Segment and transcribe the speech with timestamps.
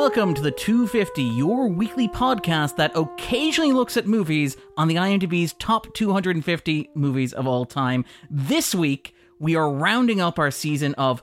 [0.00, 5.52] Welcome to the 250, your weekly podcast that occasionally looks at movies on the IMDb's
[5.52, 8.06] top 250 movies of all time.
[8.30, 11.22] This week, we are rounding up our season of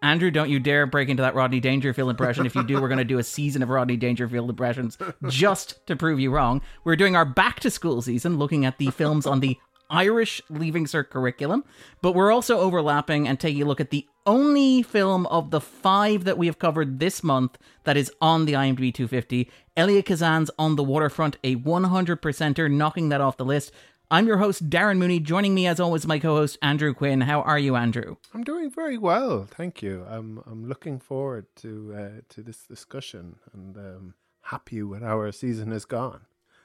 [0.00, 2.46] Andrew, don't you dare break into that Rodney Dangerfield impression.
[2.46, 4.96] If you do, we're going to do a season of Rodney Dangerfield impressions
[5.26, 6.62] just to prove you wrong.
[6.84, 9.58] We're doing our back to school season, looking at the films on the
[9.90, 11.64] Irish Leaving Cert curriculum,
[12.02, 16.24] but we're also overlapping and taking a look at the only film of the five
[16.24, 19.50] that we have covered this month that is on the IMDb 250.
[19.76, 23.72] Elia Kazan's On the Waterfront, a 100%er, knocking that off the list.
[24.10, 25.18] I'm your host, Darren Mooney.
[25.18, 27.22] Joining me, as always, my co host, Andrew Quinn.
[27.22, 28.16] How are you, Andrew?
[28.32, 30.04] I'm doing very well, thank you.
[30.08, 35.32] I'm I'm looking forward to uh, to this discussion and um, happy with how our
[35.32, 36.20] season has gone.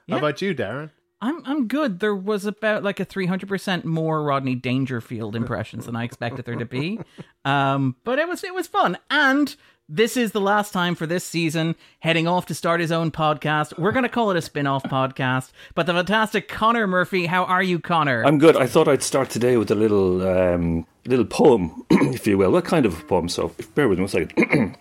[0.06, 0.16] Yeah.
[0.16, 0.90] How about you, Darren?
[1.22, 2.00] I'm I'm good.
[2.00, 6.64] There was about like a 300% more Rodney Dangerfield impressions than I expected there to
[6.64, 6.98] be.
[7.44, 8.96] Um, but it was it was fun.
[9.10, 9.54] And
[9.92, 13.76] this is the last time for this season heading off to start his own podcast.
[13.76, 15.50] We're going to call it a spin-off podcast.
[15.74, 18.24] But the fantastic Conor Murphy, how are you, Conor?
[18.24, 18.56] I'm good.
[18.56, 22.52] I thought I'd start today with a little um, little poem, if you will.
[22.52, 23.28] What kind of poem?
[23.28, 24.32] So bear with me one second.
[24.38, 24.74] okay.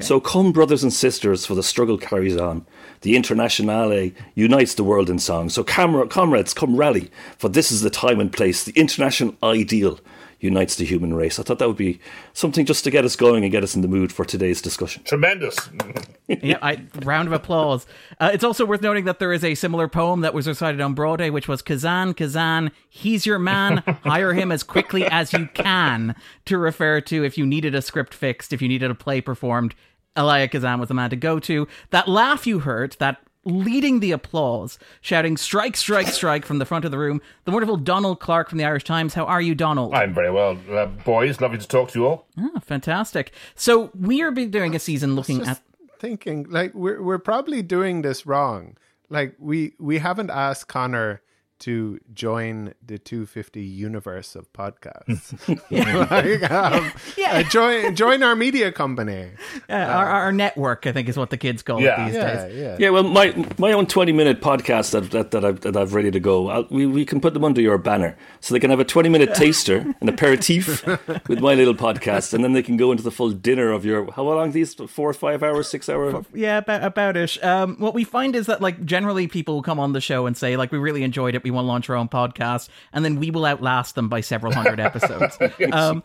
[0.00, 2.66] So come, brothers and sisters, for the struggle carries on.
[3.02, 5.48] The Internationale unites the world in song.
[5.48, 8.64] So camera, comrades, come rally, for this is the time and place.
[8.64, 10.00] The international ideal
[10.40, 11.38] unites the human race.
[11.38, 12.00] I thought that would be
[12.32, 15.02] something just to get us going and get us in the mood for today's discussion.
[15.04, 15.56] Tremendous.
[16.28, 17.86] yeah, I, round of applause.
[18.20, 20.94] Uh, it's also worth noting that there is a similar poem that was recited on
[20.94, 23.78] Broadway, which was Kazan, Kazan, he's your man.
[24.04, 28.14] Hire him as quickly as you can to refer to if you needed a script
[28.14, 29.74] fixed, if you needed a play performed.
[30.16, 31.68] Elia Kazan was the man to go to.
[31.90, 35.76] That laugh you heard, that leading the applause, shouting "Strike!
[35.76, 36.08] Strike!
[36.08, 37.20] Strike!" from the front of the room.
[37.44, 39.14] The wonderful Donald Clarke from the Irish Times.
[39.14, 39.94] How are you, Donald?
[39.94, 41.40] I'm very well, uh, boys.
[41.40, 42.26] Lovely to talk to you all.
[42.38, 43.32] Ah, fantastic.
[43.54, 45.60] So we are doing a season looking at.
[45.98, 48.76] Thinking like we're we're probably doing this wrong.
[49.08, 51.22] Like we we haven't asked Conor
[51.60, 55.38] to join the 250 universe of podcasts.
[55.70, 55.98] yeah.
[56.10, 57.38] like, um, yeah.
[57.38, 59.30] Uh, join join our media company.
[59.68, 62.02] Yeah, uh, our, our network, I think, is what the kids call yeah.
[62.02, 62.56] it these yeah, days.
[62.56, 62.76] Yeah.
[62.78, 66.10] yeah, well, my my own 20 minute podcast that that, that, I've, that I've ready
[66.10, 68.16] to go, I'll, we, we can put them under your banner.
[68.40, 72.44] So they can have a 20 minute taster, an aperitif with my little podcast, and
[72.44, 74.74] then they can go into the full dinner of your, how long these?
[74.74, 76.24] Four, five hours, six hours?
[76.32, 77.42] Yeah, about, about it.
[77.44, 80.56] Um, what we find is that, like, generally people come on the show and say,
[80.56, 83.30] like, we really enjoyed it we want to launch our own podcast, and then we
[83.30, 85.38] will outlast them by several hundred episodes.
[85.72, 86.02] um,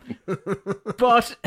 [0.97, 1.35] but.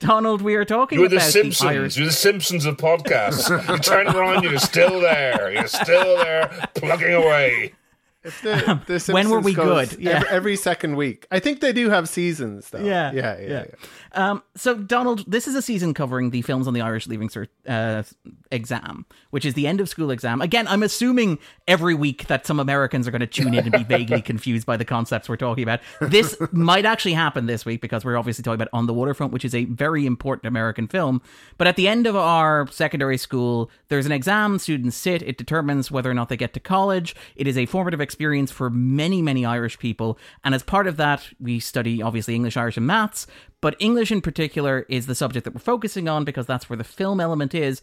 [0.00, 1.58] Donald, we are talking you're about the Simpsons.
[1.58, 1.96] The Irish...
[1.98, 3.50] You're the Simpsons of podcasts.
[3.68, 5.52] you turn around, you're still there.
[5.52, 7.74] You're still there, plugging away.
[8.22, 9.98] If the, the when were we good?
[9.98, 10.16] Yeah.
[10.16, 11.26] Every, every, second week.
[11.30, 12.82] I think they do have seasons, though.
[12.82, 13.48] Yeah, yeah, yeah.
[13.48, 13.64] yeah.
[14.12, 17.48] Um, so, Donald, this is a season covering the films on the Irish Leaving Cert
[17.68, 18.02] uh,
[18.50, 20.40] exam, which is the end of school exam.
[20.40, 21.38] Again, I'm assuming
[21.68, 24.76] every week that some Americans are going to tune in and be vaguely confused by
[24.76, 25.80] the concepts we're talking about.
[26.00, 29.44] This might actually happen this week because we're obviously talking about On the Waterfront, which
[29.44, 31.22] is a very important American film.
[31.58, 35.22] But at the end of our secondary school, there's an exam students sit.
[35.22, 37.14] It determines whether or not they get to college.
[37.36, 40.18] It is a formative experience for many, many Irish people.
[40.44, 43.26] And as part of that, we study obviously English, Irish, and maths.
[43.60, 46.84] But English in particular is the subject that we're focusing on because that's where the
[46.84, 47.82] film element is.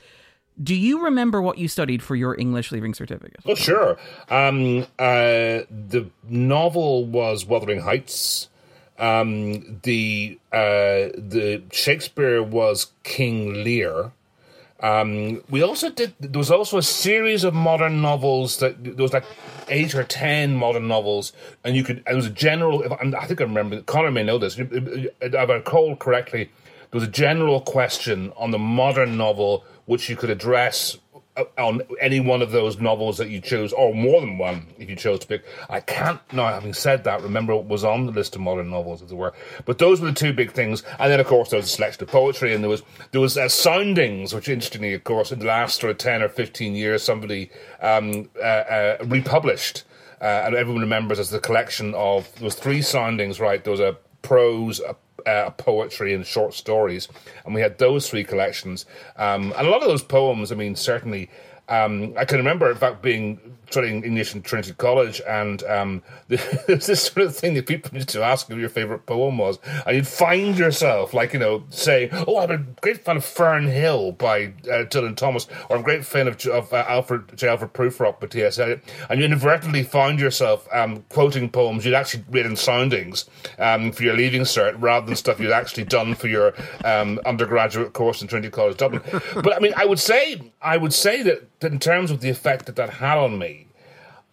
[0.62, 3.42] Do you remember what you studied for your English leaving certificate?
[3.46, 3.98] Oh, sure.
[4.30, 8.50] Um, uh, the novel was Wuthering Heights.
[8.98, 14.12] Um, the uh, the Shakespeare was King Lear.
[14.80, 16.14] Um, we also did.
[16.20, 19.26] There was also a series of modern novels that there was like
[19.70, 21.34] eight or ten modern novels,
[21.64, 22.04] and you could.
[22.08, 22.84] It was a general.
[23.02, 23.82] I think I remember.
[23.82, 24.58] Conor may know this.
[24.60, 26.52] If I recall correctly,
[26.92, 30.98] there was a general question on the modern novel which you could address
[31.58, 34.96] on any one of those novels that you chose, or more than one if you
[34.96, 35.44] chose to pick.
[35.70, 39.02] I can't now, having said that, remember what was on the list of modern novels,
[39.02, 39.34] as it were.
[39.66, 40.84] But those were the two big things.
[41.00, 43.38] And then, of course, there was a selection of poetry, and there was there was
[43.38, 47.04] uh, soundings, which interestingly, of course, in the last sort of ten or fifteen years,
[47.04, 47.50] somebody
[47.82, 49.84] um, uh, uh, republished.
[50.20, 53.64] Uh, and everyone remembers as the collection of there was three soundings, right?
[53.64, 54.96] There was a prose, a
[55.28, 57.08] uh, poetry and short stories,
[57.46, 58.86] and we had those three collections.
[59.18, 61.30] Um, and a lot of those poems, I mean, certainly
[61.70, 66.88] um, I can remember, in fact, being studying English in Trinity College, and um, there's
[66.88, 69.96] this sort of thing that people used to ask who your favorite poem was, and
[69.96, 74.14] you'd find yourself, like, you know, saying, Oh, I'm a great fan of Fern Hill
[74.14, 77.48] by uh, Dylan Thomas, or I'm a great fan of, of uh, Alfred J.
[77.48, 78.60] Alfred Prufrock by T.S.
[78.60, 83.26] Eliot, and you inadvertently find yourself um, quoting poems you'd actually read in soundings
[83.60, 86.54] um, for your leaving cert rather than stuff you'd actually done for your
[86.86, 89.02] um, undergraduate course in Trinity College Dublin.
[89.36, 92.66] But I mean, I would say, I would say that in terms of the effect
[92.68, 93.57] that that had on me,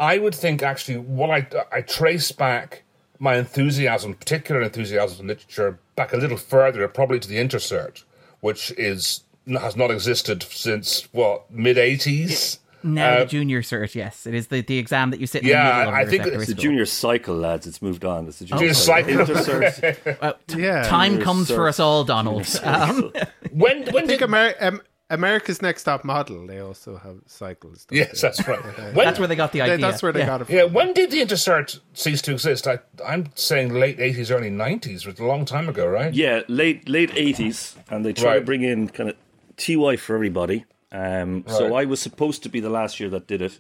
[0.01, 2.83] I would think actually what I I trace back
[3.19, 8.05] my enthusiasm, particular enthusiasm in literature, back a little further, probably to the intercert,
[8.41, 12.59] which is has not existed since what mid eighties.
[12.83, 15.43] Now uh, the junior cert, yes, it is the, the exam that you sit.
[15.43, 17.67] In yeah, I think it's the junior cycle, lads.
[17.67, 18.29] It's moved on.
[18.29, 19.15] It's the junior oh, cycle.
[19.15, 20.21] Intercert.
[20.21, 21.55] well, t- yeah, time junior comes cert.
[21.55, 22.47] for us all, Donald.
[22.63, 23.11] Um,
[23.53, 24.29] when when I think did...
[24.29, 24.83] Ameri- um,
[25.15, 27.87] America's Next Top Model, they also have cycles.
[27.91, 28.29] Yes, they?
[28.29, 28.63] that's right.
[28.95, 29.79] when, that's where they got the idea.
[29.79, 30.27] That's where they yeah.
[30.27, 30.55] got it from.
[30.55, 32.67] Yeah, when did the intercert cease to exist?
[32.67, 36.13] I, I'm saying late 80s, early 90s, which was a long time ago, right?
[36.13, 38.39] Yeah, late late 80s, and they tried right.
[38.41, 39.17] to bring in kind of
[39.57, 40.65] TY for everybody.
[40.93, 41.57] Um, right.
[41.57, 43.59] So I was supposed to be the last year that did it.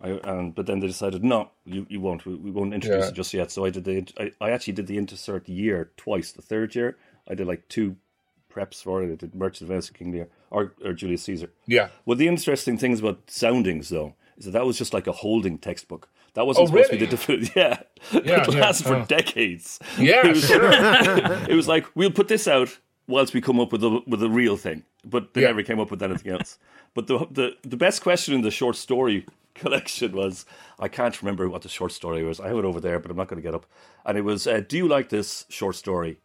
[0.00, 2.26] I, um, but then they decided, no, you, you won't.
[2.26, 3.08] We, we won't introduce yeah.
[3.08, 3.50] it just yet.
[3.50, 4.06] So I did the.
[4.18, 6.32] I, I actually did the intercert year twice.
[6.32, 6.96] The third year,
[7.28, 7.96] I did like two
[8.52, 9.12] preps for it.
[9.12, 11.50] I did Merchant of Venice, King Lear, or, or Julius Caesar.
[11.66, 11.88] Yeah.
[12.04, 15.58] Well, the interesting things about soundings, though, is that that was just like a holding
[15.58, 16.08] textbook.
[16.34, 17.06] That wasn't oh, supposed really?
[17.06, 17.80] to be the yeah.
[18.12, 19.02] yeah it lasted yeah.
[19.02, 19.78] for decades.
[19.98, 20.70] Yeah, it was, sure.
[21.48, 24.28] it was like we'll put this out whilst we come up with a with a
[24.28, 25.48] real thing, but they yeah.
[25.48, 26.58] never came up with anything else.
[26.92, 30.44] But the the the best question in the short story collection was
[30.78, 32.38] I can't remember what the short story was.
[32.38, 33.64] I have it over there, but I'm not going to get up.
[34.04, 36.18] And it was, uh, "Do you like this short story?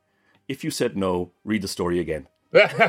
[0.49, 2.83] If you said no, read the story again." that's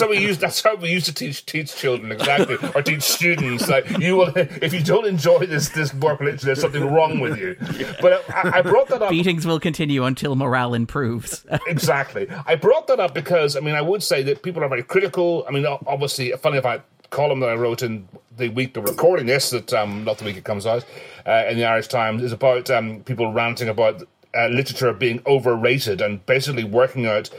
[0.00, 0.38] how we use.
[0.38, 3.68] That's how we used to teach teach children exactly, or teach students.
[3.68, 7.36] Like you will, if you don't enjoy this this work literature, there's something wrong with
[7.38, 7.56] you.
[8.00, 9.10] But I, I brought that up.
[9.10, 11.44] Beatings will continue until morale improves.
[11.66, 12.26] exactly.
[12.46, 15.44] I brought that up because I mean I would say that people are very critical.
[15.46, 16.80] I mean, obviously, a funny if I
[17.10, 20.38] column that I wrote in the week of recording this, that um, not the week
[20.38, 20.86] it comes out,
[21.26, 24.04] uh, in the Irish Times, is about um, people ranting about
[24.36, 27.30] uh, literature being overrated and basically working out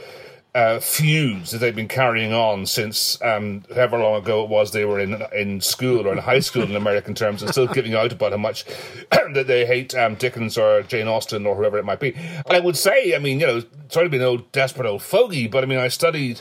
[0.54, 4.84] uh, feuds that they've been carrying on since um, however long ago it was they
[4.84, 8.12] were in in school or in high school in American terms, and still giving out
[8.12, 8.64] about how much
[9.10, 12.12] that they hate um, Dickens or Jane Austen or whoever it might be.
[12.14, 15.02] And I would say, I mean, you know, sorry to be an old desperate old
[15.02, 16.40] fogey, but I mean, I studied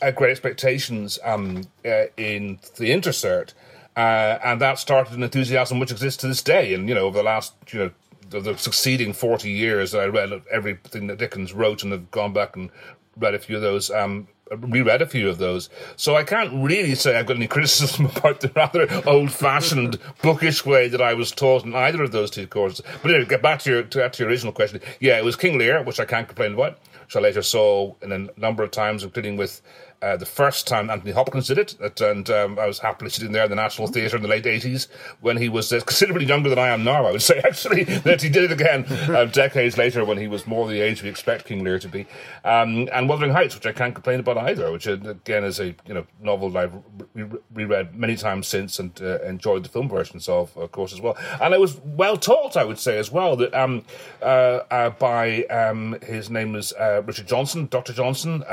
[0.00, 3.52] uh, Great Expectations um, uh, in the Intercert,
[3.94, 6.72] uh, and that started an enthusiasm which exists to this day.
[6.72, 7.90] And you know, over the last you know
[8.30, 12.56] the, the, succeeding 40 years I read everything that Dickens wrote and have gone back
[12.56, 12.70] and
[13.16, 13.90] read a few of those.
[13.90, 18.06] Um, reread a few of those, so I can't really say I've got any criticism
[18.16, 22.48] about the rather old-fashioned, bookish way that I was taught in either of those two
[22.48, 22.84] courses.
[23.00, 24.80] But anyway, get back to your to, to your original question.
[24.98, 26.78] Yeah, it was King Lear, which I can't complain about.
[27.04, 29.62] Which I later saw in a number of times, including with
[30.02, 33.44] uh, the first time Anthony Hopkins did it, and um, I was happily sitting there
[33.44, 34.88] in the National Theatre in the late 80s
[35.20, 38.22] when he was uh, considerably younger than I am now, I would say, actually, that
[38.22, 41.44] he did it again uh, decades later when he was more the age we expect
[41.44, 42.06] King Lear to be.
[42.44, 45.74] Um, and Wuthering Heights, which I can't complain about either, which uh, again is a
[45.86, 46.74] you know novel that I've
[47.12, 51.00] re- reread many times since and uh, enjoyed the film versions of, of course, as
[51.02, 51.18] well.
[51.42, 53.84] And I was well taught, I would say, as well, that um,
[54.22, 56.72] uh, by um, his name was
[57.04, 57.92] Richard Johnson, Dr.
[57.92, 58.44] Johnson,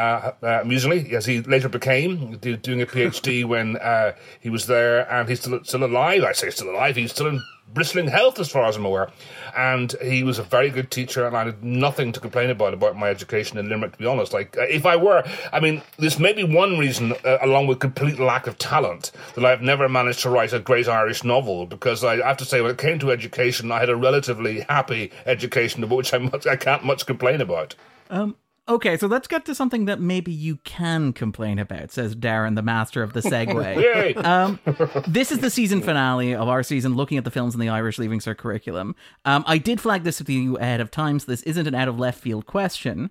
[0.41, 5.39] amusingly, as he later became, doing a PhD when uh, he was there, and he's
[5.41, 6.23] still still alive.
[6.23, 6.95] I say still alive.
[6.95, 7.41] He's still in
[7.73, 9.09] bristling health, as far as I'm aware.
[9.55, 12.95] And he was a very good teacher, and I had nothing to complain about about
[12.95, 13.93] my education in Limerick.
[13.93, 17.13] To be honest, like uh, if I were, I mean, this may be one reason,
[17.25, 20.87] uh, along with complete lack of talent, that I've never managed to write a great
[20.87, 21.65] Irish novel.
[21.65, 25.11] Because I have to say, when it came to education, I had a relatively happy
[25.25, 27.75] education, about which I much, I can't much complain about.
[28.09, 28.35] Um,
[28.69, 32.61] Okay, so let's get to something that maybe you can complain about, says Darren, the
[32.61, 34.25] master of the segue.
[34.25, 34.59] um,
[35.07, 37.97] this is the season finale of our season, looking at the films in the Irish
[37.97, 38.93] Leaving Cert curriculum.
[39.23, 41.87] Um, I did flag this with you ahead of time, so this isn't an out
[41.87, 43.09] of left field question.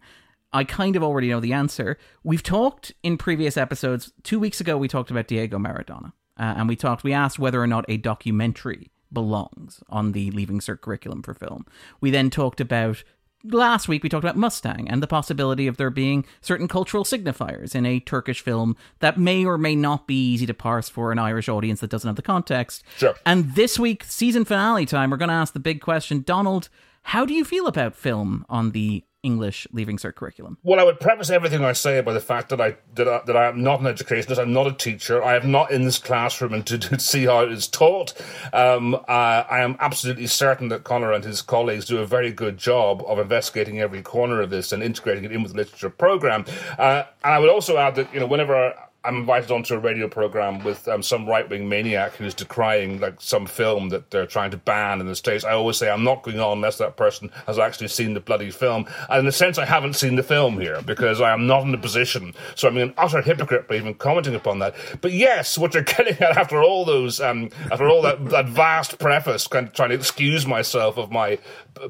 [0.52, 1.96] I kind of already know the answer.
[2.22, 4.12] We've talked in previous episodes.
[4.22, 7.02] Two weeks ago, we talked about Diego Maradona, uh, and we talked.
[7.02, 11.64] We asked whether or not a documentary belongs on the Leaving Cert curriculum for film.
[12.00, 13.04] We then talked about
[13.50, 17.74] last week we talked about Mustang and the possibility of there being certain cultural signifiers
[17.74, 21.18] in a Turkish film that may or may not be easy to parse for an
[21.18, 22.84] Irish audience that doesn't have the context.
[22.96, 23.14] Sure.
[23.24, 26.68] And this week, season finale time, we're going to ask the big question Donald,
[27.02, 30.58] how do you feel about film on the English Leaving Cert curriculum?
[30.62, 33.36] Well, I would preface everything I say by the fact that I that I, that
[33.36, 34.40] I am not an educationist.
[34.40, 35.22] I'm not a teacher.
[35.22, 38.14] I am not in this classroom and to, to see how it is taught.
[38.52, 43.02] Um, I am absolutely certain that Conor and his colleagues do a very good job
[43.06, 46.44] of investigating every corner of this and integrating it in with the literature program.
[46.78, 48.74] Uh, and I would also add that you know whenever
[49.06, 53.20] I'm invited onto a radio program with um, some right wing maniac who's decrying like
[53.20, 55.44] some film that they're trying to ban in the states.
[55.44, 58.50] I always say I'm not going on unless that person has actually seen the bloody
[58.50, 58.86] film.
[59.08, 61.72] And in a sense, I haven't seen the film here because I am not in
[61.72, 62.34] a position.
[62.56, 64.74] So I'm an utter hypocrite by even commenting upon that.
[65.00, 68.98] But yes, what you're getting at after all those, um, after all that, that vast
[68.98, 71.38] preface, kind of trying to excuse myself of my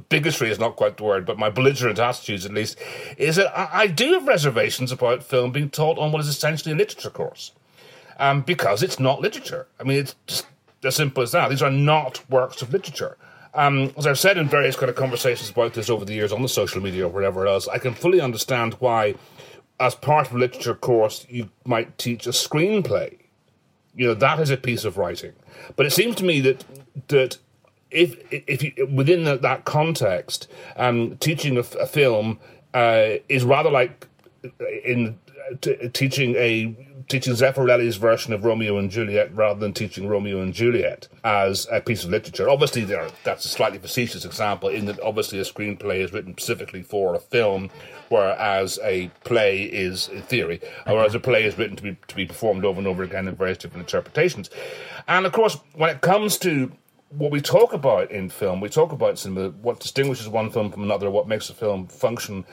[0.09, 2.79] bigotry is not quite the word, but my belligerent attitudes at least,
[3.17, 6.73] is that I, I do have reservations about film being taught on what is essentially
[6.73, 7.53] a literature course.
[8.19, 9.67] Um, because it's not literature.
[9.79, 10.47] I mean, it's just
[10.83, 11.51] as simple as that.
[11.51, 13.17] These are not works of literature.
[13.55, 16.43] Um, as I've said in various kind of conversations about this over the years on
[16.43, 19.15] the social media or whatever else, I can fully understand why,
[19.81, 23.19] as part of a literature course, you might teach a screenplay.
[23.95, 25.33] You know, that is a piece of writing.
[25.75, 26.65] But it seems to me that
[27.09, 27.39] that
[27.91, 32.39] if if you, within the, that context, um, teaching a, a film
[32.75, 34.07] uh, is rather like
[34.85, 35.19] in
[35.63, 36.77] t- teaching a
[37.09, 41.81] teaching Zeffirelli's version of Romeo and Juliet rather than teaching Romeo and Juliet as a
[41.81, 42.49] piece of literature.
[42.49, 46.83] Obviously, there that's a slightly facetious example in that obviously a screenplay is written specifically
[46.83, 47.71] for a film,
[48.09, 52.27] whereas a play is in theory, whereas a play is written to be to be
[52.27, 54.51] performed over and over again in various different interpretations.
[55.07, 56.73] And of course, when it comes to
[57.11, 60.83] what we talk about in film, we talk about cinema, what distinguishes one film from
[60.83, 62.45] another, what makes a film function.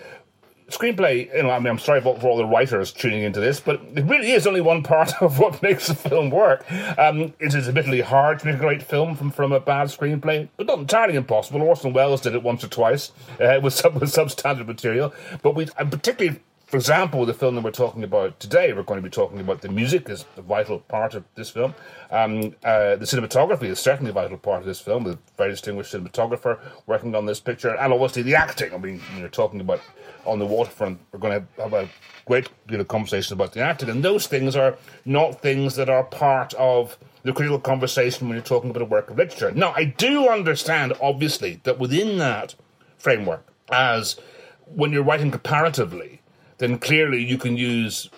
[0.78, 3.82] Screenplay, you know, I mean, I'm sorry for, all the writers tuning into this, but
[3.96, 6.70] it really is only one part of what makes a film work.
[6.98, 10.50] Um, it is admittedly hard to make a great film from, from a bad screenplay,
[10.58, 11.62] but not entirely impossible.
[11.62, 15.68] Orson Welles did it once or twice uh, with, some, with substandard material, but we,
[15.78, 16.40] and particularly
[16.74, 19.62] for example, the film that we're talking about today, we're going to be talking about
[19.62, 21.76] the music is a vital part of this film.
[22.10, 25.04] Um, uh, the cinematography is certainly a vital part of this film.
[25.04, 28.74] The very distinguished cinematographer working on this picture, and obviously the acting.
[28.74, 29.82] I mean, you're talking about
[30.26, 31.00] on the waterfront.
[31.12, 31.90] We're going to have a
[32.26, 36.04] great you know, conversation about the acting, and those things are not things that are
[36.04, 39.52] part of the critical conversation when you're talking about a work of literature.
[39.52, 42.56] Now, I do understand, obviously, that within that
[42.98, 44.18] framework, as
[44.66, 46.22] when you're writing comparatively
[46.64, 48.10] then clearly you can use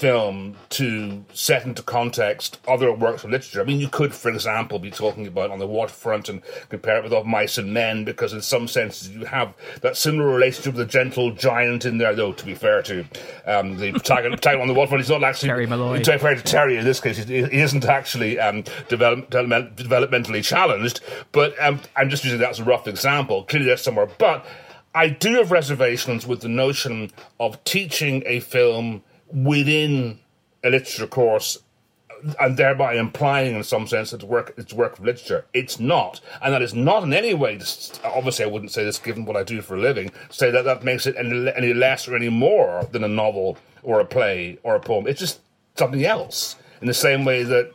[0.00, 3.60] film to set into context other works of literature.
[3.60, 6.40] I mean, you could, for example, be talking about on the waterfront and
[6.70, 10.26] compare it with Of Mice and Men, because in some senses you have that similar
[10.26, 13.04] relationship with the gentle giant in there, though, to be fair to
[13.44, 15.48] um, the protagonist on the waterfront, he's not actually.
[15.48, 16.02] Terry Malloy.
[16.02, 19.76] To be fair to Terry, in this case, he, he isn't actually um, develop, develop,
[19.76, 23.44] developmentally challenged, but um, I'm just using that as a rough example.
[23.44, 24.08] Clearly, there's somewhere.
[24.16, 24.46] But
[24.94, 29.02] I do have reservations with the notion of teaching a film
[29.32, 30.18] within
[30.62, 31.58] a literature course
[32.38, 35.44] and thereby implying in some sense that it's work it's work of literature.
[35.54, 36.20] It's not.
[36.42, 37.58] And that is not in any way
[38.04, 40.84] obviously I wouldn't say this given what I do for a living, say that that
[40.84, 44.74] makes it any, any less or any more than a novel or a play or
[44.74, 45.06] a poem.
[45.06, 45.40] It's just
[45.76, 46.56] something else.
[46.80, 47.72] In the same way that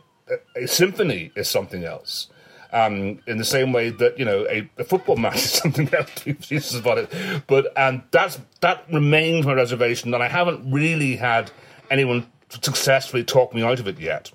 [0.55, 2.27] a symphony is something else.
[2.75, 6.13] Um, in the same way that you know a, a football match is something else
[6.15, 11.51] to about it, but and that's that remains my reservation and I haven't really had
[11.89, 14.31] anyone successfully talk me out of it yet.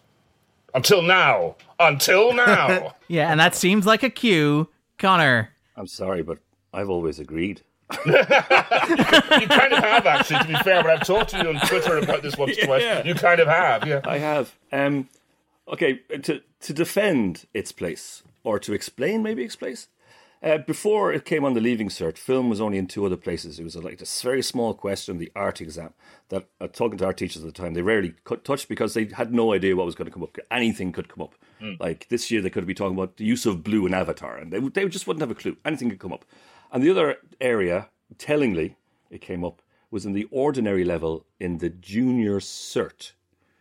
[0.75, 2.95] Until now, until now.
[3.09, 4.69] yeah, and that seems like a cue,
[4.99, 5.51] Conor.
[5.77, 6.39] I'm sorry, but
[6.73, 7.63] I've always agreed.
[8.07, 10.83] you kind of have, actually, to be fair.
[10.83, 12.83] But I've talked to you on Twitter about this once yeah, twice.
[12.83, 13.05] Yeah.
[13.05, 14.01] You kind of have, yeah.
[14.05, 14.57] I have.
[14.71, 15.09] Um,
[15.67, 19.89] okay, to to defend its place, or to explain maybe its place.
[20.43, 23.59] Uh, before it came on the leaving cert, film was only in two other places.
[23.59, 25.93] It was a, like this very small question, the art exam,
[26.31, 29.35] that uh, talking to our teachers at the time, they rarely touched because they had
[29.35, 30.39] no idea what was going to come up.
[30.51, 31.35] Anything could come up.
[31.61, 31.79] Mm.
[31.79, 34.51] Like this year, they could be talking about the use of blue in Avatar, and
[34.51, 35.59] they, they just wouldn't have a clue.
[35.63, 36.25] Anything could come up.
[36.73, 38.77] And the other area, tellingly,
[39.11, 43.13] it came up, was in the ordinary level in the junior cert.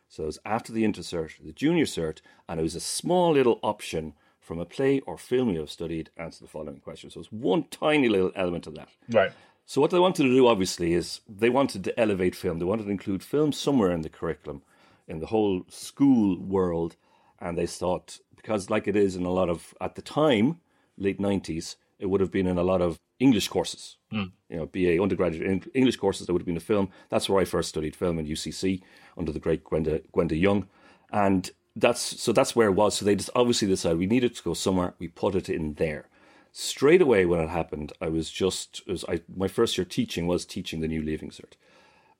[0.07, 3.59] So it was after the intercert, the junior cert, and it was a small little
[3.63, 4.13] option
[4.49, 7.11] from a play or film you have studied, answer the following question.
[7.11, 8.89] So it's one tiny little element of that.
[9.07, 9.31] Right.
[9.67, 12.57] So what they wanted to do, obviously, is they wanted to elevate film.
[12.57, 14.63] They wanted to include film somewhere in the curriculum,
[15.07, 16.95] in the whole school world.
[17.39, 20.61] And they thought, because like it is in a lot of, at the time,
[20.97, 24.31] late 90s, it would have been in a lot of English courses, mm.
[24.49, 26.25] you know, BA undergraduate English courses.
[26.25, 26.89] There would have been a film.
[27.09, 28.81] That's where I first studied film in UCC
[29.15, 30.67] under the great Gwenda, Gwenda Young.
[31.11, 32.95] And that's so that's where it was.
[32.97, 34.93] So they just obviously decided we needed to go somewhere.
[34.99, 36.07] We put it in there.
[36.51, 40.45] straight away when it happened, I was just was I my first year teaching was
[40.45, 41.53] teaching the new Leaving Cert,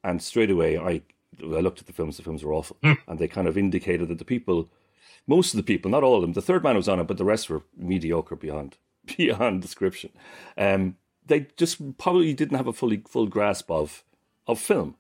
[0.04, 1.02] and straight away I
[1.42, 2.18] I looked at the films.
[2.18, 2.78] The films were awful,
[3.08, 4.70] and they kind of indicated that the people,
[5.28, 7.18] most of the people, not all of them, the third man was on it, but
[7.18, 8.78] the rest were mediocre beyond
[9.18, 10.12] beyond description.
[10.58, 14.04] Um, they just probably didn't have a fully full grasp of
[14.48, 14.96] of film,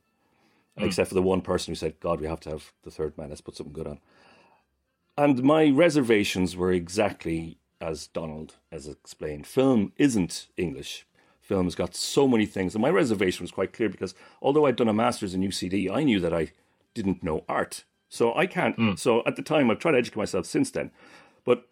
[0.78, 3.30] except for the one person who said, "God, we have to have the third man.
[3.30, 4.00] Let's put something good on."
[5.20, 9.46] And my reservations were exactly as Donald has explained.
[9.46, 11.06] Film isn't English.
[11.42, 12.74] Film has got so many things.
[12.74, 16.04] And my reservation was quite clear because although I'd done a master's in UCD, I
[16.04, 16.54] knew that I
[16.94, 17.84] didn't know art.
[18.08, 18.78] So I can't.
[18.78, 18.96] Hmm.
[18.96, 20.90] So at the time, I've tried to educate myself since then.
[21.44, 21.68] But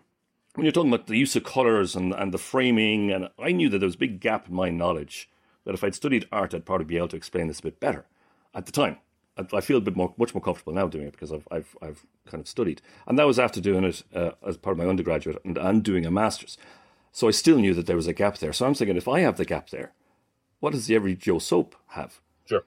[0.56, 3.70] when you're talking about the use of colours and, and the framing, and I knew
[3.70, 5.30] that there was a big gap in my knowledge
[5.63, 8.08] that if I'd studied art, I'd probably be able to explain this a bit better
[8.54, 8.98] at the time.
[9.38, 11.75] I, I feel a bit more, much more comfortable now doing it because I've, I've,
[11.82, 12.82] I've kind of studied.
[13.06, 16.06] And that was after doing it uh, as part of my undergraduate and, and doing
[16.06, 16.58] a master's.
[17.12, 18.53] So I still knew that there was a gap there.
[18.53, 19.94] So I'm thinking, if I have the gap there,
[20.60, 22.20] what does the every Joe Soap have?
[22.46, 22.63] Sure.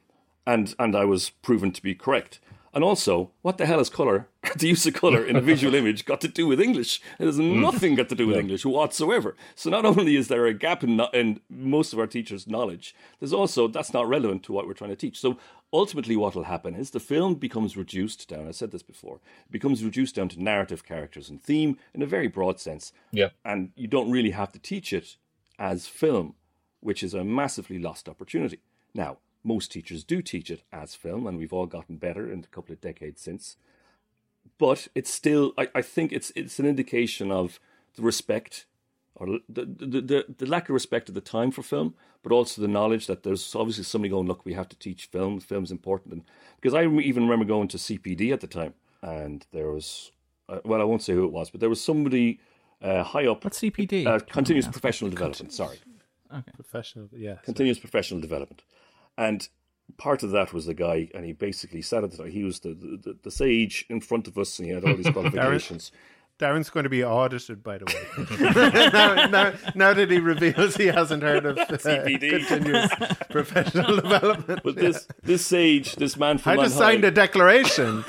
[0.47, 2.41] and and I was proven to be correct.
[2.73, 4.29] And also, what the hell is color?
[4.57, 7.01] the use of color in a visual image got to do with English.
[7.19, 9.37] It has nothing got to do with English whatsoever.
[9.57, 13.33] So not only is there a gap in, in most of our teachers' knowledge, there's
[13.33, 15.19] also that's not relevant to what we're trying to teach.
[15.19, 15.37] So
[15.73, 18.49] ultimately, what will happen is the film becomes reduced down.
[18.49, 19.21] I said this before.
[19.47, 22.93] It becomes reduced down to narrative, characters, and theme in a very broad sense.
[23.13, 23.31] Yeah.
[23.45, 25.17] And you don't really have to teach it
[25.59, 26.35] as film,
[26.81, 28.61] which is a massively lost opportunity.
[28.95, 32.55] Now, most teachers do teach it as film, and we've all gotten better in a
[32.55, 33.57] couple of decades since.
[34.59, 37.61] But it's still, I, I think it's it's an indication of
[37.97, 38.67] the respect
[39.15, 42.63] or the, the, the, the lack of respect at the time for film, but also
[42.63, 45.41] the knowledge that there's obviously somebody going, look, we have to teach film.
[45.41, 46.15] Film's important.
[46.15, 46.23] And
[46.61, 50.13] because I even remember going to CPD at the time, and there was,
[50.49, 52.41] uh, well, I won't say who it was, but there was somebody
[52.83, 53.45] uh, high up.
[53.45, 54.07] What's CPD?
[54.07, 55.53] Uh, continuous professional development.
[55.53, 55.79] Sorry,
[56.33, 56.53] Okay.
[56.55, 57.37] Professional, yeah.
[57.43, 58.63] continuous professional development,
[59.19, 59.49] and
[59.97, 62.31] part of that was the guy, and he basically sat at the time.
[62.31, 65.11] he was the the, the sage in front of us, and he had all these
[65.13, 65.91] qualifications.
[66.41, 68.91] Darren's going to be audited, by the way.
[68.93, 72.31] now, now, now that he reveals he hasn't heard of uh, CPD.
[72.31, 72.91] continuous
[73.29, 74.63] professional development.
[74.65, 78.05] But this this sage, this man from I on just signed high, a declaration.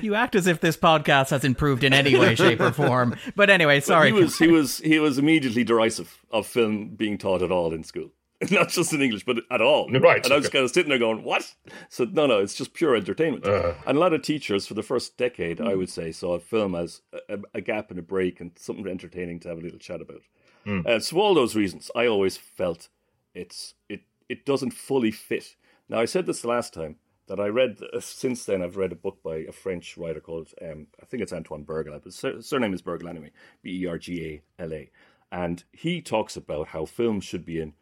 [0.00, 3.16] you act as if this podcast has improved in any way, shape, or form.
[3.34, 4.12] But anyway, sorry.
[4.12, 7.82] he was he was he was immediately derisive of film being taught at all in
[7.82, 8.12] school.
[8.50, 9.88] Not just in English, but at all.
[9.90, 11.54] Right, And I was kind of sitting there going, "What?"
[11.88, 13.44] So no, no, it's just pure entertainment.
[13.86, 17.02] And a lot of teachers, for the first decade, I would say, saw film as
[17.28, 20.22] a, a gap and a break and something entertaining to have a little chat about.
[20.86, 22.88] Uh, so all those reasons, I always felt
[23.34, 25.56] it's it it doesn't fully fit.
[25.88, 27.80] Now I said this the last time that I read.
[27.92, 31.22] Uh, since then, I've read a book by a French writer called um, I think
[31.22, 33.30] it's Antoine Bergala, but sur- surname is Bergala anyway,
[33.62, 34.90] B E R G A L A,
[35.30, 37.74] and he talks about how film should be in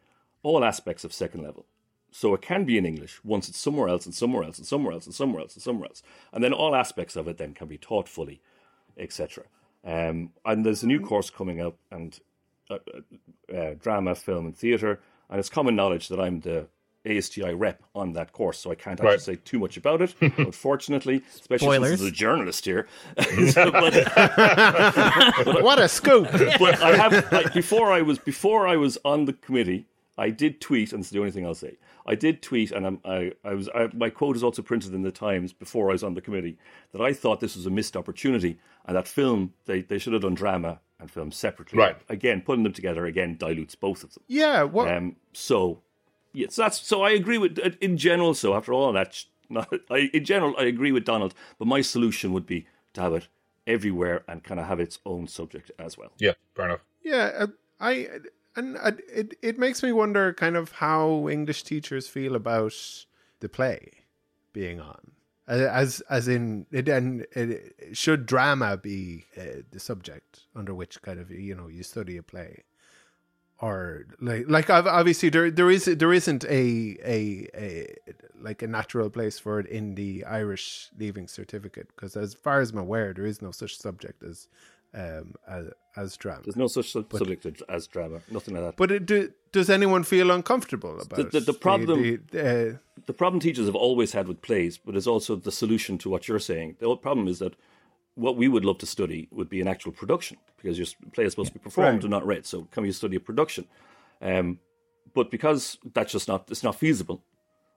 [0.43, 1.65] all aspects of second level.
[2.11, 4.93] So it can be in English once it's somewhere else and somewhere else and somewhere
[4.93, 7.67] else and somewhere else and somewhere else, and then all aspects of it then can
[7.67, 8.39] be taught fully,
[8.97, 9.45] etc.
[9.83, 12.19] Um, and there's a new course coming up, and
[12.69, 16.67] uh, uh, uh, drama, film, and theatre, and it's common knowledge that I'm the
[17.05, 19.19] ASTI rep on that course, so I can't actually Right.
[19.21, 20.13] say too much about it.
[20.37, 21.99] unfortunately, especially since Spoilers.
[21.99, 22.87] there's a journalist here.
[23.49, 26.31] So, but, what a scoop!
[26.59, 29.85] but I have like, before I was before I was on the committee,
[30.17, 31.77] I did tweet, and it's the only thing I'll say.
[32.05, 35.01] I did tweet, and I'm, I I was I, my quote is also printed in
[35.01, 36.57] the Times before I was on the committee
[36.91, 40.21] that I thought this was a missed opportunity, and that film they, they should have
[40.21, 41.79] done drama and film separately.
[41.79, 41.97] Right.
[42.09, 44.23] Again, putting them together again dilutes both of them.
[44.27, 44.87] Yeah, what?
[44.87, 45.15] Um.
[45.33, 45.81] So,
[46.31, 47.01] yes, that's so.
[47.01, 48.33] I agree with in general.
[48.35, 51.33] So after all that, not, I, in general, I agree with Donald.
[51.57, 53.27] But my solution would be to have it
[53.65, 56.11] everywhere and kind of have its own subject as well.
[56.19, 56.81] Yeah, fair enough.
[57.03, 57.47] Yeah, uh,
[57.79, 58.07] I
[58.55, 58.77] and
[59.11, 62.73] it it makes me wonder kind of how English teachers feel about
[63.39, 63.91] the play
[64.53, 65.11] being on.
[65.47, 71.19] As as in it and it, should drama be uh, the subject under which kind
[71.19, 72.63] of you know you study a play
[73.59, 77.95] or like like obviously there there is there isn't a a, a
[78.41, 82.71] like a natural place for it in the Irish leaving certificate because as far as
[82.71, 84.47] I'm aware there is no such subject as
[84.93, 88.75] um as, as drama There's no such sub- subject as- drama, nothing like that.
[88.77, 93.13] but it, do, does anyone feel uncomfortable about the- the problem- The, the, uh, the
[93.13, 96.39] problem teachers have always had with plays, but it's also the solution to what you're
[96.39, 96.75] saying.
[96.79, 97.55] The problem is that
[98.15, 101.33] what we would love to study would be an actual production because your play is
[101.33, 102.03] supposed to be performed Right.
[102.03, 102.45] and not read.
[102.45, 103.65] So can we study a production?
[104.21, 104.59] Um,
[105.13, 107.23] but because that's just not it's not feasible,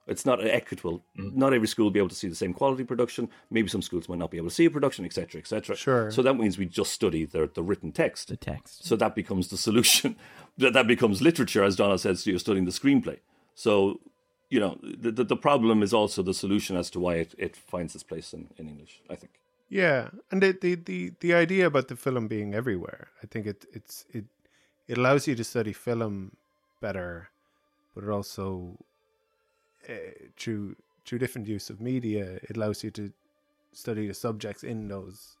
[0.07, 1.03] It's not equitable.
[1.19, 1.35] Mm.
[1.35, 3.29] Not every school will be able to see the same quality production.
[3.51, 5.75] Maybe some schools might not be able to see a production, etc., etc.
[5.75, 6.11] Sure.
[6.11, 8.29] So that means we just study the, the written text.
[8.29, 8.85] The text.
[8.85, 10.15] So that becomes the solution.
[10.57, 12.23] that that becomes literature, as Donna says.
[12.23, 13.19] So you're studying the screenplay.
[13.53, 13.99] So
[14.49, 17.55] you know the, the the problem is also the solution as to why it, it
[17.55, 19.01] finds its place in, in English.
[19.09, 19.33] I think.
[19.69, 23.65] Yeah, and the, the the the idea about the film being everywhere, I think it
[23.73, 24.25] it's it
[24.87, 26.37] it allows you to study film
[26.79, 27.29] better,
[27.93, 28.77] but it also
[29.87, 33.11] Eh, through through different use of media, it allows you to
[33.71, 35.37] study the subjects in those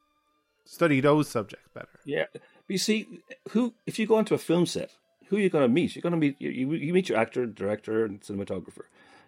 [0.63, 1.99] study those subjects better.
[2.05, 3.07] Yeah, but you see,
[3.49, 4.91] who if you go into a film set,
[5.27, 5.95] who are you going to meet?
[5.95, 8.85] You're going to meet you, you meet your actor, director, and cinematographer.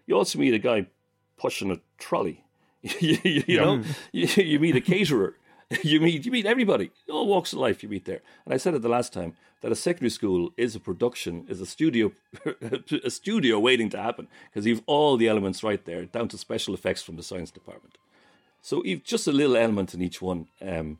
[0.08, 0.88] You also meet a guy
[1.38, 2.46] pushing a trolley.
[2.82, 3.86] you, you- you know, mm.
[4.14, 5.36] you, you meet a caterer.
[5.84, 7.84] You meet you meet everybody, all walks of life.
[7.84, 10.76] You meet there, and I said it the last time that a secondary school is
[10.76, 12.12] a production, is a studio,
[13.04, 16.74] a studio waiting to happen because you've all the elements right there, down to special
[16.74, 17.98] effects from the science department.
[18.62, 21.00] So you've just a little element in each one, um,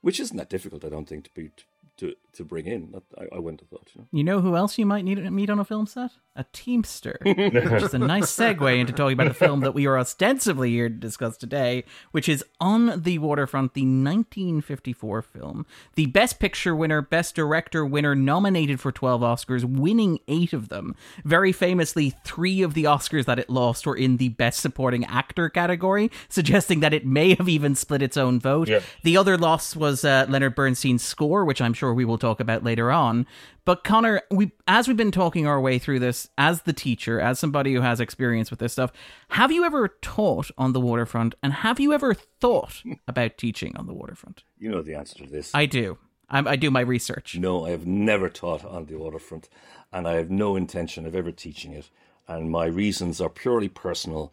[0.00, 1.50] which isn't that difficult, I don't think, to be
[1.98, 2.92] to to bring in.
[2.92, 3.90] That, I, I wouldn't have thought.
[3.94, 4.06] You know?
[4.12, 6.12] You know who else you might need to meet on a film set?
[6.36, 7.18] A Teamster.
[7.24, 10.88] which is a nice segue into talking about the film that we are ostensibly here
[10.88, 15.66] to discuss today, which is On the Waterfront, the 1954 film.
[15.96, 20.94] The Best Picture winner, Best Director winner, nominated for 12 Oscars, winning eight of them.
[21.24, 25.48] Very famously, three of the Oscars that it lost were in the Best Supporting Actor
[25.50, 28.68] category, suggesting that it may have even split its own vote.
[28.68, 28.80] Yeah.
[29.02, 32.64] The other loss was uh, Leonard Bernstein's score, which I'm sure we will talk about
[32.64, 33.26] later on.
[33.64, 37.38] But Conor, we as we've been talking our way through this, as the teacher, as
[37.38, 38.92] somebody who has experience with this stuff,
[39.30, 43.86] have you ever taught on the waterfront, and have you ever thought about teaching on
[43.86, 44.42] the waterfront?
[44.58, 45.54] You know the answer to this.
[45.54, 45.98] I do.
[46.30, 47.36] I, I do my research.
[47.38, 49.48] No, I have never taught on the waterfront,
[49.92, 51.90] and I have no intention of ever teaching it.
[52.26, 54.32] And my reasons are purely personal.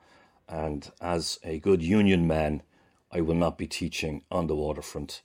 [0.50, 2.62] And as a good union man,
[3.12, 5.22] I will not be teaching on the waterfront.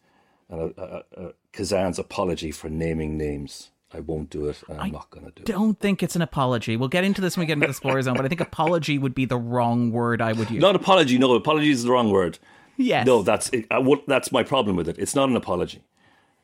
[0.50, 4.90] And uh, uh, uh, Kazan's apology for naming names, I won't do it, and I'm
[4.92, 5.46] not going to do it.
[5.46, 6.76] Don't think it's an apology.
[6.76, 8.98] We'll get into this when we get into the spoiler zone, but I think apology
[8.98, 10.60] would be the wrong word I would use.
[10.60, 11.18] Not apology.
[11.18, 12.38] No, apology is the wrong word.
[12.76, 13.06] yes.
[13.06, 13.66] No, that's it.
[13.70, 14.98] I, what, that's my problem with it.
[14.98, 15.82] It's not an apology.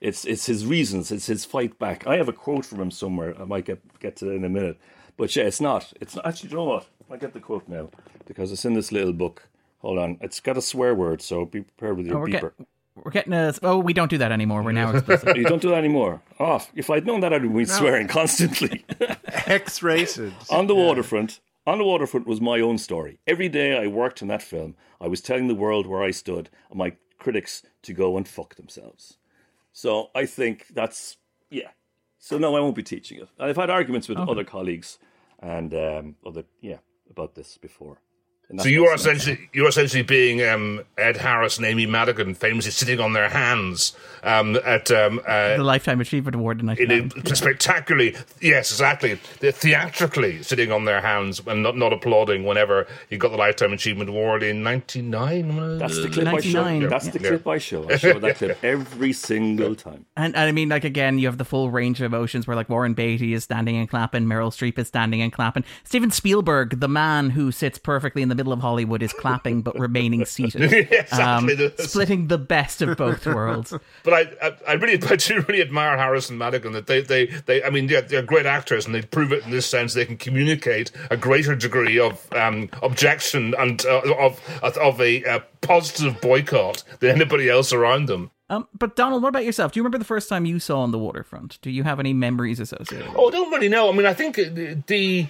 [0.01, 1.11] It's it's his reasons.
[1.11, 2.07] It's his fight back.
[2.07, 3.35] I have a quote from him somewhere.
[3.41, 4.79] I might get get to it in a minute.
[5.17, 5.91] But yeah, it's not.
[6.03, 6.51] It's not, actually.
[6.51, 6.87] You know what?
[7.11, 7.89] I get the quote now
[8.27, 9.49] because it's in this little book.
[9.79, 10.19] Hold on.
[10.21, 12.53] It's got a swear word, so be prepared with your Oh, beeper.
[12.59, 13.55] get, we're getting a.
[13.63, 14.63] Oh, we don't do that anymore.
[14.63, 15.37] We're now explicit.
[15.37, 16.23] you don't do that anymore.
[16.41, 18.85] Oh, if I'd known that, I'd be swearing constantly.
[19.47, 20.33] X-rated.
[20.51, 21.41] on the waterfront.
[21.67, 23.19] On the waterfront was my own story.
[23.27, 26.49] Every day I worked in that film, I was telling the world where I stood
[26.71, 29.19] and my critics to go and fuck themselves.
[29.73, 31.17] So I think that's
[31.51, 31.71] yeah.
[32.19, 33.29] So no, I won't be teaching it.
[33.39, 34.99] I've had arguments with other colleagues
[35.41, 36.79] and um, other yeah
[37.11, 38.01] about this before.
[38.49, 42.71] And So you are essentially you're essentially being um, Ed Harris and Amy Madigan, famously
[42.71, 47.33] sitting on their hands um, at um, uh, the Lifetime Achievement Award in in 1990.
[47.33, 49.19] a spectacularly, yes, exactly.
[49.41, 53.73] They're theatrically sitting on their hands and not, not applauding whenever you got the Lifetime
[53.73, 55.79] Achievement Award in '99.
[55.79, 56.63] That's the clip I show.
[56.63, 56.89] 99.
[56.89, 57.29] That's the Yeah.
[57.31, 57.91] clip I show.
[57.91, 60.07] I show that clip every single time.
[60.17, 62.69] And, and I mean, like again, you have the full range of emotions where like
[62.69, 66.89] Warren Beatty is standing and clapping, Meryl Streep is standing and clapping, Steven Spielberg, the
[66.89, 70.73] man who sits perfectly in the middle of Hollywood, is clapping but remaining seated,
[71.13, 71.55] Um, Exactly.
[71.55, 73.73] This- splitting the best of both worlds.
[74.05, 77.27] But I, I, I really, I do really admire Harris and Madigan that they, they,
[77.27, 77.65] they.
[77.65, 79.95] I mean, they're, they're great actors, and they prove it in this sense.
[79.95, 85.41] They can communicate a greater degree of um, objection and uh, of of a, uh
[85.63, 88.31] positive boycott than anybody else around them.
[88.49, 89.73] Um, but Donald, what about yourself?
[89.73, 91.59] Do you remember the first time you saw on the waterfront?
[91.63, 93.11] Do you have any memories associated?
[93.17, 93.89] Oh, I don't really know.
[93.91, 95.27] I mean, I think the, the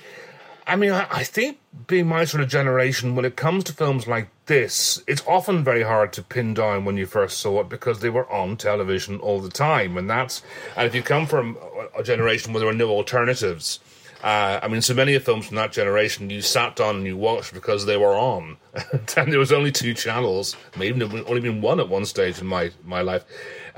[0.66, 4.29] I mean, I, think being my sort of generation, when it comes to films like
[4.46, 8.11] this, it's often very hard to pin down when you first saw it because they
[8.11, 10.42] were on television all the time, and that's
[10.76, 11.57] and if you come from
[11.96, 13.79] a generation where there were no alternatives.
[14.24, 17.16] Uh, I mean, so many of films from that generation you sat down and you
[17.16, 18.57] watched because they were on,
[19.16, 22.72] and there was only two channels, maybe only been one at one stage in my
[22.85, 23.24] my life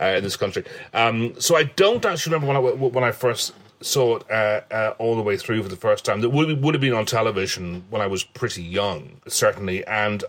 [0.00, 0.64] uh, in this country.
[0.94, 4.94] Um, so I don't actually remember when I when I first saw it uh, uh,
[4.98, 6.20] all the way through for the first time.
[6.20, 10.24] That would would have been on television when I was pretty young, certainly, and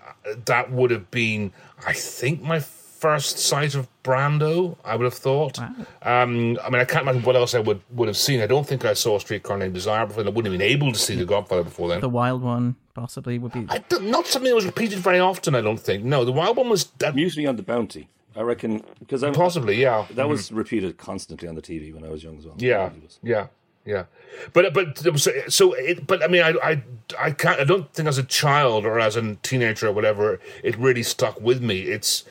[0.45, 1.51] that would have been,
[1.85, 4.75] I think, my first sight of Brando.
[4.83, 5.57] I would have thought.
[5.59, 8.41] Um, I mean, I can't imagine what else I would would have seen.
[8.41, 10.23] I don't think I saw Streetcar Named Desire before.
[10.23, 12.01] I wouldn't have been able to see The Godfather before then.
[12.01, 13.65] The wild one possibly would be.
[13.69, 15.55] I don't- something that was repeated very often.
[15.55, 16.03] I don't think.
[16.03, 19.81] No, the Wild One was that, Usually on the bounty, I reckon, because I'm possibly.
[19.81, 22.55] Yeah, That was repeated constantly on the TV when I was young as well.
[22.57, 22.89] Yeah,
[23.21, 23.47] yeah,
[23.85, 24.05] yeah.
[24.53, 26.83] But but so, so it, but I mean I I
[27.19, 30.77] I can't I don't think as a child or as a teenager or whatever it
[30.77, 31.81] really stuck with me.
[31.81, 32.23] It's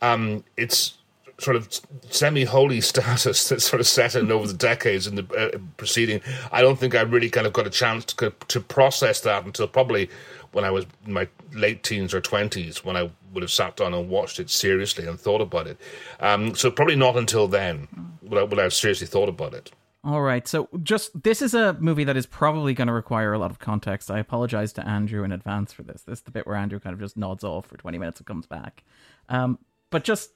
[0.00, 0.94] um it's
[1.38, 1.68] sort of
[2.10, 6.20] semi-holy status that sort of set in over the decades in the uh, preceding.
[6.50, 9.68] I don't think I really kind of got a chance to to process that until
[9.68, 10.10] probably
[10.50, 13.94] when I was in my late teens or twenties, when I would have sat down
[13.94, 15.78] and watched it seriously and thought about it.
[16.20, 17.88] Um, so probably not until then
[18.22, 19.72] would I, would I have seriously thought about it.
[20.04, 20.46] All right.
[20.48, 23.60] So just this is a movie that is probably going to require a lot of
[23.60, 24.10] context.
[24.10, 26.02] I apologize to Andrew in advance for this.
[26.02, 28.26] This is the bit where Andrew kind of just nods off for 20 minutes and
[28.26, 28.82] comes back.
[29.28, 29.58] Um,
[29.90, 30.30] but just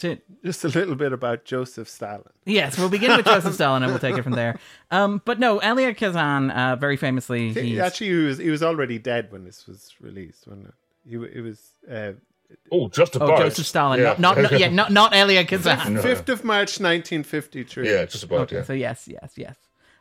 [0.00, 2.32] to just a little bit about Joseph Stalin.
[2.46, 4.58] Yes, we'll begin with Joseph Stalin and we'll take it from there.
[4.90, 8.98] Um, but no, Elia Kazan, uh, very famously, he, actually he was he was already
[8.98, 10.48] dead when this was released.
[10.48, 10.74] When it?
[11.04, 11.74] He it was.
[11.90, 12.12] Uh,
[12.72, 13.30] Oh, just about.
[13.30, 14.14] Oh, Joseph Stalin, yeah.
[14.18, 15.98] not, not, yeah, not, not Elia Kazan.
[15.98, 17.90] Fifth of March, nineteen fifty-three.
[17.90, 18.40] Yeah, just about.
[18.40, 18.62] Okay, yeah.
[18.62, 19.56] so yes, yes, yes.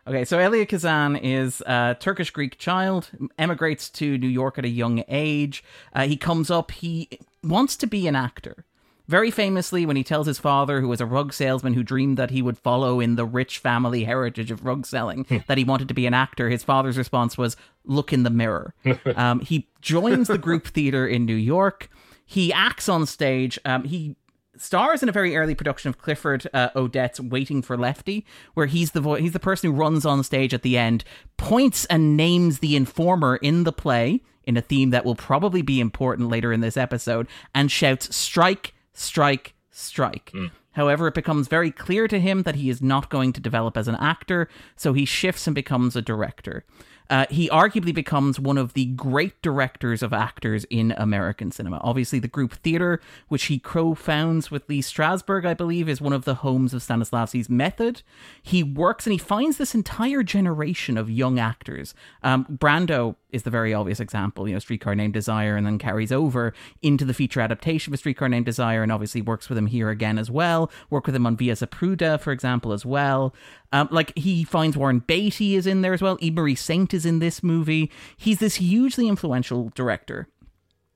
[0.07, 4.69] Okay, so Elia Kazan is a Turkish Greek child, emigrates to New York at a
[4.69, 5.63] young age.
[5.93, 7.09] Uh, he comes up, he
[7.43, 8.65] wants to be an actor.
[9.07, 12.29] Very famously, when he tells his father, who was a rug salesman who dreamed that
[12.29, 15.95] he would follow in the rich family heritage of rug selling, that he wanted to
[15.95, 18.75] be an actor, his father's response was, Look in the mirror.
[19.15, 21.89] um, he joins the group theater in New York.
[22.29, 23.57] He acts on stage.
[23.65, 24.15] Um, he
[24.55, 28.91] stars in a very early production of Clifford uh, Odets Waiting for Lefty, where he's
[28.91, 31.03] the vo- he's the person who runs on stage at the end,
[31.37, 35.79] points and names the informer in the play in a theme that will probably be
[35.79, 38.75] important later in this episode, and shouts "Strike!
[38.93, 39.55] Strike!
[39.71, 40.31] Strike!"
[40.73, 43.87] However, it becomes very clear to him that he is not going to develop as
[43.87, 46.63] an actor, so he shifts and becomes a director.
[47.09, 51.79] Uh, he arguably becomes one of the great directors of actors in American cinema.
[51.83, 56.13] Obviously, the group theater, which he co founds with Lee Strasberg, I believe, is one
[56.13, 58.03] of the homes of Stanislavski's method.
[58.41, 61.93] He works and he finds this entire generation of young actors.
[62.23, 66.11] Um, Brando is the very obvious example, you know, Streetcar Named Desire, and then carries
[66.11, 69.89] over into the feature adaptation of Streetcar Named Desire, and obviously works with him here
[69.89, 70.71] again as well.
[70.89, 73.33] Work with him on Viva Zapata, for example, as well.
[73.71, 76.17] Um, like he finds Warren Beatty is in there as well.
[76.21, 77.91] Eva Marie Saint is in this movie.
[78.17, 80.27] He's this hugely influential director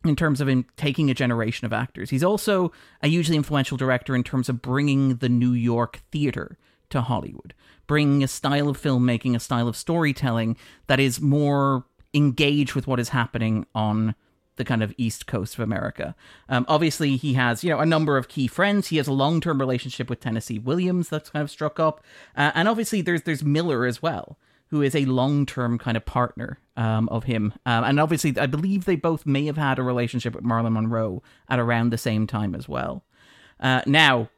[0.06, 2.10] in terms of him taking a generation of actors.
[2.10, 6.58] He's also a hugely influential director in terms of bringing the New York theater
[6.90, 7.54] to Hollywood,
[7.88, 13.00] bringing a style of filmmaking, a style of storytelling that is more engaged with what
[13.00, 14.16] is happening on
[14.56, 16.16] the kind of east coast of America.
[16.48, 18.88] Um, obviously, he has you know a number of key friends.
[18.88, 22.04] He has a long term relationship with Tennessee Williams that's kind of struck up,
[22.36, 26.06] uh, and obviously there's there's Miller as well, who is a long term kind of
[26.06, 27.54] partner um, of him.
[27.66, 31.24] Um, and obviously, I believe they both may have had a relationship with Marilyn Monroe
[31.50, 33.04] at around the same time as well.
[33.60, 34.30] Uh, now.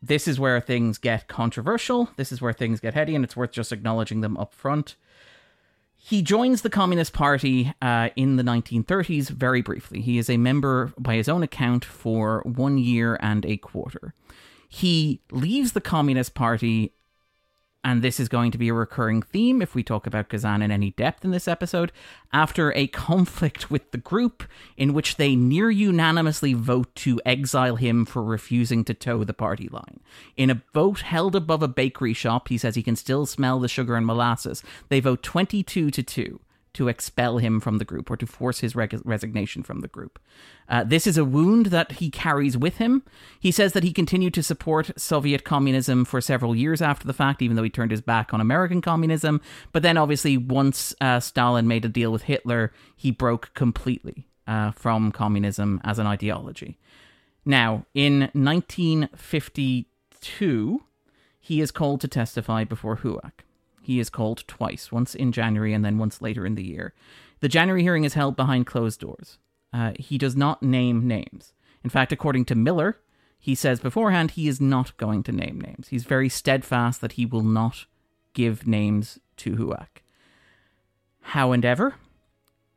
[0.00, 2.08] This is where things get controversial.
[2.16, 4.94] This is where things get heady, and it's worth just acknowledging them up front.
[6.08, 10.00] He joins the Communist Party uh, in the 1930s very briefly.
[10.00, 14.14] He is a member, by his own account, for one year and a quarter.
[14.70, 16.94] He leaves the Communist Party,
[17.84, 20.70] and this is going to be a recurring theme if we talk about Kazan in
[20.70, 21.92] any depth in this episode,
[22.32, 24.42] after a conflict with the group
[24.76, 29.68] in which they near unanimously vote to exile him for refusing to toe the party
[29.68, 30.00] line.
[30.36, 33.68] In a vote held above a bakery shop, he says he can still smell the
[33.68, 34.62] sugar and molasses.
[34.88, 36.40] They vote 22 to 2
[36.74, 40.18] to expel him from the group or to force his reg- resignation from the group.
[40.68, 43.02] Uh, this is a wound that he carries with him.
[43.40, 47.42] He says that he continued to support Soviet communism for several years after the fact,
[47.42, 49.40] even though he turned his back on American communism.
[49.72, 54.70] But then, obviously, once uh, Stalin made a deal with Hitler, he broke completely uh,
[54.72, 56.78] from communism as an ideology.
[57.44, 60.82] Now, in 1952,
[61.40, 63.32] he is called to testify before HUAC.
[63.88, 66.92] He is called twice, once in January and then once later in the year.
[67.40, 69.38] The January hearing is held behind closed doors.
[69.72, 71.54] Uh, he does not name names.
[71.82, 72.98] In fact, according to Miller,
[73.38, 75.88] he says beforehand he is not going to name names.
[75.88, 77.86] He's very steadfast that he will not
[78.34, 79.86] give names to HUAC.
[81.22, 81.94] How and ever,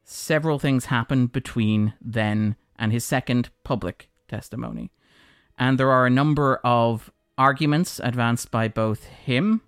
[0.06, 4.92] several things happen between then and his second public testimony.
[5.58, 9.60] And there are a number of arguments advanced by both him,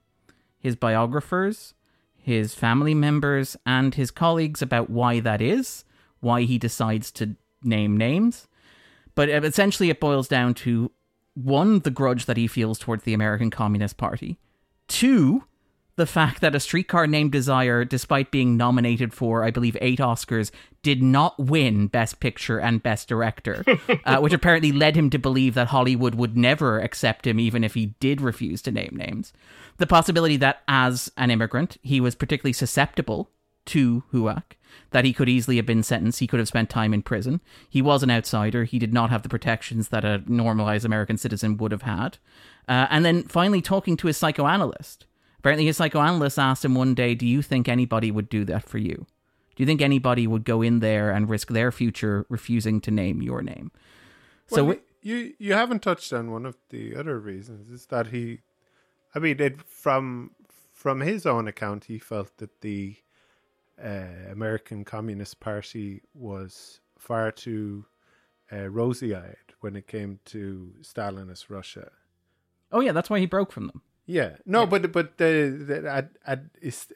[0.64, 1.74] his biographers,
[2.16, 5.84] his family members, and his colleagues about why that is,
[6.22, 8.48] why he decides to name names.
[9.14, 10.90] But essentially, it boils down to
[11.34, 14.40] one, the grudge that he feels towards the American Communist Party,
[14.88, 15.44] two,
[15.96, 20.50] the fact that A Streetcar Named Desire, despite being nominated for, I believe, eight Oscars,
[20.82, 23.64] did not win Best Picture and Best Director,
[24.06, 27.76] uh, which apparently led him to believe that Hollywood would never accept him even if
[27.76, 29.34] he did refuse to name names.
[29.78, 33.30] The possibility that, as an immigrant, he was particularly susceptible
[33.66, 34.44] to HUAC,
[34.92, 37.40] that he could easily have been sentenced, he could have spent time in prison.
[37.70, 41.58] He was an outsider, he did not have the protections that a normalized American citizen
[41.58, 42.18] would have had.
[42.68, 45.06] Uh, and then finally, talking to his psychoanalyst.
[45.44, 48.78] Apparently, his psychoanalyst asked him one day, Do you think anybody would do that for
[48.78, 49.06] you?
[49.56, 53.22] Do you think anybody would go in there and risk their future refusing to name
[53.22, 53.70] your name?
[54.48, 58.40] So well, you you haven't touched on one of the other reasons is that he,
[59.14, 60.32] I mean, it, from
[60.72, 62.96] from his own account, he felt that the
[63.84, 67.86] uh, American Communist Party was far too
[68.50, 71.92] uh, rosy-eyed when it came to Stalinist Russia.
[72.72, 73.82] Oh yeah, that's why he broke from them.
[74.06, 74.66] Yeah, no, yeah.
[74.66, 76.40] but but the, the, I, I,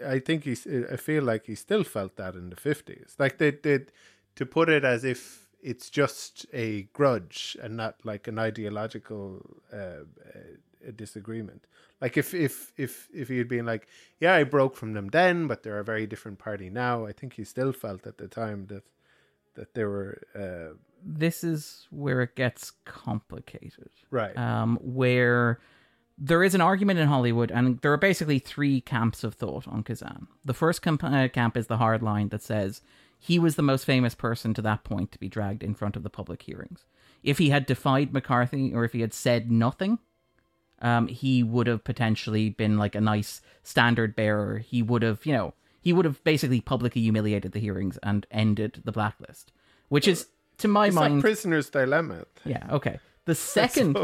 [0.06, 0.68] I think he's.
[0.68, 3.16] I feel like he still felt that in the fifties.
[3.18, 3.92] Like they did
[4.36, 9.42] to put it as if it's just a grudge and not like an ideological
[9.74, 11.66] uh, uh, disagreement.
[12.02, 13.88] Like if if if if he had been like,
[14.20, 17.06] yeah, I broke from them then, but they're a very different party now.
[17.06, 18.84] I think he still felt at the time that
[19.56, 20.22] that they were.
[20.36, 24.38] Uh, this is where it gets complicated, right?
[24.38, 25.60] Um, where
[26.18, 29.84] there is an argument in Hollywood, and there are basically three camps of thought on
[29.84, 30.28] Kazan.
[30.44, 32.82] The first camp, uh, camp is the hard line that says
[33.20, 36.04] he was the most famous person to that point to be dragged in front of
[36.04, 36.86] the public hearings.
[37.24, 40.00] If he had defied McCarthy, or if he had said nothing,
[40.82, 44.60] um, he would have potentially been like a nice standard bearer.
[44.60, 48.82] He would have, you know, he would have basically publicly humiliated the hearings and ended
[48.86, 49.52] the blacklist,
[49.90, 50.28] which is,
[50.58, 52.26] to my it's mind, prisoner's dilemma.
[52.44, 52.66] Yeah.
[52.72, 53.00] Okay.
[53.26, 53.98] The second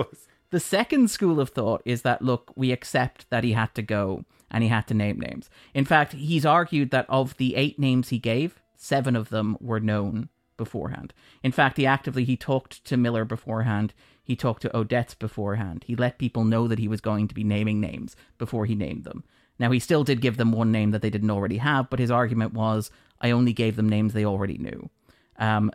[0.53, 4.23] the second school of thought is that, look, we accept that he had to go
[4.51, 5.49] and he had to name names.
[5.73, 9.79] In fact, he's argued that of the eight names he gave, seven of them were
[9.79, 11.11] known beforehand.
[11.41, 13.95] In fact, he actively he talked to Miller beforehand.
[14.23, 15.85] He talked to Odets beforehand.
[15.87, 19.05] He let people know that he was going to be naming names before he named
[19.05, 19.23] them.
[19.57, 22.11] Now, he still did give them one name that they didn't already have, but his
[22.11, 24.91] argument was, I only gave them names they already knew.
[25.39, 25.71] Um,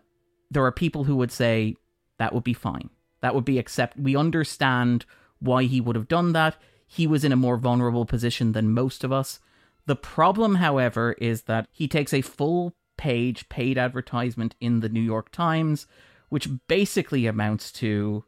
[0.53, 1.75] there are people who would say
[2.19, 2.91] that would be fine.
[3.21, 3.99] That would be accept.
[3.99, 5.05] We understand
[5.41, 6.57] why he would have done that.
[6.87, 9.41] He was in a more vulnerable position than most of us.
[9.87, 15.01] The problem, however, is that he takes a full page paid advertisement in the New
[15.01, 15.87] York Times,
[16.29, 18.25] which basically amounts to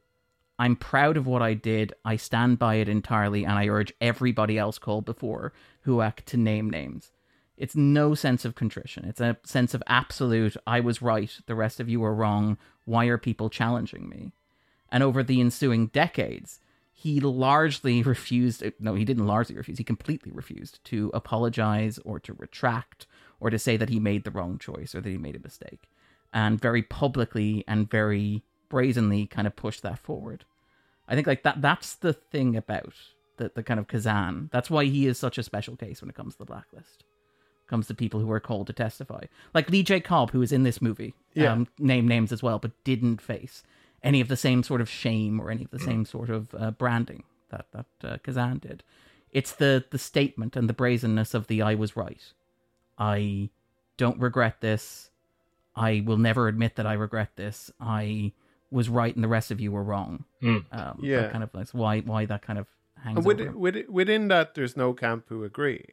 [0.61, 4.59] I'm proud of what I did, I stand by it entirely, and I urge everybody
[4.59, 5.55] else called before
[5.87, 7.13] HUAC to name names.
[7.57, 9.07] It's no sense of contrition.
[9.07, 12.59] It's a sense of absolute, I was right, the rest of you are wrong.
[12.85, 14.33] Why are people challenging me?
[14.93, 16.61] And over the ensuing decades,
[16.93, 22.33] he largely refused, no, he didn't largely refuse, he completely refused to apologize or to
[22.35, 23.07] retract
[23.41, 25.89] or to say that he made the wrong choice or that he made a mistake.
[26.33, 30.45] And very publicly and very brazenly kind of pushed that forward.
[31.09, 32.95] I think like that that's the thing about
[33.37, 34.49] the, the kind of Kazan.
[34.53, 37.03] That's why he is such a special case when it comes to the blacklist.
[37.67, 39.25] comes to people who are called to testify.
[39.55, 40.01] Like Lee J.
[40.01, 41.53] Cobb, who is in this movie, yeah.
[41.53, 43.65] um, name names as well, but didn't face
[44.03, 46.71] any of the same sort of shame or any of the same sort of uh,
[46.71, 48.83] branding that that uh, Kazan did.
[49.31, 52.23] It's the the statement and the brazenness of the "I was right."
[52.99, 53.51] I
[53.97, 55.11] don't regret this.
[55.75, 57.71] I will never admit that I regret this.
[57.81, 58.33] I
[58.71, 60.25] was right, and the rest of you were wrong.
[60.43, 60.65] Mm.
[60.73, 62.67] Um, yeah, kind of like why why that kind of
[63.03, 63.53] hangs with, over.
[63.53, 65.87] With, within that, there's no camp who agree.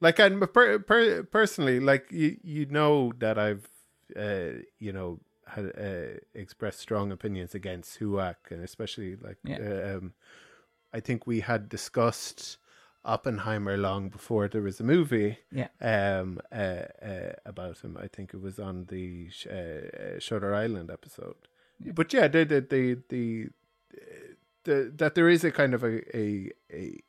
[0.00, 3.68] Like I per, per, personally, like you you know that I've
[4.14, 9.58] uh, you know had uh, expressed strong opinions against HUAC, and especially like yeah.
[9.58, 10.14] uh, um,
[10.92, 12.58] I think we had discussed
[13.04, 15.38] Oppenheimer long before there was a movie.
[15.52, 15.68] Yeah.
[15.80, 16.40] Um.
[16.52, 21.36] Uh, uh about him, I think it was on the uh, Shutter Island episode.
[21.82, 21.92] Yeah.
[21.94, 23.48] But yeah, the the the the,
[24.64, 27.00] the that there is a kind of a a, a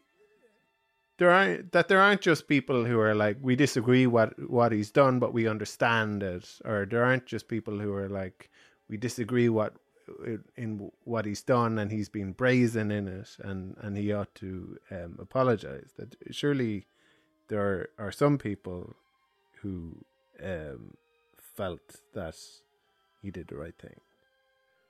[1.17, 4.91] there aren't that there aren't just people who are like we disagree what what he's
[4.91, 8.49] done but we understand it or there aren't just people who are like
[8.89, 9.73] we disagree what
[10.56, 14.77] in what he's done and he's been brazen in it and and he ought to
[14.91, 15.91] um, apologize.
[15.97, 16.88] That surely
[17.49, 18.95] there are, are some people
[19.62, 20.06] who
[20.43, 20.95] um,
[21.38, 22.38] felt that
[23.21, 23.99] he did the right thing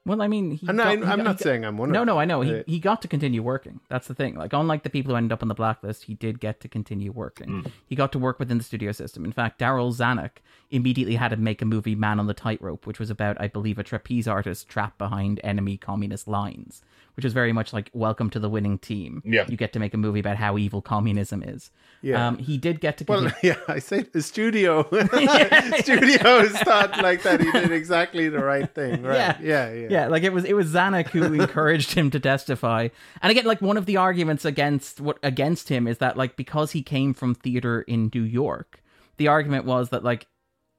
[0.08, 2.02] Well, I mean, he And got- I, he I'm not he saying I'm one No,
[2.02, 2.41] of no, I know.
[2.41, 3.80] He, he got to continue working.
[3.89, 4.36] That's the thing.
[4.36, 7.12] Like, unlike the people who ended up on the blacklist, he did get to continue
[7.12, 7.72] working.
[7.86, 9.26] He got to work within the studio system.
[9.26, 10.38] In fact, Darryl Zanuck
[10.72, 13.78] immediately had to make a movie, Man on the Tightrope, which was about, I believe,
[13.78, 16.82] a trapeze artist trapped behind enemy communist lines,
[17.15, 19.22] which was very much like Welcome to the Winning Team.
[19.26, 19.46] Yeah.
[19.48, 21.71] You get to make a movie about how evil communism is.
[22.02, 22.27] Yeah.
[22.27, 23.56] Um, he did get to Well, continue.
[23.67, 24.84] yeah, I say the studio.
[25.79, 29.04] Studios thought like that he did exactly the right thing.
[29.04, 29.15] Right?
[29.15, 29.38] Yeah.
[29.42, 32.89] Yeah, yeah, Yeah, like it was it was Zanuck who encouraged him to testify.
[33.21, 36.71] And again, like one of the arguments against what against him is that like because
[36.71, 38.83] he came from theater in New York,
[39.17, 40.27] the argument was that like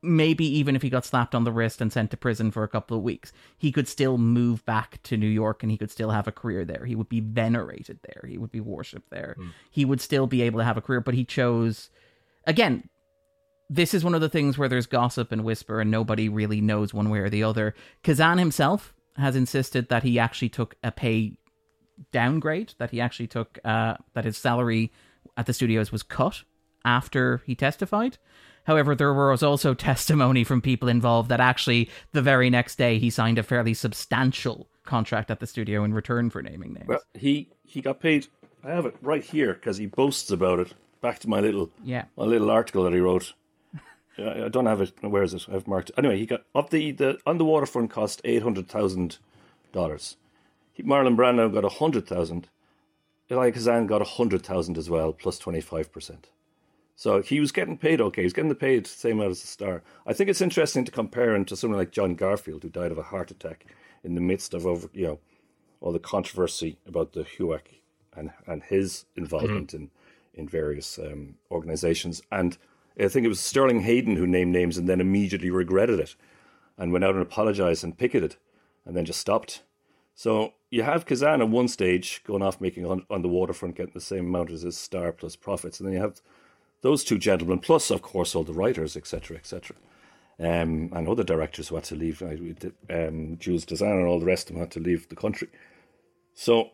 [0.00, 2.68] maybe even if he got slapped on the wrist and sent to prison for a
[2.68, 6.10] couple of weeks, he could still move back to New York and he could still
[6.10, 6.84] have a career there.
[6.84, 8.24] He would be venerated there.
[8.28, 9.34] He would be worshipped there.
[9.36, 9.48] Hmm.
[9.70, 11.90] He would still be able to have a career, but he chose
[12.46, 12.88] again
[13.70, 16.94] this is one of the things where there's gossip and whisper and nobody really knows
[16.94, 17.74] one way or the other.
[18.02, 21.36] Kazan himself has insisted that he actually took a pay
[22.12, 24.92] downgrade, that he actually took uh, that his salary
[25.36, 26.42] at the studios was cut
[26.84, 28.18] after he testified.
[28.64, 33.10] However, there was also testimony from people involved that actually the very next day he
[33.10, 36.88] signed a fairly substantial contract at the studio in return for naming names.
[36.88, 38.26] Well, he he got paid.
[38.64, 40.72] I have it right here because he boasts about it.
[41.00, 42.04] Back to my little Yeah.
[42.16, 43.32] my little article that he wrote.
[44.18, 44.92] I I don't have it.
[45.02, 45.46] Where is it?
[45.52, 45.90] I've marked.
[45.90, 45.98] it.
[45.98, 49.18] Anyway, he got up the the on the waterfront cost eight hundred thousand
[49.72, 50.16] dollars.
[50.78, 52.48] Marlon Brando got a hundred thousand.
[53.30, 56.28] Elia Kazan got a hundred thousand as well, plus twenty five percent.
[56.96, 58.22] So he was getting paid okay.
[58.22, 59.82] He was getting the paid same amount as the star.
[60.06, 62.98] I think it's interesting to compare him to someone like John Garfield, who died of
[62.98, 63.66] a heart attack
[64.02, 65.18] in the midst of over you know
[65.80, 67.60] all the controversy about the HUAC
[68.16, 69.90] and and his involvement in
[70.34, 72.22] in various um, organizations.
[72.30, 72.56] And
[72.98, 76.16] I think it was Sterling Hayden who named names and then immediately regretted it
[76.76, 78.36] and went out and apologized and picketed
[78.84, 79.62] and then just stopped.
[80.14, 83.94] So you have Kazan at one stage going off making on, on the waterfront, getting
[83.94, 86.20] the same amount as his star plus profits, and then you have
[86.80, 89.76] those two gentlemen, plus of course all the writers, etc., etc.,
[90.40, 92.20] um, and other directors who had to leave.
[92.20, 92.54] We
[92.90, 95.48] Um, Jules Dassin and all the rest of them had to leave the country.
[96.34, 96.70] So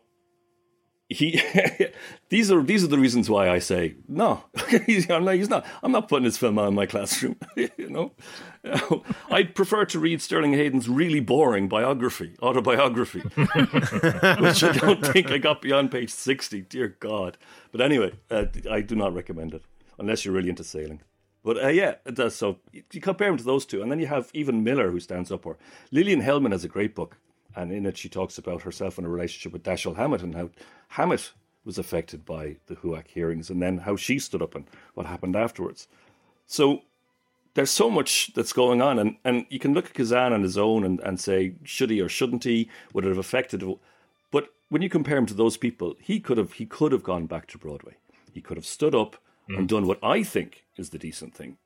[1.08, 1.40] he,
[2.28, 4.44] these are these are the reasons why I say no.
[5.10, 5.66] I'm not, he's not.
[5.82, 7.36] I'm not putting his film on in my classroom.
[7.56, 8.12] you know,
[9.30, 15.38] I'd prefer to read Sterling Hayden's really boring biography, autobiography, which I don't think I
[15.38, 16.62] got beyond page sixty.
[16.62, 17.36] Dear God!
[17.70, 19.62] But anyway, uh, I do not recommend it
[19.98, 21.02] unless you're really into sailing.
[21.42, 22.34] But uh, yeah, it does.
[22.34, 25.30] So you compare him to those two, and then you have even Miller who stands
[25.30, 25.44] up.
[25.44, 25.58] Or
[25.92, 27.18] Lillian Hellman has a great book,
[27.56, 30.50] and in it she talks about herself and her relationship with Dashiell Hammett and how
[30.88, 31.32] Hammett
[31.64, 35.34] was affected by the HUAC hearings, and then how she stood up and what happened
[35.34, 35.88] afterwards.
[36.46, 36.82] So
[37.54, 40.58] there's so much that's going on, and, and you can look at Kazan on his
[40.58, 42.68] own and, and say, should he or shouldn't he?
[42.92, 43.64] Would it have affected?
[44.30, 47.26] But when you compare him to those people, he could have he could have gone
[47.26, 47.94] back to Broadway.
[48.32, 49.16] He could have stood up
[49.48, 51.58] and done what I think is the decent thing.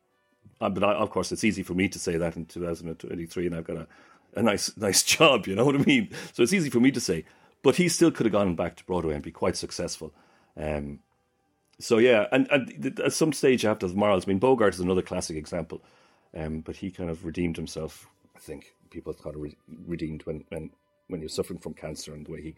[0.61, 3.55] Uh, but I, of course, it's easy for me to say that in 2023, and
[3.55, 3.87] I've got a,
[4.39, 5.47] a nice nice job.
[5.47, 6.11] You know what I mean?
[6.33, 7.25] So it's easy for me to say.
[7.63, 10.15] But he still could have gone back to Broadway and be quite successful.
[10.57, 11.01] Um,
[11.81, 14.27] so yeah, and, and at some stage to have morals.
[14.27, 15.83] I mean, Bogart is another classic example,
[16.37, 18.09] um, but he kind of redeemed himself.
[18.37, 20.71] I think people thought re- redeemed when when
[21.09, 22.55] when he was suffering from cancer and the way he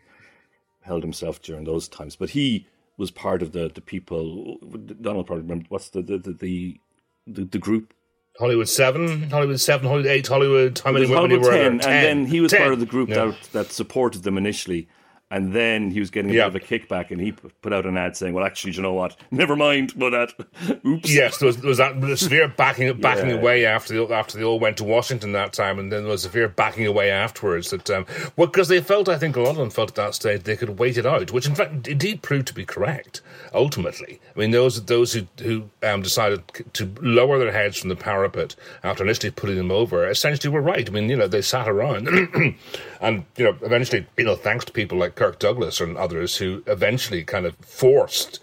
[0.83, 2.17] held himself during those times.
[2.17, 2.67] But he
[2.97, 4.59] was part of the the people.
[5.01, 6.81] Donald probably remember what's the the the the,
[7.27, 7.95] the, the group.
[8.39, 10.81] Hollywood Seven, Hollywood Seven, Hollywood Eight, Hollywood.
[10.83, 11.71] How many, It was how many Hollywood were there?
[11.71, 12.61] 10, and then he was 10.
[12.61, 13.27] part of the group Yeah.
[13.27, 14.89] that that supported them initially.
[15.33, 16.49] And then he was getting a Yeah.
[16.49, 17.31] bit of a kickback, and he
[17.63, 19.17] put out an ad saying, "Well, actually, do you know what?
[19.31, 23.37] Never mind, but that, oops." Yes, there was, there was that severe backing backing Yeah.
[23.37, 26.23] away after they, after they all went to Washington that time, and then there was
[26.23, 27.71] severe backing away afterwards.
[27.71, 28.07] That um,
[28.37, 30.57] well, because they felt, I think a lot of them felt at that stage they
[30.57, 33.21] could wait it out, which in fact indeed proved to be correct.
[33.55, 37.97] Ultimately, I mean those those who who um, decided to lower their heads from the
[37.97, 40.89] parapet after initially putting them over essentially were right.
[40.89, 42.09] I mean, you know, they sat around,
[43.01, 46.63] and you know, eventually, you know, thanks to people like Kirk Douglas and others who
[46.67, 48.41] eventually kind of forced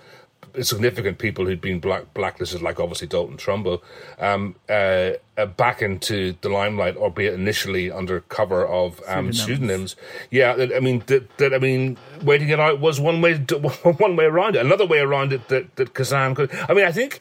[0.63, 3.81] significant people who'd been black, blacklisted, like obviously Dalton Trumbo,
[4.19, 9.95] um, uh, uh, back into the limelight, albeit initially under cover of um, pseudonyms.
[10.31, 13.35] Yeah, that, I mean, that, that I mean, waiting it out was one way,
[13.97, 14.65] one way around it.
[14.65, 16.53] Another way around it that that Kazan could.
[16.67, 17.19] I mean, I think.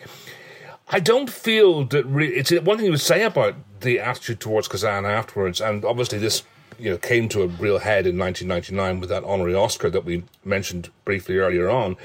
[0.89, 4.68] I don't feel that re- it's one thing you would say about the attitude towards
[4.68, 6.45] Kazan afterwards, and obviously this
[6.79, 10.24] you know came to a real head in 1999 with that honorary Oscar that we
[10.45, 11.97] mentioned briefly earlier on.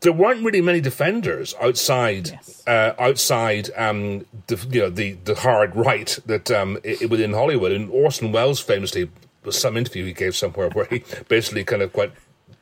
[0.00, 2.62] There weren't really many defenders outside Yes.
[2.66, 7.72] uh, outside um, the you know the the hard right that um, i- within Hollywood,
[7.72, 9.10] and Orson Welles famously
[9.44, 12.12] was some interview he gave somewhere where he basically kind of quite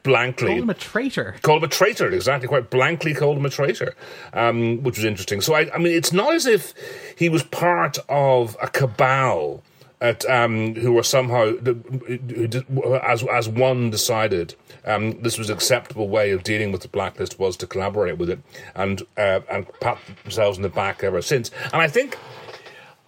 [0.05, 1.37] blankly called him a traitor.
[1.43, 3.95] called him a traitor, exactly, quite blankly called him a traitor,
[4.35, 5.41] um, which was interesting.
[5.41, 6.75] So, I, I mean, it's not as if
[7.17, 9.63] he was part of a cabal
[10.03, 16.09] at, um, who were somehow, who as, as one decided um, this was an acceptable
[16.09, 18.41] way of dealing with the blacklist was to collaborate with it
[18.75, 21.53] and, uh, and pat themselves in the back ever since.
[21.73, 22.19] And I think,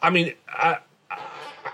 [0.00, 0.78] I mean, I,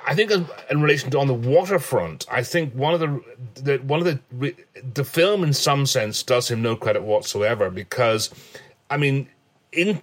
[0.06, 3.22] I think in, in relation to on the waterfront, I think one of the,
[3.62, 4.54] the one of the
[4.94, 8.30] the film in some sense does him no credit whatsoever because,
[8.88, 9.28] I mean,
[9.72, 10.00] in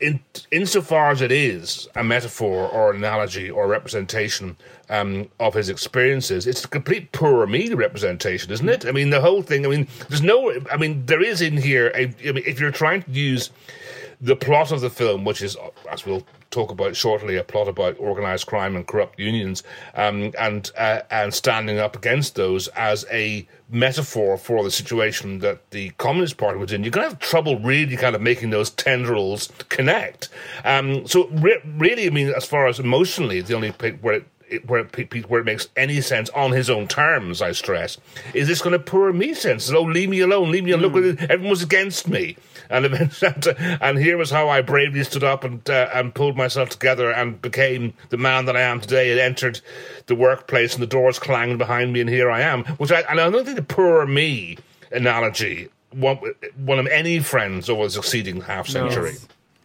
[0.00, 0.20] in
[0.52, 4.56] insofar as it is a metaphor or analogy or representation
[4.88, 8.86] um, of his experiences, it's a complete poor me representation, isn't it?
[8.86, 9.66] I mean, the whole thing.
[9.66, 10.52] I mean, there's no.
[10.70, 11.88] I mean, there is in here.
[11.94, 13.50] A, I mean, if you're trying to use
[14.20, 15.56] the plot of the film, which is,
[15.90, 19.62] as we'll talk about shortly, a plot about organized crime and corrupt unions,
[19.94, 25.70] um, and uh, and standing up against those as a metaphor for the situation that
[25.70, 28.70] the Communist Party was in, you're going to have trouble really kind of making those
[28.70, 30.28] tendrils connect.
[30.64, 34.24] Um, so re- really, I mean, as far as emotionally, the only bit where it
[34.48, 37.98] it- where it, where it makes any sense on his own terms, I stress,
[38.34, 39.70] is this going to poor me sense?
[39.70, 40.82] Oh, leave me alone, leave me alone.
[40.82, 42.36] Look, what it- everyone against me,
[42.70, 46.70] and eventually, and here was how I bravely stood up and uh, and pulled myself
[46.70, 49.10] together and became the man that I am today.
[49.10, 49.60] And entered
[50.06, 52.64] the workplace, and the doors clanged behind me, and here I am.
[52.78, 54.58] Which I and I don't think the poor me
[54.92, 56.18] analogy won,
[56.58, 59.16] won him any friends over the succeeding half century.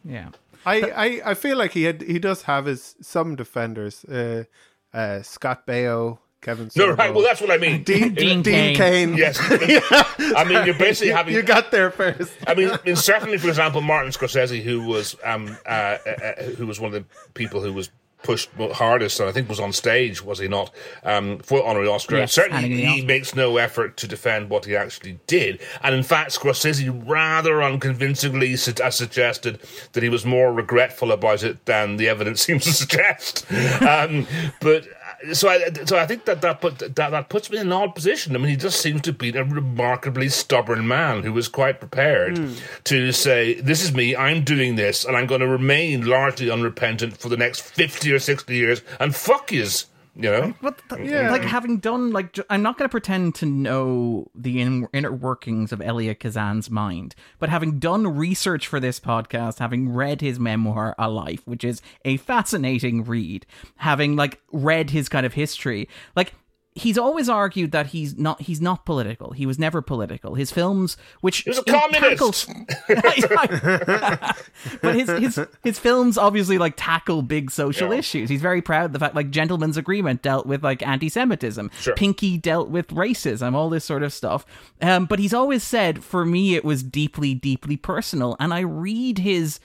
[0.04, 0.30] Yeah.
[0.66, 4.04] I, I, I feel like he had he does have his some defenders.
[4.06, 4.46] Uh,
[4.94, 6.70] uh, Scott Baio, Kevin.
[6.76, 7.12] No, right.
[7.12, 7.82] Well, that's what I mean.
[7.84, 8.76] Dean, Dean Dean, Cain.
[8.76, 9.18] Kane.
[9.18, 9.40] Yes.
[9.42, 11.34] I mean, you're basically having.
[11.34, 12.32] You got there first.
[12.46, 15.70] I mean, I mean, certainly, for example, Martin Scorsese, who was um, uh,
[16.06, 17.90] uh, uh, who was one of the people who was
[18.22, 20.74] pushed hardest, and I think was on stage, was he not,
[21.04, 22.18] um, for honorary Oscar?
[22.18, 23.06] Yes, certainly, he Oscar.
[23.06, 28.56] makes no effort to defend what he actually did, and in fact, Scorsese rather unconvincingly
[28.56, 29.60] su- uh, suggested
[29.94, 33.52] that he was more regretful about it than the evidence seems to suggest.
[33.82, 34.28] um,
[34.60, 34.86] but.
[35.34, 37.96] So I, so I think that that, put, that that puts me in an odd
[37.96, 38.36] position.
[38.36, 42.38] I mean, he just seems to be a remarkably stubborn man who was quite prepared
[42.38, 42.54] hmm.
[42.86, 44.16] to say, "This is me.
[44.16, 48.20] I'm doing this, and I'm going to remain largely unrepentant for the next fifty or
[48.20, 50.54] sixty years." And fuck yous, you know.
[50.62, 51.30] But th- Yeah.
[51.32, 55.72] like having done like I'm not going to pretend to know the in- inner workings
[55.72, 60.96] of Elia Kazan's mind, but having done research for this podcast, having read his memoir
[60.98, 63.46] A Life, which is a fascinating read,
[63.78, 66.34] having like read his kind of history, like
[66.78, 69.32] he's always argued that he's not he's not political.
[69.32, 70.36] He was never political.
[70.36, 72.50] His films which He was a communist.
[74.82, 78.00] but his his his films obviously like tackle big social Yeah.
[78.00, 78.30] issues.
[78.30, 81.96] He's very proud of the fact like Gentleman's Agreement dealt with like anti-Semitism, Sure.
[81.96, 84.46] Pinky dealt with racism, all this sort of stuff.
[84.82, 89.20] Um, but he's always said, for me, it was deeply, deeply personal, and I read
[89.20, 89.60] his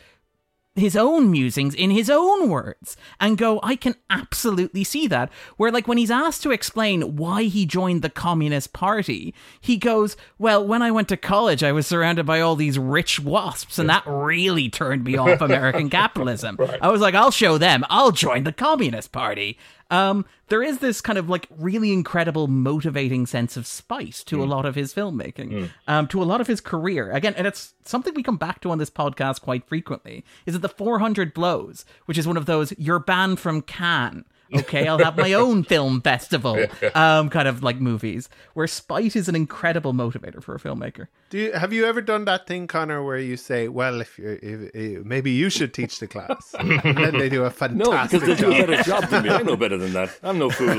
[0.81, 5.31] his own musings in his own words and go, I can absolutely see that.
[5.57, 10.17] Where, like, when he's asked to explain why he joined the Communist Party, he goes,
[10.39, 13.89] Well, when I went to college, I was surrounded by all these rich wasps, and
[13.89, 16.59] that really turned me off American capitalism.
[16.81, 19.59] I was like, I'll show them, I'll join the Communist Party.
[19.91, 24.47] Um, there is this kind of like really incredible motivating sense of spice to a
[24.47, 27.11] lot of his filmmaking, um, to a lot of his career.
[27.11, 30.25] Again, and it's something we come back to on this podcast quite frequently.
[30.47, 34.25] Is that the 400 Blows, which is one of those you're banned from Cannes.
[34.53, 39.29] Okay, I'll have my own film festival, um, kind of like movies where spite is
[39.29, 41.07] an incredible motivator for a filmmaker.
[41.31, 44.35] Do you, have you ever done that thing, Conor, where you say, "Well, if you're,
[44.35, 48.21] if, if, maybe you should teach the class," and then they do a No, fantastic
[48.21, 48.67] because they do a job.
[48.67, 49.31] better job than me.
[49.31, 50.19] I know better than that.
[50.23, 50.75] I'm no fool.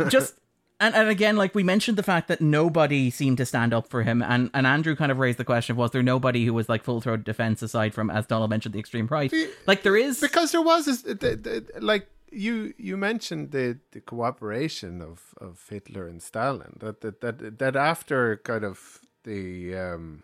[0.08, 0.34] just
[0.80, 4.02] and, and again like we mentioned the fact that nobody seemed to stand up for
[4.02, 4.22] him.
[4.22, 6.82] And, and andrew kind of raised the question of was there nobody who was like
[6.82, 9.32] full-throated defense aside from as donald mentioned the extreme right
[9.66, 14.00] like there is because there was this, the, the, like you you mentioned the, the
[14.00, 20.22] cooperation of, of Hitler and Stalin that that that, that after kind of the um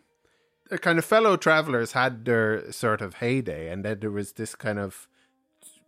[0.69, 4.55] the kind of fellow travelers had their sort of heyday and then there was this
[4.55, 5.09] kind of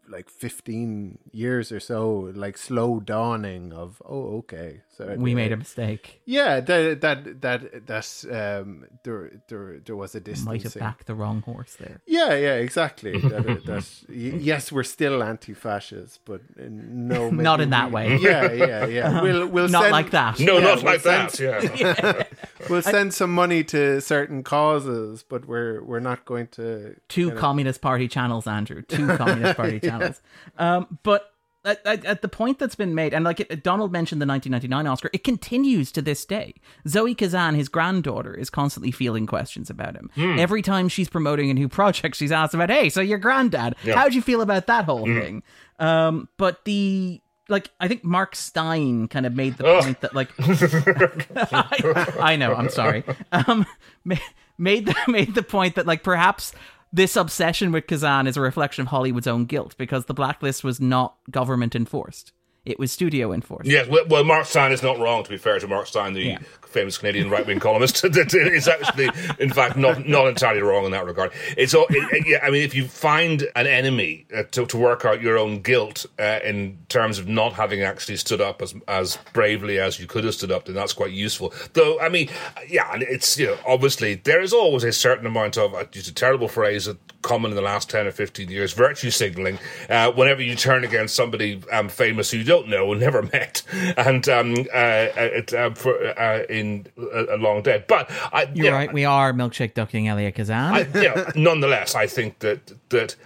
[0.09, 5.57] like 15 years or so like slow dawning of oh okay so we made a
[5.57, 10.75] mistake yeah that that that that's um there there there was a distance might have
[10.75, 13.19] backed the wrong horse there yeah, yeah, exactly.
[13.33, 18.17] that, that's, yes, we're still anti-fascist, but in no, Not in that we- way.
[18.17, 19.21] Yeah, yeah, yeah.
[19.25, 21.81] We'll we'll not send, like that No, Yeah, not we'll like send- that.
[21.81, 22.23] Yeah.
[22.69, 26.97] We'll send some money to certain causes, but we're we're not going to.
[27.09, 30.21] two communist party channels andrew two communist party channels
[30.59, 31.33] um but
[31.69, 34.91] at, at, at the point that's been made, and like it, Donald mentioned the 1999
[34.91, 36.55] Oscar, it continues to this day.
[36.87, 40.11] Zoe Kazan, his granddaughter, is constantly feeling questions about him.
[40.17, 43.77] Every time she's promoting a new project, she's asked about, "Hey, so your granddad?
[43.85, 45.43] How'd you feel about that whole thing?"
[45.79, 49.83] Um, but the like, I think Mark Steyn kind of made the Ugh.
[49.85, 53.67] point that like, I, I know, I'm sorry, um,
[54.59, 56.53] made the made the point that like perhaps.
[56.93, 60.81] This obsession with Kazan is a reflection of Hollywood's own guilt because the blacklist was
[60.81, 62.33] not government enforced;
[62.69, 63.69] it was studio enforced.
[63.69, 65.25] Yes, well, well, Mark Steyn is not wrong.
[65.25, 66.39] To be fair to Mark Steyn, the Yeah.
[66.67, 69.09] famous Canadian right-wing columnist, that is actually,
[69.39, 71.33] in fact, not not entirely wrong in that regard.
[71.57, 72.39] It's all, it, yeah.
[72.43, 76.05] I mean, if you find an enemy uh, to, to work out your own guilt
[76.19, 80.25] uh, in terms of not having actually stood up as as bravely as you could
[80.25, 81.53] have stood up, then that's quite useful.
[81.73, 82.29] Though, I mean,
[82.69, 86.09] yeah, and it's you know, obviously there is always a certain amount of, I use
[86.09, 89.59] a terrible phrase that common in the last 10 or 15 years, virtue signaling,
[89.91, 93.63] uh, whenever you turn against somebody um, famous who you don't know and never met,
[93.97, 97.87] and um, uh, it, uh, for, uh, in a, a long dead.
[97.89, 98.93] But I, You're yeah, right.
[98.93, 100.75] We are milkshake ducking Elia Kazan.
[100.75, 103.17] I, yeah, nonetheless, I think that that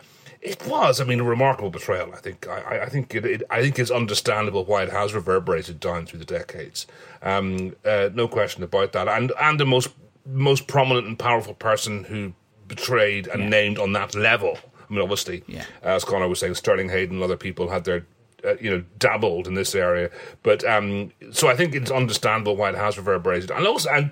[0.41, 1.01] it was.
[1.01, 2.13] I mean, a remarkable betrayal.
[2.13, 2.49] I think.
[2.49, 3.43] I, I- I think it, it.
[3.51, 6.87] I think it's understandable why it has reverberated down through the decades.
[7.23, 9.07] Um, uh, no question about that.
[9.07, 9.91] And and the most
[10.27, 12.33] most prominent and powerful person who
[12.77, 13.49] betrayed and Yeah.
[13.49, 14.59] named on that level.
[14.89, 15.65] I mean, obviously, Yeah.
[15.83, 18.07] as Conor was saying, Sterling Hayden and other people had their.
[18.45, 20.11] Uh, you know, dabbled in this area,
[20.43, 24.11] but um, so I think it's understandable why it has reverberated, and also, and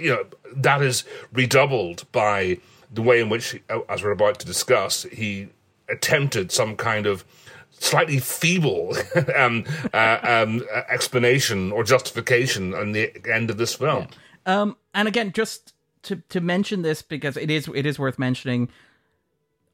[0.00, 0.24] you know,
[0.54, 2.58] that is redoubled by
[2.94, 5.48] the way in which, uh, as we're about to discuss, he
[5.88, 7.24] attempted some kind of
[7.80, 8.94] slightly feeble
[9.36, 14.06] um, uh, um, explanation or justification on the end of this film.
[14.46, 15.72] Um, and again, just
[16.06, 18.68] to to mention this because it is it is worth mentioning.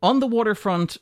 [0.02, 0.98] On the waterfront,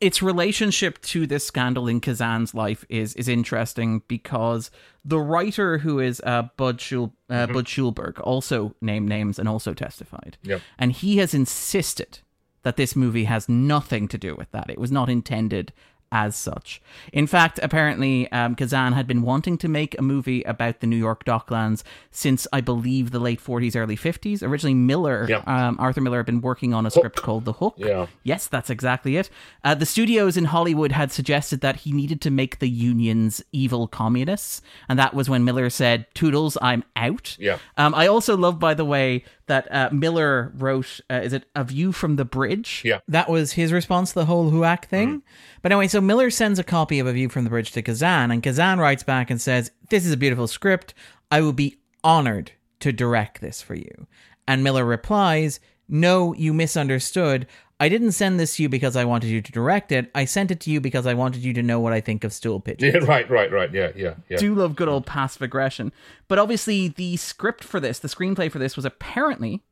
[0.00, 4.70] its relationship to this scandal in Kazan's life is is interesting because
[5.04, 9.74] the writer who is uh, Bud Schul, uh, Bud Schulberg also named names and also
[9.74, 10.62] testified, Yep.
[10.78, 12.20] and he has insisted
[12.62, 14.70] that this movie has nothing to do with that.
[14.70, 15.72] It was not intended
[16.10, 16.80] as such.
[17.12, 20.96] In fact, apparently, um, Kazan had been wanting to make a movie about the New
[20.96, 24.42] York Docklands since I believe the late 40s, early 50s.
[24.42, 25.42] Originally, Miller, Yeah.
[25.46, 27.74] um, Arthur Miller, had been working on a script called The Hook.
[27.76, 28.06] Yeah.
[28.22, 29.28] Yes, that's exactly it.
[29.64, 33.86] Uh, the studios in Hollywood had suggested that he needed to make the unions evil
[33.86, 37.58] communists, and that was when Miller said, "Toodles, I'm out." Yeah.
[37.76, 41.64] Um, I also love, by the way, that uh, Miller wrote, uh, "Is it A
[41.64, 43.00] View from the Bridge?" Yeah.
[43.08, 45.22] that was his response to the whole Huac thing.
[45.62, 48.30] But anyway, so Miller sends a copy of A View from the Bridge to Kazan,
[48.30, 50.94] and Kazan writes back and says, "This is a beautiful script.
[51.30, 54.06] I will be honored to direct this for you."
[54.46, 57.46] And Miller replies, "No, you misunderstood.
[57.80, 60.10] I didn't send this to you because I wanted you to direct it.
[60.14, 62.32] I sent it to you because I wanted you to know what I think of
[62.32, 63.72] stool pigeons." Yeah, right, right, right.
[63.72, 64.38] Yeah, yeah, yeah.
[64.38, 65.92] do love good old passive aggression.
[66.26, 69.62] But obviously, the script for this, the screenplay for this, was apparently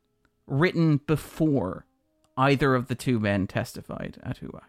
[0.46, 1.86] written before
[2.36, 4.62] either of the two men testified at HUAC.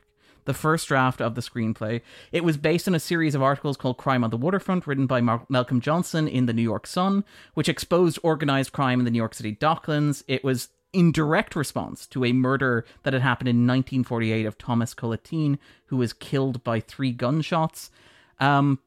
[0.45, 2.01] The first draft of the screenplay.
[2.31, 5.19] It was based on a series of articles called Crime on the Waterfront, written by
[5.19, 9.17] Mar- Malcolm Johnson in the New York Sun, which exposed organized crime in the New
[9.17, 10.23] York City docklands.
[10.25, 14.93] It was in direct response to a murder that had happened in 1948 of Thomas
[14.93, 17.91] Collentine, who was killed by three gunshots.
[18.39, 18.79] Um,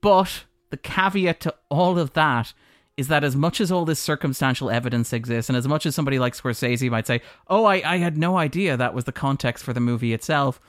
[0.00, 2.52] but the caveat to all of that
[2.96, 6.18] is that as much as all this circumstantial evidence exists, and as much as somebody
[6.18, 9.74] like Scorsese might say, Oh, I, I had no idea that was the context for
[9.74, 10.60] the movie itself,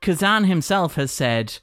[0.00, 1.58] Kazan himself has said,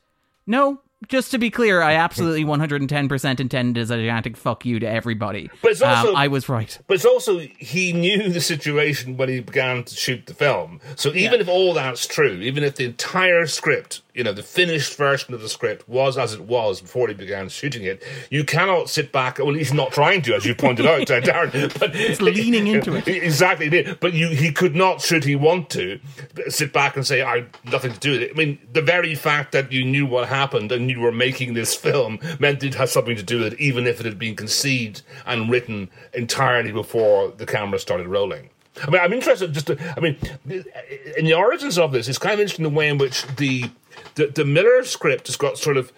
[0.47, 4.88] No, just to be clear, I absolutely 110% intended as a gigantic fuck you to
[4.88, 5.49] everybody.
[5.62, 6.78] But it's also- um, I was right.
[6.88, 10.80] But it's also he knew the situation when he began to shoot the film.
[10.95, 14.95] So even if all that's true, even if the entire script, you know, the finished
[14.95, 18.89] version of the script was as it was before he began shooting it, you cannot
[18.89, 19.39] sit back.
[19.39, 21.51] Well, he's not trying to, as you pointed out, uh, Darren.
[21.80, 23.08] But It's leaning into it.
[23.34, 23.70] Exactly.
[23.99, 25.99] But you, he could not, should he want to,
[26.47, 29.51] sit back and say, "I nothing to do with it." I mean, the very fact
[29.54, 33.15] that you knew what happened and you were making this film meant it had something
[33.15, 37.45] to do with it, even if it had been conceived and written entirely before the
[37.45, 38.49] camera started rolling.
[38.81, 39.53] I mean, I'm interested.
[39.53, 40.17] Just, to, I mean,
[41.17, 43.69] in the origins of this, it's kind of interesting the way in which the
[44.15, 45.91] the, the Miller script has got sort of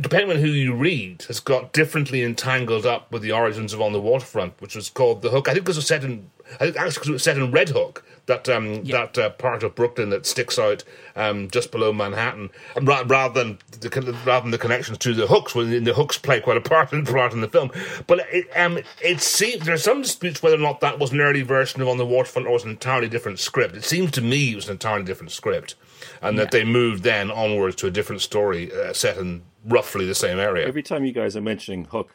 [0.00, 3.92] depending on who you read, has got differently entangled up with the origins of On
[3.92, 5.48] the Waterfront, which was called The Hook.
[5.48, 8.04] I think this was set in I think actually it was set in Red Hook,
[8.28, 9.06] that um, Yeah.
[9.06, 10.84] that uh, part of Brooklyn that sticks out
[11.16, 13.88] um, just below Manhattan, and ra- rather than the
[14.24, 17.04] rather than the connections to the hooks, when the hooks play quite a part in,
[17.04, 17.72] part in the film.
[18.06, 21.42] But it, um, it seems there's some disputes whether or not that was an early
[21.42, 23.74] version of On the Waterfront or was an entirely different script.
[23.74, 25.74] It seems to me it was an entirely different script,
[26.22, 30.14] and that they moved then onwards to a different story uh, set in roughly the
[30.14, 30.66] same area.
[30.66, 32.14] Every time you guys are mentioning Hook,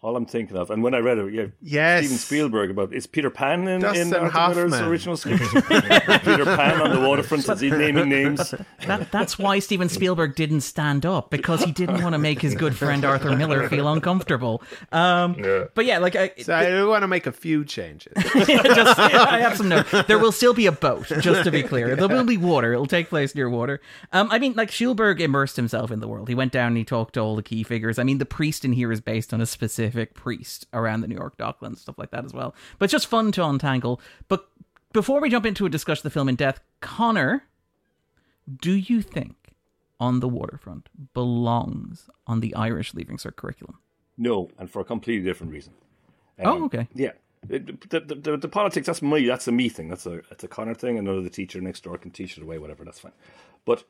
[0.00, 2.04] all I'm thinking of, and when I read it, yeah, Yes.
[2.04, 5.42] Steven Spielberg about is Peter Pan in, Dustin in Arthur Miller's original script.
[5.52, 8.54] Peter Pan on the waterfront, is he naming names?
[8.86, 12.54] That, that's why Steven Spielberg didn't stand up because he didn't want to make his
[12.54, 14.62] good friend Arthur Miller feel uncomfortable.
[14.92, 15.64] Um, Yeah.
[15.74, 18.12] But yeah, like I, So I want to make a few changes.
[18.16, 19.90] just, I have some notes.
[20.06, 21.96] There will still be a boat, just to be clear.
[22.08, 22.72] There will be water.
[22.72, 23.80] It'll take place near water.
[24.12, 26.28] Um, I mean, like Spielberg immersed himself in the world.
[26.28, 27.98] He went down and he talked to all the key figures.
[27.98, 29.46] I mean, the priest in here is based on a
[29.88, 32.54] specific priest around the New York Docklands, stuff like that as well.
[32.78, 34.00] But it's just fun to untangle.
[34.28, 34.48] But
[34.92, 37.44] before we jump into a discussion of the film in depth, Conor,
[38.60, 39.34] do you think
[40.00, 43.78] On the Waterfront belongs on the Irish Leaving Cert curriculum?
[44.16, 45.72] No, and for a completely different reason.
[46.40, 46.88] oh, um, okay.
[46.94, 47.12] Yeah.
[47.48, 49.88] It- The, the, the, politics, that's me, that's a me thing.
[49.88, 50.98] That's a, that's a Conor thing.
[50.98, 53.12] Another the teacher next door can teach it away, whatever, that's fine.
[53.64, 53.84] But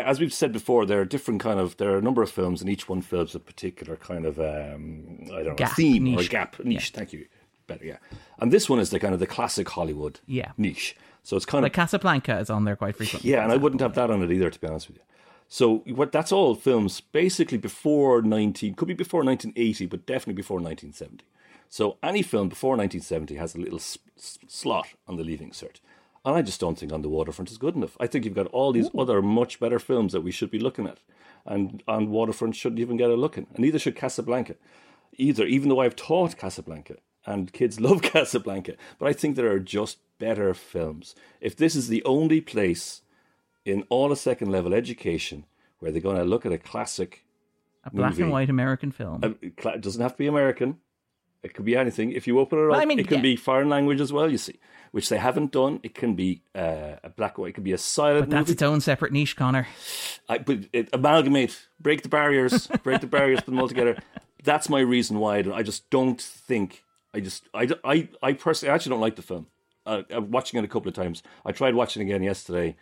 [0.00, 2.60] as we've said before, there are different kind of, there are a number of films,
[2.60, 6.22] and each one fills a particular kind of, um, I don't know, Gap, theme or
[6.24, 7.26] gap, niche, thank you.
[7.66, 7.96] Better, yeah.
[8.38, 10.52] And this one is the kind of the classic Hollywood Yeah.
[10.56, 10.96] niche.
[11.22, 13.30] So it's kind Like of, Casablanca is on there quite frequently.
[13.30, 15.02] yeah, and I wouldn't have that on it either, to be honest with you.
[15.48, 20.56] So what that's all films basically before 19, could be before 1980, but definitely before
[20.58, 21.24] 1970.
[21.68, 25.76] So any film before 1970 has a little s- s- slot on the leaving cert.
[26.24, 27.96] And I just don't think On the Waterfront is good enough.
[27.98, 30.86] I think you've got all these other much better films that we should be looking
[30.86, 30.98] at.
[31.44, 33.46] And On Waterfront shouldn't even get a look in.
[33.50, 34.54] And neither should Casablanca.
[35.16, 36.96] Either, even though I've taught Casablanca
[37.26, 38.74] and kids love Casablanca.
[38.98, 41.14] But I think there are just better films.
[41.40, 43.02] If this is the only place
[43.64, 45.44] in all of second level education
[45.80, 47.24] where they're going to look at a classic.
[47.84, 48.22] A black movie.
[48.22, 49.36] and white American film.
[49.42, 50.78] It doesn't have to be American.
[51.42, 52.12] It could be anything.
[52.12, 53.22] If you open it up, I mean, it can yeah.
[53.22, 54.30] be foreign language as well.
[54.30, 54.60] You see,
[54.92, 55.80] which they haven't done.
[55.82, 57.48] It can be uh, a black white.
[57.48, 58.52] It could be a silent but that's movie.
[58.52, 59.66] its own separate niche, Conor.
[60.28, 63.96] I, but it, amalgamate, break the barriers, break the barriers, put them all together.
[64.44, 66.84] That's my reason why I, I just don't think.
[67.14, 69.46] I just I, I, I personally I actually don't like the film.
[69.84, 71.22] Uh, I'm watching it a couple of times.
[71.44, 72.76] I tried watching it again yesterday,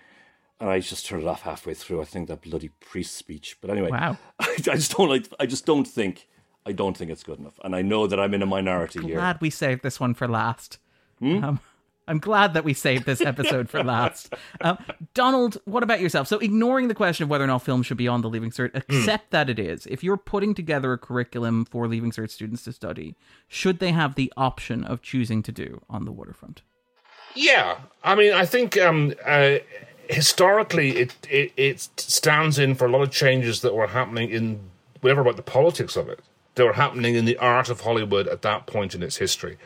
[0.60, 2.02] and I just turned it off halfway through.
[2.02, 3.56] I think that bloody priest speech.
[3.60, 4.18] But anyway, Wow.
[4.38, 5.26] I, just don't like.
[5.40, 6.28] I just don't think.
[6.70, 9.16] I don't think it's good enough, and I know that I'm in a minority here.
[9.16, 10.78] I'm glad we saved this one for last.
[11.18, 11.42] Hmm?
[11.42, 11.60] Um,
[12.06, 14.32] I'm glad that we saved this episode for last.
[14.62, 14.76] Um,
[15.14, 16.28] Donald, what about yourself?
[16.28, 18.74] So, ignoring the question of whether or not film should be on the Leaving Cert,
[18.74, 19.86] accept that it is.
[19.86, 23.16] If you're putting together a curriculum for Leaving Cert students to study,
[23.48, 26.60] should they have the option of choosing to do on the waterfront?
[27.34, 29.58] Yeah, I mean, I think um, uh,
[30.10, 34.60] historically it, it it stands in for a lot of changes that were happening in
[35.00, 36.20] whatever about the politics of it.
[36.54, 39.56] They were happening in the art of Hollywood at that point in its history.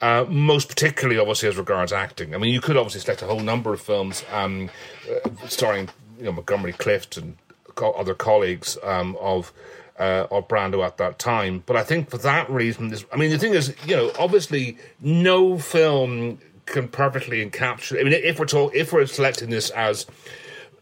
[0.00, 2.34] Uh, most particularly, obviously, as regards acting.
[2.34, 4.70] I mean, you could obviously select a whole number of films um,
[5.10, 7.36] uh, starring, you know, Montgomery Clift and
[7.74, 9.52] co- other colleagues um, of
[9.98, 11.62] uh, of Brando at that time.
[11.66, 14.78] But I think for that reason, this, I mean, the thing is, you know, obviously,
[15.00, 18.00] no film can perfectly encapsulate.
[18.00, 20.06] I mean, if we're talk, if we're selecting this as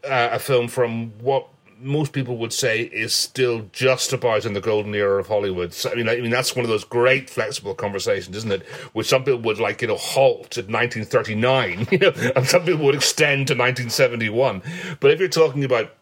[0.05, 1.49] uh, a film from what
[1.81, 5.73] most people would say is still just about in the golden era of Hollywood.
[5.73, 8.65] So, I mean, I mean that's one of those great flexible conversations, isn't it?
[8.93, 12.85] Which some people would like, you know, halt at 1939, you know, and some people
[12.85, 14.61] would extend to 1971.
[14.99, 15.95] But if you're talking about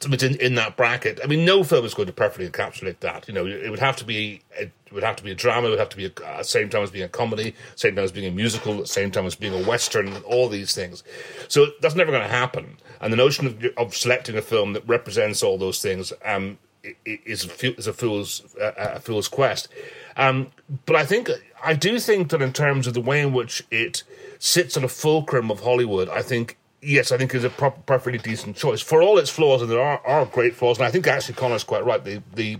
[0.00, 3.26] something in, in that bracket, I mean, no film is going to perfectly encapsulate that.
[3.28, 4.42] You know, it would have to be
[4.88, 6.70] it would have to be a drama, it would have to be at the same
[6.70, 9.52] time as being a comedy, same time as being a musical, same time as being
[9.52, 11.04] a western, all these things.
[11.48, 12.78] So that's never going to happen.
[13.00, 16.58] And the notion of, of selecting a film that represents all those things um,
[17.04, 19.68] is a, is a fool's uh, a fool's quest.
[20.16, 20.50] Um,
[20.86, 21.30] but I think
[21.62, 24.02] I do think that in terms of the way in which it
[24.38, 28.18] sits on a fulcrum of Hollywood, I think yes, I think is a proper, perfectly
[28.18, 30.78] decent choice for all its flaws, and there are, are great flaws.
[30.78, 32.02] And I think actually Conor's quite right.
[32.02, 32.58] The the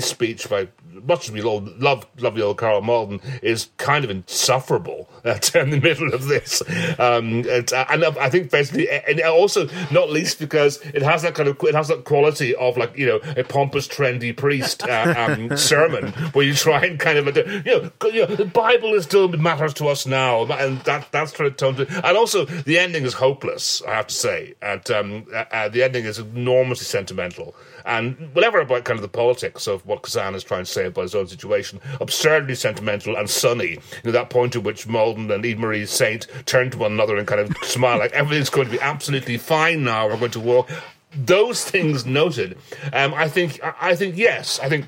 [0.00, 0.68] speech by
[1.04, 5.70] much as we all love lovely old Karl Malden is kind of insufferable at, in
[5.70, 6.62] the middle of this.
[6.98, 11.48] Um, it, and I think basically, and also not least because it has that kind
[11.48, 15.56] of it has that quality of like you know a pompous, trendy priest uh, um,
[15.56, 19.28] sermon where you try and kind of you know, you know the Bible is still
[19.28, 22.06] matters to us now, and that that's trying to tone to.
[22.06, 23.82] And also the ending is hopeless.
[23.86, 27.54] I have to say, and um, uh, uh, the ending is enormously sentimental.
[27.88, 31.02] And whatever about kind of the politics of what Kazan is trying to say about
[31.02, 33.70] his own situation, absurdly sentimental and sunny.
[33.70, 37.16] You know, that point at which Malden and Eva Marie Saint turn to one another
[37.16, 40.06] and kind of smile like everything's going to be absolutely fine now.
[40.06, 40.70] We're going to walk.
[41.14, 42.58] Those things noted.
[42.92, 43.58] Um, I think.
[43.80, 44.60] I think yes.
[44.60, 44.86] I think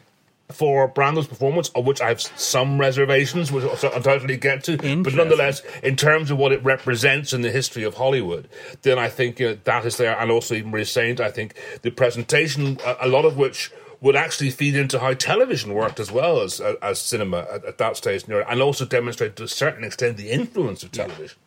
[0.53, 4.76] for Brando's performance, of which I have some reservations, which I'll undoubtedly get to.
[4.76, 8.48] But nonetheless, in terms of what it represents in the history of Hollywood,
[8.82, 10.18] then I think you know, that is there.
[10.18, 13.70] And also, Eva Marie Saint, I think the presentation, a, a lot of which
[14.01, 17.96] would actually feed into how television worked as well as as cinema at, at that
[17.96, 21.38] stage, and also demonstrate to a certain extent the influence of television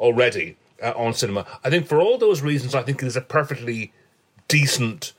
[0.00, 1.46] already uh, on cinema.
[1.62, 3.92] I think for all those reasons, I think it is a perfectly
[4.48, 5.12] decent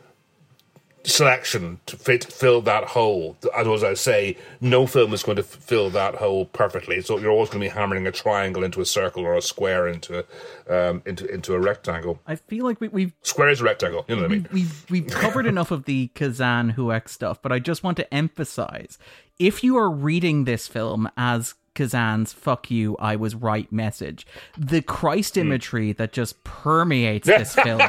[1.04, 3.38] selection to fit fill that hole.
[3.56, 7.02] As I say, no film is going to f- fill that hole perfectly.
[7.02, 9.88] So you're always going to be hammering a triangle into a circle or a square
[9.88, 10.26] into
[10.70, 12.20] um, into into a rectangle.
[12.28, 14.06] I feel like we, we've Square is a rectangle.
[14.08, 14.48] You know what I mean?
[14.52, 18.98] we've we've covered enough of the Kazan HUAC stuff, but I just want to emphasize:
[19.40, 24.82] if you are reading this film as Kazan's "fuck you, I was right" message, the
[24.82, 27.82] Christ imagery that just permeates this film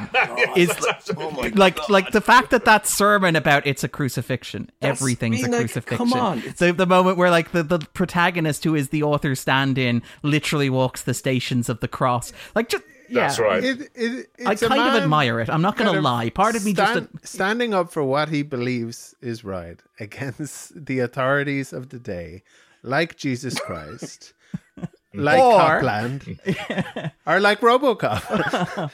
[0.56, 0.70] is
[1.54, 5.96] like like the fact that that sermon about it's a crucifixion, everything's a like, crucifixion.
[5.96, 9.34] come on, it's- The the moment where like the the protagonist who is the author
[9.34, 12.84] stand-in literally walks the stations of the cross, like just.
[13.08, 13.26] Yeah.
[13.26, 13.62] That's right.
[13.62, 15.50] It, it, I it's a kind of admire it.
[15.50, 16.30] I'm not going to lie.
[16.30, 21.00] Part of me stand- just standing up for what he believes is right against the
[21.00, 22.42] authorities of the day,
[22.82, 24.32] like Jesus Christ,
[25.14, 26.38] like Or- Copland,
[27.26, 28.90] or like RoboCop.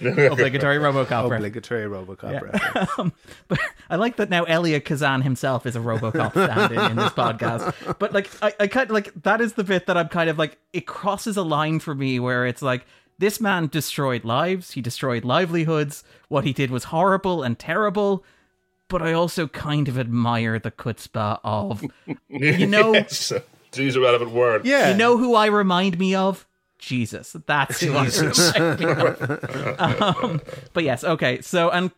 [0.00, 1.26] obligatory RoboCop.
[1.34, 2.40] Obligatory RoboCop.
[2.42, 2.98] reference.
[2.98, 3.12] Um,
[3.48, 7.98] but I like that now Elia Kazan himself is a RoboCop stand-in in this podcast.
[7.98, 10.38] But like, I, I kind of like that is the bit that I'm kind of
[10.38, 12.84] like it crosses a line for me where it's like
[13.18, 16.02] this man destroyed lives, he destroyed livelihoods.
[16.28, 18.24] What he did was horrible and terrible.
[18.92, 21.82] But I also kind of admire the chutzpah of,
[22.28, 23.32] you know, Yes.
[23.72, 24.66] to use a relevant word.
[24.66, 24.90] Yeah.
[24.90, 26.46] you know who I remind me of?
[26.78, 27.34] Jesus.
[27.46, 29.80] That's who I remind me of.
[29.80, 30.40] Um,
[30.74, 31.40] but yes, okay.
[31.40, 31.90] So, and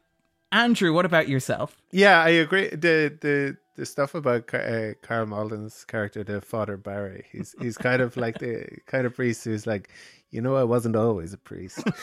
[0.53, 1.77] Andrew, what about yourself?
[1.91, 2.69] Yeah, I agree.
[2.69, 7.77] The the the stuff about Car- uh, Karl Malden's character, the Father Barry, he's he's
[7.77, 9.89] kind of like the kind of priest who's like,
[10.31, 11.83] you know, I wasn't always a priest.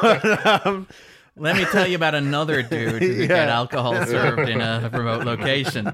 [0.00, 0.86] But, um,
[1.38, 5.24] Let me tell you about another dude who could get alcohol served in a remote
[5.24, 5.92] location.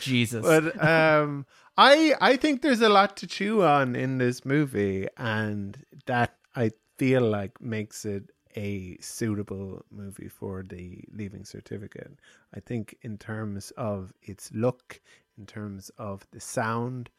[0.00, 0.42] Jesus.
[0.44, 5.76] but um, I I think there's a lot to chew on in this movie, and
[6.06, 12.18] that I feel like makes it a suitable movie for the leaving certificate.
[12.54, 15.00] I think in terms of its look,
[15.36, 17.10] in terms of the sound,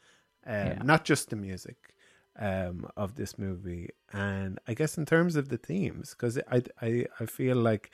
[0.46, 0.82] um, Yeah.
[0.82, 1.76] not just the music.
[2.40, 7.06] Um, of this movie, and I guess in terms of the themes, because I, I
[7.18, 7.90] I feel like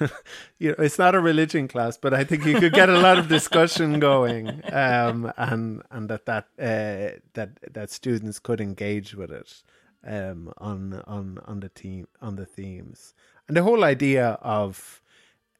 [0.58, 3.18] you know it's not a religion class, but I think you could get a lot
[3.18, 9.30] of discussion going, um, and and that that uh, that that students could engage with
[9.30, 9.62] it,
[10.06, 13.12] um, on on on the team on the themes,
[13.46, 15.02] and the whole idea of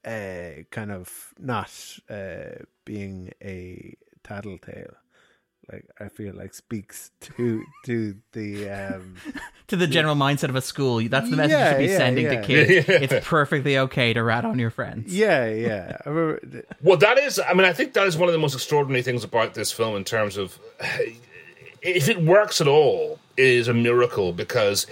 [0.04, 1.70] uh, kind of not
[2.08, 4.94] uh, being a tattletale.
[5.72, 9.16] Like I feel like speaks to to the um
[9.68, 11.96] to the general mindset of a school, that's the message Yeah, you should be yeah,
[11.98, 12.40] sending yeah.
[12.40, 12.88] to kids.
[13.12, 15.14] It's perfectly okay to rat on your friends.
[15.16, 18.32] yeah yeah I remember, Well, that is, I mean, I think that is one of
[18.32, 20.58] the most extraordinary things about this film in terms of
[21.82, 24.86] if it works at all, it is a miracle because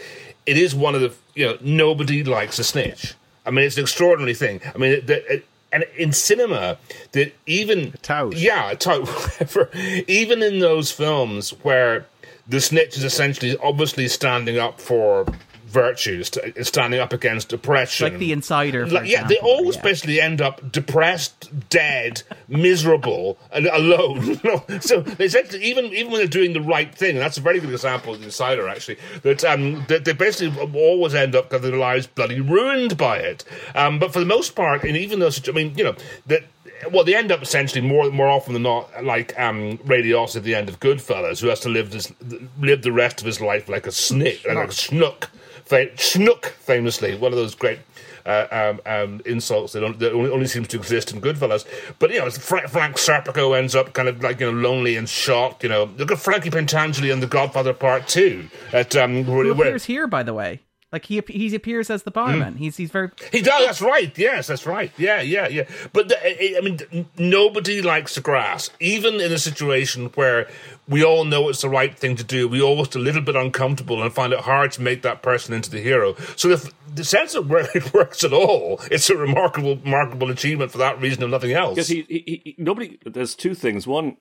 [0.46, 3.14] it is one of the, you know, nobody likes a snitch.
[3.46, 4.60] I mean, it's an extraordinary thing.
[4.74, 6.78] I mean, the, it, and in cinema,
[7.12, 8.36] that even tout.
[8.36, 9.06] yeah, tout,
[9.40, 9.70] whatever.
[10.08, 12.06] Even in those films where
[12.48, 15.26] the snitch is essentially obviously standing up for
[15.70, 18.86] virtues, st- standing up against oppression, Like the insider.
[18.86, 19.82] For like, yeah, they always yeah.
[19.82, 24.40] basically end up depressed, dead, miserable, and alone.
[24.80, 27.60] so they essentially, even even when they're doing the right thing, and that's a very
[27.60, 28.98] good example of the insider actually.
[29.22, 33.44] That um, that they basically always end up getting their lives bloody ruined by it.
[33.74, 35.94] Um, but for the most part, and even though I mean, you know
[36.26, 36.44] that.
[36.90, 40.44] Well, they end up essentially more more often than not like um, Ray Liotta at
[40.44, 42.10] the end of Goodfellas, who has to live this
[42.58, 45.30] live the rest of his life like a snake, like a schnook, Fa-
[45.70, 47.78] schnook, famously one of those great
[48.26, 51.64] uh, um, um, insults that, only, that only, only seems to exist in Goodfellas.
[51.98, 55.08] But you know, Fra- Frank Serpico ends up kind of like you know lonely and
[55.08, 55.62] shocked.
[55.62, 58.48] You know, look at Frankie Pentangeli in The Godfather Part Two.
[58.72, 60.60] At um, Who where, where- appears here, by the way?
[60.92, 62.54] Like he he appears as the barman.
[62.54, 62.58] Mm.
[62.58, 63.64] He's he's very He does.
[63.64, 64.16] That's right.
[64.18, 64.90] Yes, that's right.
[64.96, 65.64] Yeah, yeah, yeah.
[65.92, 70.48] But the, I I mean, nobody likes the grass, even in a situation where
[70.88, 72.48] we all know it's the right thing to do.
[72.48, 75.70] We always a little bit uncomfortable and find it hard to make that person into
[75.70, 76.16] the hero.
[76.34, 80.72] So the, the sense of where it works at all, it's a remarkable, remarkable achievement
[80.72, 81.76] for that reason and nothing else.
[81.76, 82.98] Because he, he, he, nobody.
[83.06, 83.86] There's two things.
[83.86, 84.16] One,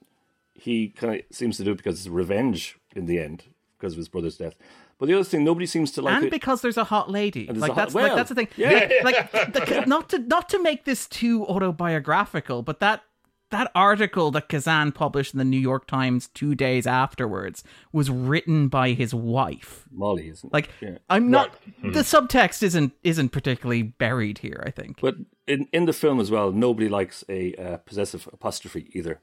[0.53, 3.45] he kind of seems to do it because it's revenge in the end
[3.77, 4.53] because of his brother's death.
[4.99, 6.31] But the other thing, nobody seems to like and it.
[6.31, 7.45] because there's a hot lady.
[7.45, 8.47] there's Like a hot- that's well, like that's the thing.
[8.57, 8.89] yeah.
[9.03, 13.03] Like, like the, not to not to make this too autobiographical, but that
[13.51, 18.67] that article that Kazan published in the New York Times two days afterwards was written
[18.67, 19.85] by his wife.
[19.91, 20.53] Molly isn't.
[20.53, 20.97] Like Yeah.
[21.09, 24.99] I'm not the subtext isn't isn't particularly buried here, I think.
[25.01, 25.15] But
[25.47, 29.19] in in the film as well, nobody likes a uh, possessive apostrophe either,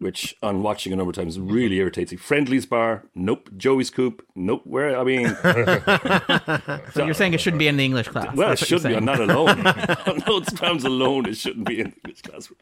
[0.00, 2.16] which on watching a number of times really irritates me.
[2.18, 3.48] Friendly's bar, nope.
[3.56, 4.62] Joey's coop, nope.
[4.64, 5.26] Where I mean,
[6.94, 8.34] So you're saying it shouldn't be in the English class.
[8.34, 8.96] well, it That's what you're should be.
[8.96, 9.66] I'm not alone.
[9.66, 12.58] On those grounds alone, it shouldn't be in the English classroom.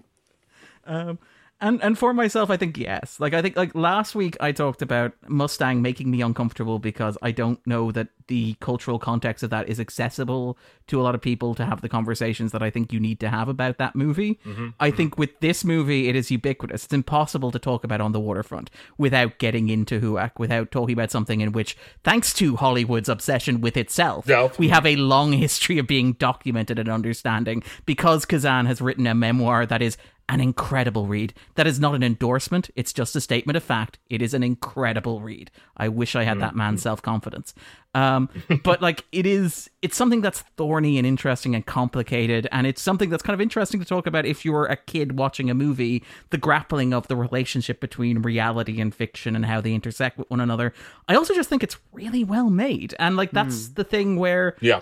[0.86, 1.18] Um,
[1.60, 3.18] And and for myself, I think yes.
[3.18, 7.32] Like I think like last week I talked about Mustang making me uncomfortable because I
[7.32, 11.54] don't know that the cultural context of that is accessible to a lot of people
[11.54, 14.38] to have the conversations that I think you need to have about that movie.
[14.44, 14.58] Mm-hmm.
[14.58, 14.68] Mm-hmm.
[14.80, 16.84] I think with this movie it is ubiquitous.
[16.84, 21.10] It's impossible to talk about on the waterfront without getting into HUAC, without talking about
[21.10, 24.26] something in which, thanks to Hollywood's obsession with itself,
[24.58, 29.14] we have a long history of being documented and understanding because Kazan has written a
[29.14, 29.96] memoir that is
[30.28, 31.34] an incredible read.
[31.54, 33.98] That is not an endorsement, it's just a statement of fact.
[34.10, 35.50] It is an incredible read.
[35.76, 37.54] I wish I had that man's self confidence.
[37.94, 38.28] Um,
[38.64, 43.08] but like it is it's something that's thorny and interesting and complicated and it's something
[43.08, 46.36] that's kind of interesting to talk about if you're a kid watching a movie the
[46.36, 50.74] grappling of the relationship between reality and fiction and how they intersect with one another
[51.08, 54.80] i also just think it's really well made and like that's the thing where yeah.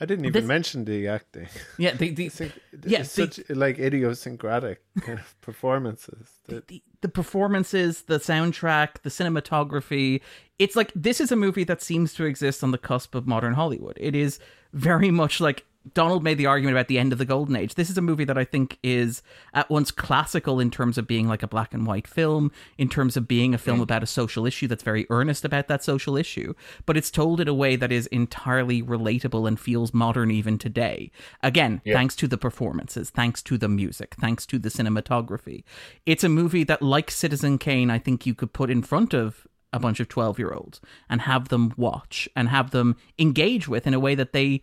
[0.00, 1.48] I didn't even mention the acting.
[1.78, 2.52] yeah the, the,
[2.86, 6.28] Yeah, such like idiosyncratic kind of performances.
[6.46, 10.20] That, the, the performances, the soundtrack, the cinematography.
[10.58, 13.54] It's like this is a movie that seems to exist on the cusp of modern
[13.54, 13.96] Hollywood.
[14.00, 14.38] It is
[14.72, 17.74] very much like Donald made the argument about the end of the golden age.
[17.74, 19.22] This is a movie that I think is
[19.54, 23.16] at once classical in terms of being like a black and white film, in terms
[23.16, 23.82] of being a film mm.
[23.82, 26.54] about a social issue that's very earnest about that social issue,
[26.86, 31.10] but it's told in a way that is entirely relatable and feels modern even today.
[31.42, 35.64] Again, thanks to the performances, thanks to the music, thanks to the cinematography.
[36.06, 39.46] It's a movie that, like Citizen Kane, I think you could put in front of
[39.72, 43.86] a bunch of 12 year olds and have them watch and have them engage with
[43.86, 44.62] in a way that they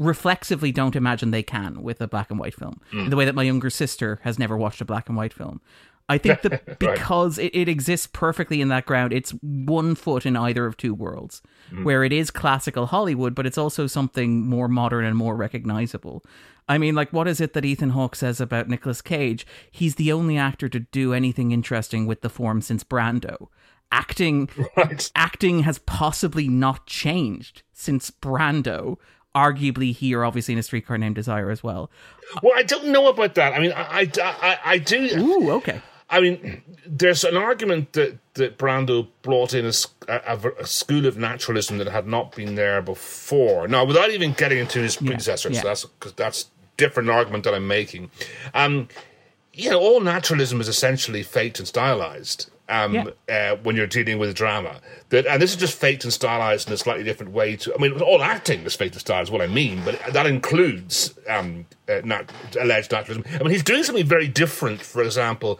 [0.00, 3.34] reflexively don't imagine they can with a black and white film in the way that
[3.34, 5.60] my younger sister has never watched a black and white film
[6.08, 10.38] i think that because it, it exists perfectly in that ground it's one foot in
[10.38, 11.84] either of two worlds mm.
[11.84, 16.24] where it is classical hollywood but it's also something more modern and more recognizable
[16.68, 19.44] I mean, like, what is it that Ethan Hawke says about Nicolas Cage?
[19.72, 23.48] He's the only actor to do anything interesting with the form since Brando.
[23.90, 25.10] Acting, Right.
[25.16, 28.98] acting has possibly not changed since Brando.
[29.34, 31.90] Arguably, here, obviously, in a streetcar named Desire as well.
[32.42, 33.52] Well, I don't know about that.
[33.52, 35.08] I mean, I, I, I, I do.
[35.18, 35.80] Ooh, okay.
[36.08, 39.72] I mean, there's an argument that, that Brando brought in a
[40.08, 43.68] a school of naturalism that had not been there before.
[43.68, 45.62] Now, without even getting into his predecessors, yeah.
[45.62, 48.10] that's because that's different argument that I'm making.
[48.54, 48.88] Um,
[49.52, 52.50] you know, all naturalism is essentially faked and stylized.
[52.70, 56.68] Um, uh, when you're dealing with drama, that and this is just faked and stylized
[56.68, 57.56] in a slightly different way.
[57.56, 60.26] To I mean, all acting is faked and stylized, is what I mean, but that
[60.26, 63.24] includes um, uh, nat- alleged naturalism.
[63.34, 65.58] I mean, he's doing something very different, for example,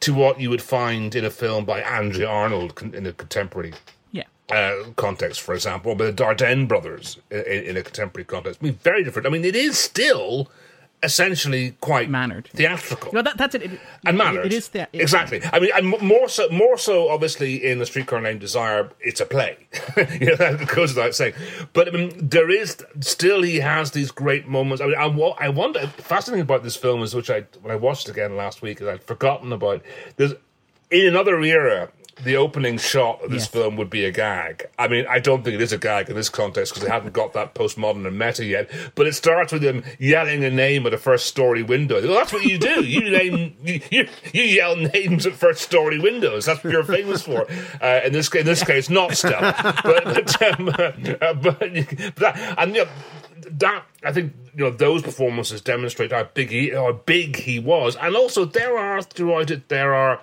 [0.00, 3.72] to what you would find in a film by Andrea Arnold con- in a contemporary
[4.12, 4.24] Yeah.
[4.52, 7.40] uh, context, for example, or the Dardenne brothers in,
[7.70, 8.60] in a contemporary context.
[8.62, 9.26] I mean, very different.
[9.26, 10.50] I mean, it is still
[11.02, 12.48] essentially quite Mannered.
[12.52, 13.62] theatrical No, that, that's it.
[13.62, 13.70] It-
[14.04, 14.46] and it- mannered.
[14.46, 15.40] it is the, it- exactly.
[15.52, 19.26] I mean, and more so, more so, obviously, in the Streetcar Named Desire, it's a
[19.26, 19.56] play.
[20.20, 21.34] you know, that goes without saying.
[21.72, 24.82] But I mean, there is still he has these great moments.
[24.82, 25.06] I mean, I,
[25.46, 25.86] I wonder.
[25.86, 28.86] Fascinating about this film is which I when I watched it again last week, is
[28.88, 29.82] I'd forgotten about.
[30.16, 30.34] There's
[30.90, 31.90] in another era.
[32.24, 33.48] The opening shot of this Yes.
[33.48, 34.66] film would be a gag.
[34.78, 37.12] I mean, I don't think it is a gag in this context because they haven't
[37.14, 38.70] got that postmodern and meta yet.
[38.94, 42.02] But it starts with him yelling a name at a first story window.
[42.06, 42.84] Well, that's what you do.
[42.84, 46.44] You name you, you, you yell names at first story windows.
[46.44, 47.46] That's what you're famous for.
[47.80, 49.40] Uh, in this in this case, not still.
[49.40, 51.72] But but, um, uh, but, but
[52.16, 52.90] that, and you know,
[53.52, 57.96] that I think you know those performances demonstrate how big he how big he was,
[57.96, 60.20] and also there are throughout it there are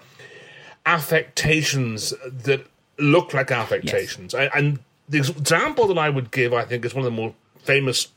[0.87, 2.13] affectations
[2.45, 2.65] that
[2.97, 4.79] look like affectations, and, and
[5.09, 8.07] the example that I would give, I think, is one of the more famous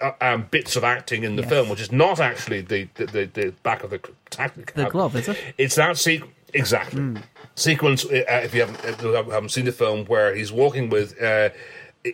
[0.00, 1.50] uh, um, bits of acting in the Yes.
[1.50, 4.00] film, which is not actually the the, the, the back of the
[4.30, 5.38] taxi The glove, is it?
[5.56, 6.32] It's that sequence.
[6.54, 7.16] Exactly.
[7.56, 11.20] Sequence, uh, if you haven't, if you haven't seen the film, where he's walking with
[11.20, 11.50] uh,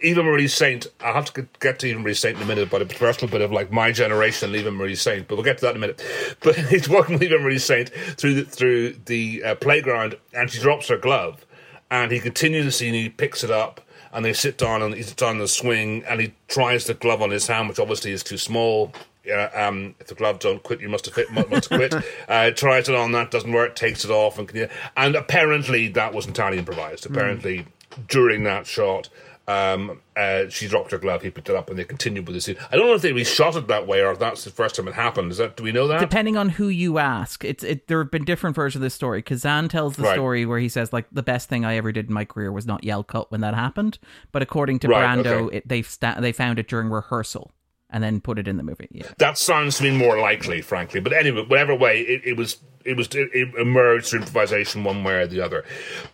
[0.02, 0.86] Eva Marie Saint.
[1.00, 3.40] I'll have to get- to Eva Marie Saint in a minute, but a personal bit
[3.40, 5.28] of like my generation and Marie Saint.
[5.28, 6.02] But we'll get to that in a minute.
[6.40, 10.60] But he's walking with Eva Marie Saint through the, through the uh, playground, and she
[10.60, 11.44] drops her glove,
[11.90, 12.94] and he continues the scene.
[12.94, 13.80] He picks it up.
[14.12, 17.20] And they sit down and he sits on the swing and he tries the glove
[17.20, 18.92] on his hand, which obviously is too small.
[19.24, 21.94] Yeah, um, if the glove don't quit, you must have fit, must have quit.
[22.28, 26.14] uh, tries it on, that doesn't work, takes it off, and can, and apparently that
[26.14, 27.06] was entirely improvised.
[27.06, 27.66] Apparently,
[28.06, 29.08] during that shot,
[29.46, 32.40] um, uh, she dropped her glove, he picked it up, and they continued with the
[32.40, 32.56] scene.
[32.72, 34.88] I don't know if they reshot it that way or if that's the first time
[34.88, 35.32] it happened.
[35.32, 36.00] Is that do we know that?
[36.00, 37.86] Depending on who you ask, it's it.
[37.88, 39.20] There have been different versions of this story.
[39.22, 40.14] Kazan tells the Right.
[40.14, 42.66] story where he says like the best thing I ever did in my career was
[42.66, 43.98] not yell cut when that happened.
[44.32, 45.56] But according to Right, Brando, okay.
[45.58, 47.52] it, they sta- they found it during rehearsal
[47.90, 48.88] and then put it in the movie.
[48.90, 49.08] Yeah.
[49.18, 51.00] That sounds to me more likely, frankly.
[51.00, 55.04] But anyway, whatever way, it, it was it was it, it emerged through improvisation one
[55.04, 55.64] way or the other.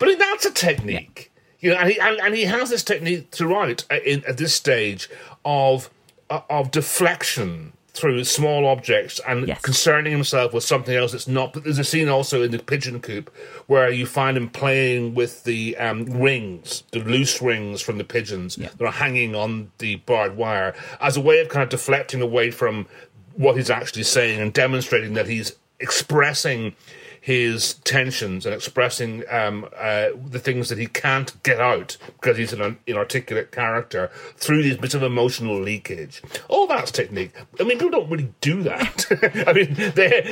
[0.00, 1.30] But that's a technique,
[1.60, 5.08] you know, and he and, and he has this technique throughout in, at this stage
[5.44, 5.90] of
[6.30, 9.60] uh, of deflection through small objects and Yes.
[9.62, 11.52] concerning himself with something else that's not.
[11.52, 13.34] But there's a scene also in the pigeon coop
[13.66, 18.56] where you find him playing with the um, rings, the loose rings from the pigeons
[18.56, 22.52] that are hanging on the barbed wire, as a way of kind of deflecting away
[22.52, 22.86] from
[23.34, 26.74] what he's actually saying and demonstrating that he's expressing
[27.20, 32.52] his tensions and expressing um, uh, the things that he can't get out because he's
[32.52, 36.22] an inarticulate character through these bits of emotional leakage.
[36.48, 37.32] All that's technique.
[37.58, 39.06] I mean, people don't really do that.
[39.46, 39.74] I mean,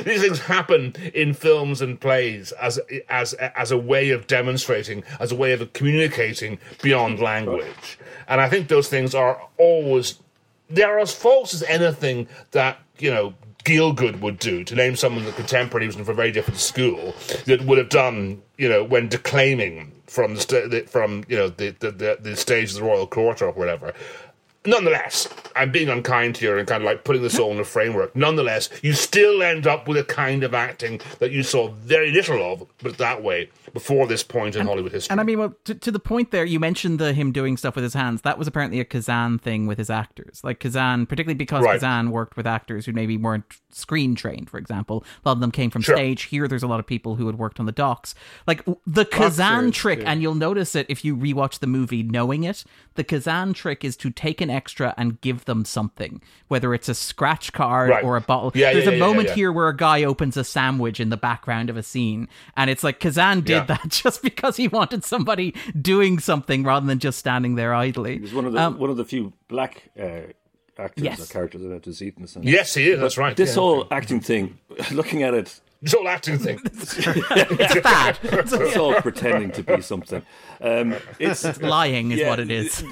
[0.03, 5.31] these things happen in films and plays as as as a way of demonstrating, as
[5.31, 7.99] a way of communicating beyond language.
[8.27, 10.19] And I think those things are always
[10.69, 13.33] they're as false as anything that you know
[13.65, 17.13] Gielgud would do to name someone that contemporary was from a very different school
[17.45, 21.91] that would have done you know when declaiming from the, from you know the, the
[21.91, 23.93] the the stage of the royal court or whatever.
[24.65, 28.13] Nonetheless, I'm being unkind here and kind of like putting this all in a framework.
[28.15, 32.41] Nonetheless, you still end up with a kind of acting that you saw very little
[32.53, 35.13] of, but that way before this point in Hollywood history.
[35.13, 37.75] And I mean, well, to, to the point there, you mentioned the him doing stuff
[37.75, 38.21] with his hands.
[38.23, 40.41] That was apparently a Kazan thing with his actors.
[40.43, 41.75] Like Kazan, particularly because Right.
[41.79, 45.05] Kazan worked with actors who maybe weren't screen trained, for example.
[45.23, 45.95] A lot of them came from Sure.
[45.95, 46.23] stage.
[46.23, 48.13] Here, there's a lot of people who had worked on the docks.
[48.45, 50.05] Like the Kazan trick, too.
[50.05, 52.65] and you'll notice it if you rewatch the movie knowing it.
[52.95, 56.93] The Kazan trick is to take an extra and give them something, whether it's a
[56.95, 58.03] scratch card Right.
[58.03, 58.51] or a bottle.
[58.55, 59.35] Yeah, there's yeah, a yeah, yeah, moment yeah.
[59.35, 62.27] here where a guy opens a sandwich in the background of a scene,
[62.57, 63.63] and it's like Kazan did Yeah.
[63.65, 68.15] that just because he wanted somebody doing something rather than just standing there idly.
[68.15, 70.21] He was one of the Um, one of the few black uh,
[70.77, 71.19] actors Yes.
[71.19, 72.45] or characters that had to see it in the sense.
[72.45, 72.99] yes, he is.
[72.99, 73.35] That's right.
[73.35, 73.55] This yeah.
[73.55, 74.57] whole acting thing,
[74.91, 76.59] looking at it, it's all acting thing.
[76.65, 78.19] It's bad.
[78.23, 80.21] it's all pretending to be something.
[80.59, 82.83] Um, it's Lying is yeah, what it is.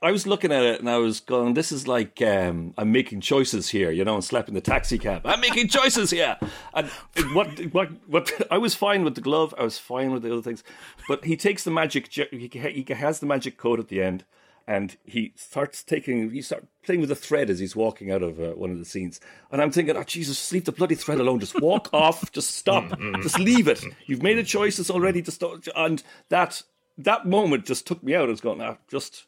[0.00, 3.20] I was looking at it and I was going, "This is like um, I'm making
[3.20, 5.22] choices here," you know, and slapping the taxi cab.
[5.24, 6.36] I'm making choices here.
[6.72, 6.88] And
[7.32, 8.32] what what what?
[8.50, 9.54] I was fine with the glove.
[9.58, 10.62] I was fine with the other things,
[11.08, 12.12] but he takes the magic.
[12.12, 14.24] He has the magic code at the end,
[14.68, 16.30] and he starts taking.
[16.30, 18.84] He starts playing with the thread as he's walking out of uh, one of the
[18.84, 19.20] scenes.
[19.50, 21.40] And I'm thinking, "Oh Jesus, leave the bloody thread alone.
[21.40, 22.30] Just walk off.
[22.30, 22.96] Just stop.
[23.22, 23.82] Just leave it.
[24.06, 24.78] You've made a choice.
[24.78, 25.42] It's already just."
[25.74, 26.62] And that
[26.98, 28.28] that moment just took me out.
[28.28, 29.24] I was going, ah, just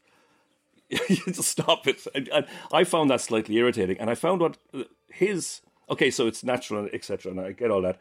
[1.33, 2.07] stop it.
[2.15, 3.99] And I found that slightly irritating.
[3.99, 7.33] And I found what uh, his okay, so it's natural, etc.
[7.33, 7.99] And I get all that,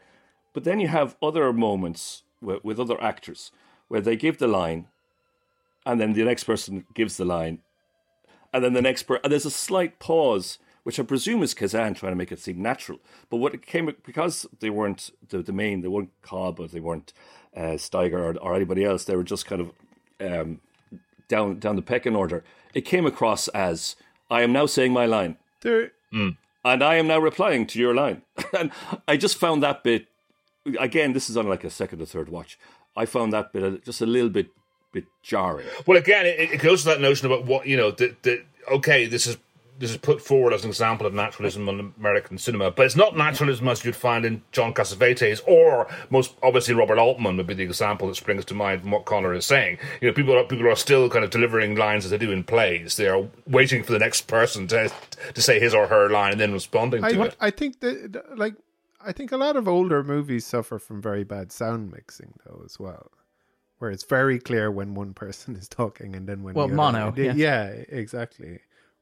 [0.52, 3.50] but then you have other moments with, with other actors
[3.88, 4.86] where they give the line,
[5.84, 7.58] and then the next person gives the line,
[8.52, 10.58] and then the next person, and there's a slight pause.
[10.82, 13.94] Which I presume is Kazan trying to make it seem natural, but what it came
[14.04, 17.12] because they weren't the, the main, they weren't Cobb or they weren't
[17.54, 19.04] uh, Steiger or, or anybody else.
[19.04, 19.72] They were just kind of
[20.20, 20.60] um,
[21.28, 23.96] down down the pecking order, it came across as
[24.30, 26.36] I am now saying my line, There, mm.
[26.64, 28.22] and I am now replying to your line.
[28.58, 28.70] and
[29.08, 30.06] I just found that bit
[30.78, 31.12] again.
[31.12, 32.58] This is on like a second or third watch.
[32.96, 34.48] I found that bit just a little bit
[34.92, 35.66] bit jarring.
[35.86, 37.90] Well, again, it, it goes to that notion about what you know.
[37.90, 39.36] That, that okay, this is
[39.80, 43.16] this is put forward as an example of naturalism in American cinema, but it's not
[43.16, 47.62] naturalism as you'd find in John Cassavetes or most obviously Robert Altman would be the
[47.62, 49.78] example that springs to mind from what Conor is saying.
[50.02, 52.44] You know, people are, people are still kind of delivering lines as they do in
[52.44, 52.96] plays.
[52.96, 54.92] They are waiting for the next person to
[55.34, 57.36] to say his or her line and then responding to I, it.
[57.40, 58.54] I think that like
[59.02, 62.78] I think a lot of older movies suffer from very bad sound mixing though as
[62.78, 63.10] well.
[63.78, 67.08] where it's very clear when one person is talking and then when Well, the mono,
[67.08, 67.32] Other, yeah.
[67.34, 68.60] yeah, exactly.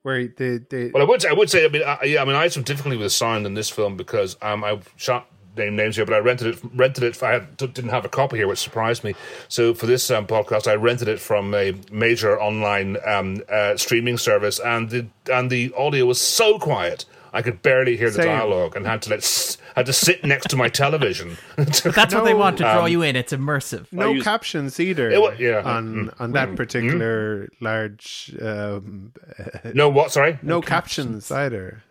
[0.09, 2.35] Where the the Well, I would, I would say, I mean, I, yeah, I mean,
[2.35, 5.77] I had some difficulty with the sound in this film because um, I shot name
[5.77, 6.61] names here, but I rented it.
[6.75, 7.23] Rented it.
[7.23, 9.15] I had, didn't have a copy here, which surprised me.
[9.49, 14.17] So for this um, podcast, I rented it from a major online um, uh, streaming
[14.17, 17.05] service, and the and the audio was so quiet.
[17.33, 18.27] I could barely hear the Same.
[18.27, 21.37] dialogue, and had to let s- had to sit next to my television.
[21.57, 23.17] That's what they want to draw um, you in.
[23.17, 23.87] It's immersive.
[23.93, 25.63] no use- captions either It yeah.
[25.65, 29.13] on on that particular large um,
[29.75, 30.11] no, what?
[30.13, 30.39] Sorry.
[30.43, 31.83] no captions either.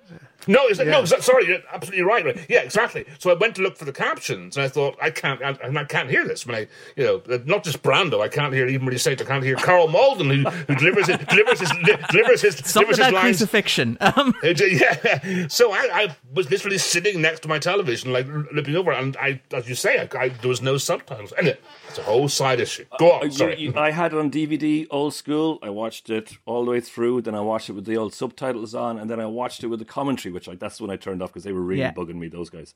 [0.47, 1.03] No, is that, no, Yeah.
[1.17, 2.45] is sorry, you're absolutely right, right.
[2.49, 3.05] Yeah, exactly.
[3.19, 5.83] So I went to look for the captions, and I thought I can't, I, I
[5.83, 8.21] can't hear this when I, you know, not just Brando.
[8.21, 9.11] I can't hear even when you say.
[9.13, 11.71] I can't hear Karl Malden who, who delivers his delivers his
[12.11, 13.37] delivers his Something delivers his about lines.
[13.37, 13.97] crucifixion.
[14.01, 18.75] Um, Uh, Yeah, so I, I was literally sitting next to my television, like looking
[18.75, 21.33] over, and I, as you say, I, I, there was no subtitles.
[21.37, 21.57] Anyway,
[21.89, 22.85] it's a whole side issue.
[22.99, 23.59] Go on, You- sorry.
[23.59, 25.59] you- I had it on DVD, old school.
[25.61, 27.21] I watched it all the way through.
[27.21, 29.79] Then I watched it with the old subtitles on, and then I watched it with
[29.79, 31.91] the commentary, which I, that's when I turned off because they were really Yeah.
[31.93, 32.27] bugging me.
[32.27, 32.75] Those guys.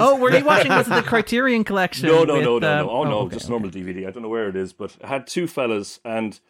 [0.00, 0.70] oh, were you watching?
[0.78, 2.08] Was it the Criterion Collection?
[2.08, 2.90] No, no, with, no, no, um, no.
[2.90, 3.50] Oh, no, okay, just okay.
[3.52, 4.08] normal DVD.
[4.08, 6.40] I don't know where it is, but I had two fellas, and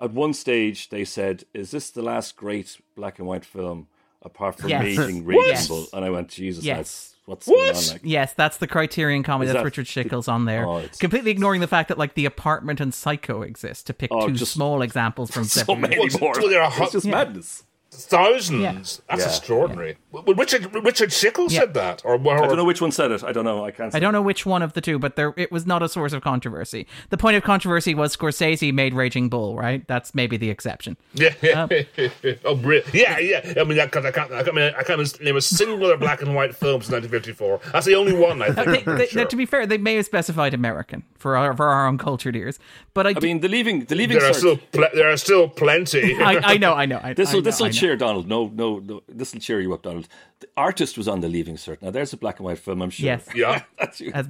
[0.00, 3.86] at one stage they said, "Is this the last great black and white film
[4.22, 4.82] apart from Yes.
[4.98, 5.36] Meeting What?
[5.46, 6.76] Reasonable?" And I went, "Jesus, Yes.
[6.76, 7.56] lads, what's What?
[7.74, 9.48] going on?" Like, Yes, that's the Criterion comedy.
[9.50, 10.66] Is That's Richard Schickel's on there.
[10.66, 14.26] Oh, Completely ignoring the fact that like The Apartment and Psycho exist to pick Oh,
[14.26, 16.34] two just- small examples from so many more.
[16.48, 17.62] there are it's hot- just madness.
[17.94, 19.00] Thousands.
[19.08, 19.28] That's Yeah.
[19.28, 19.96] extraordinary.
[20.12, 21.60] Well, Richard Richard Schickel Yeah.
[21.60, 23.22] said that, or, or I don't know which one said it.
[23.24, 23.64] I don't know.
[23.64, 23.94] I can't.
[23.94, 26.12] I don't know which one of the two, but there it was not a source
[26.12, 26.86] of controversy.
[27.10, 29.86] The point of controversy was Scorsese made Raging Bull, right?
[29.88, 30.96] That's maybe the exception.
[31.14, 31.64] Yeah, yeah.
[31.64, 32.08] Uh,
[32.44, 32.84] oh, really?
[32.92, 33.54] Yeah, yeah.
[33.56, 35.96] I mean, because I can't, I can't, I mean, I can't name a single other
[35.96, 37.60] black and white film since 1954.
[37.72, 38.84] That's the only one I think.
[38.84, 39.22] They, they, Sure.
[39.22, 42.58] now, to be fair, they may have specified American for our, for our uncultured ears,
[42.94, 44.18] but I, I do- mean, the leaving, the leaving.
[44.18, 46.14] there are still, pl- there are still plenty.
[46.20, 47.00] I, I know, I know.
[47.02, 47.72] I, This will this will I know.
[47.84, 48.26] Cheer Donald.
[48.26, 49.02] No, no, no.
[49.08, 50.08] This will cheer you up, Donald.
[50.40, 51.82] The artist was on the Leaving Cert.
[51.82, 52.82] Now there's a black and white film.
[52.82, 53.06] I'm sure.
[53.06, 53.28] Yes.
[53.34, 53.62] yeah.
[53.78, 54.10] That's you.
[54.14, 54.28] As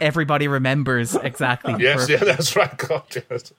[0.00, 1.76] everybody remembers exactly.
[1.78, 2.74] Yes, yeah, that's right.
[2.76, 3.52] God, yes.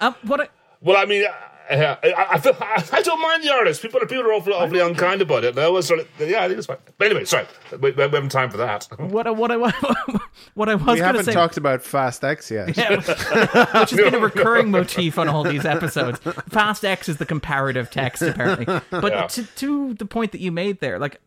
[0.00, 0.40] Um, what?
[0.40, 0.48] I,
[0.80, 1.24] Well, I mean,
[1.70, 3.82] uh, I, I, feel, I, I don't mind the artist.
[3.82, 5.50] People are people are awfully, awfully unkind about it.
[5.50, 6.76] And I always sort of, yeah, I think it's fine.
[6.98, 7.46] But anyway, sorry,
[7.80, 8.88] we, we haven't time for that.
[8.98, 9.26] what?
[9.26, 9.50] I- What?
[9.50, 9.56] I,
[10.54, 11.32] what I was We haven't say.
[11.32, 12.76] talked about Fast X yet.
[12.76, 16.18] Yeah, which has been a recurring motif on all these episodes.
[16.48, 18.64] Fast X is the comparative text, apparently.
[18.90, 19.26] But Yeah.
[19.26, 21.20] to, to the point that you made there, like,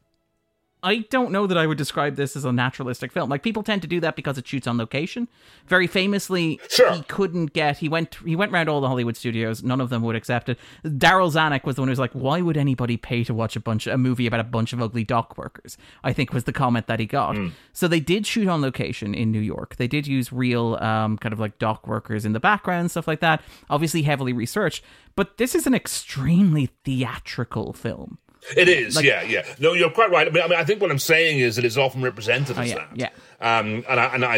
[0.82, 3.30] I don't know that I would describe this as a naturalistic film.
[3.30, 5.28] Like people tend to do that because it shoots on location.
[5.68, 6.94] Very famously, Sure.
[6.94, 7.80] he couldn't get.
[7.80, 8.16] He went.
[8.26, 9.62] He went around all the Hollywood studios.
[9.62, 10.58] None of them would accept it.
[10.86, 13.60] Darryl Zanuck was the one who was like, "Why would anybody pay to watch a
[13.60, 16.88] bunch a movie about a bunch of ugly dock workers?" I think was the comment
[16.88, 17.38] that he got.
[17.74, 19.76] So they did shoot on location in New York.
[19.76, 23.20] They did use real, um, kind of like dock workers in the background, stuff like
[23.20, 23.42] that.
[23.70, 24.84] Obviously, heavily researched.
[25.16, 28.18] But this is an extremely theatrical film.
[28.56, 29.46] It is, yeah, yeah.
[29.60, 30.28] No, you're quite right.
[30.28, 32.58] I mean, I mean, I think what I'm saying is that it is often represented
[32.58, 32.90] as yeah, that.
[32.96, 33.10] yeah.
[33.42, 34.36] Um, and I and I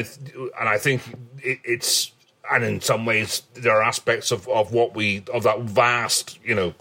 [0.60, 1.02] and I think
[1.40, 2.12] it, it's
[2.52, 6.56] and in some ways there are aspects of, of what we of that vast, you
[6.56, 6.74] know,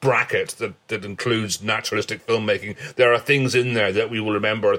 [0.00, 2.76] bracket that that includes naturalistic filmmaking.
[2.94, 4.78] There are things in there that we will remember.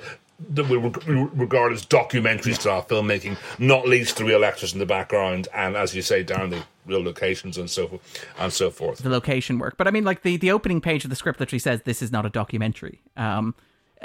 [0.51, 5.47] That we regard as documentary style filmmaking, not least the real actors in the background,
[5.53, 8.99] and as you say, down the real locations and so forth, and so forth.
[8.99, 9.75] the location work.
[9.77, 12.11] But I mean, like the, the opening page of the script literally says this is
[12.11, 13.01] not a documentary.
[13.17, 13.53] Um,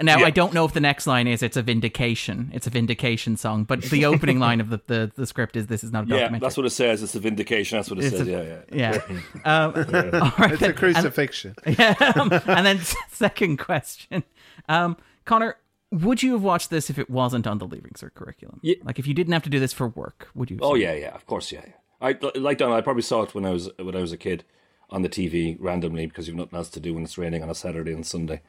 [0.02, 0.26] now Yeah.
[0.26, 2.50] I don't know if the next line is it's a vindication.
[2.52, 5.84] It's a vindication song, but the opening line of the, the, the script is this
[5.84, 6.18] is not a documentary.
[6.18, 6.46] Yeah, documentary.
[6.46, 7.02] that's what it says.
[7.04, 7.78] It's a vindication.
[7.78, 8.26] That's what it It's says.
[8.26, 8.42] a- yeah,
[8.72, 9.00] yeah.
[9.06, 9.20] yeah.
[9.44, 10.52] Um, all right.
[10.54, 11.54] It's a crucifixion.
[11.64, 12.80] And, um, and then
[13.12, 14.24] second question,
[14.68, 15.56] um, Conor,
[16.02, 18.60] would you have watched this if it wasn't on the Leaving Cert curriculum?
[18.62, 18.76] Yeah.
[18.82, 20.56] Like if you didn't have to do this for work, would you?
[20.56, 21.14] have Oh yeah, yeah.
[21.14, 21.62] Of course, yeah.
[21.66, 21.72] yeah.
[22.00, 22.78] I like Donald.
[22.78, 24.44] I probably saw it when I was when I was a kid
[24.90, 27.54] on the TV randomly because you've nothing else to do when it's raining on a
[27.54, 28.42] Saturday and Sunday,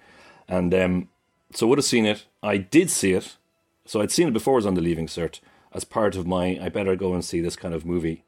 [0.48, 1.10] and um,
[1.54, 2.26] so would have seen it.
[2.44, 3.38] I did see it,
[3.86, 5.40] so I'd seen it before it was on the Leaving Cert
[5.74, 8.26] as part of my I better go and see this kind of movie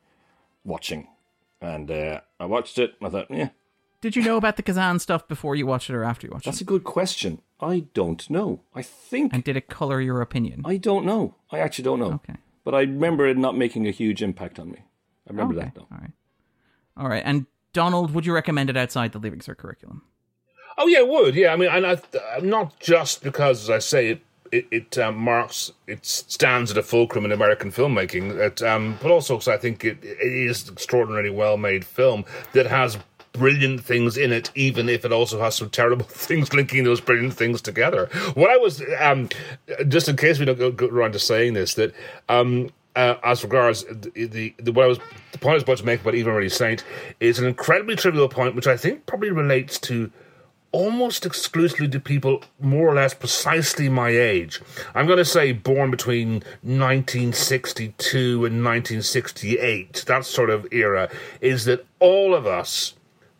[0.64, 1.08] watching,
[1.62, 2.94] and uh, I watched it.
[3.00, 3.50] and I thought, yeah,
[4.02, 6.46] Did you know about the Kazan stuff before you watched it or after you watched
[6.46, 6.66] that's it?
[6.66, 7.42] That's a good question.
[7.60, 8.62] I don't know.
[8.76, 10.62] I think And did it color your opinion?
[10.66, 11.36] I don't know.
[11.52, 12.14] I actually don't know.
[12.14, 12.36] Okay.
[12.64, 14.80] But I remember it not making a huge impact on me.
[15.28, 15.66] I remember okay.
[15.66, 15.88] that though.
[15.92, 16.12] All right.
[16.98, 17.24] All right.
[17.26, 20.04] And Donald, would you recommend it outside the Leaving Cert curriculum?
[20.78, 21.54] Oh yeah, it would yeah.
[21.54, 22.00] I mean, and I,
[22.42, 24.22] not just because, as I say, it
[24.52, 29.12] it, it um, marks it stands at a fulcrum in American filmmaking, it, um, but
[29.12, 32.98] also because I think it, it is an extraordinarily well made film that has
[33.38, 37.34] brilliant things in it, even if it also has some terrible things linking those brilliant
[37.34, 38.08] things together.
[38.34, 39.30] What I was um,
[39.88, 41.94] just in case we don't go, go around to saying this that.
[42.30, 44.98] Um, uh, as regards the, the, the what I was
[45.32, 46.84] the point I was about to make about Eva Marie Saint
[47.20, 50.12] is an incredibly trivial point, which I think probably relates to
[50.72, 54.62] almost exclusively to people more or less precisely my age.
[54.94, 61.10] I'm going to say born between 1962 and 1968, that sort of era,
[61.42, 62.94] is that all of us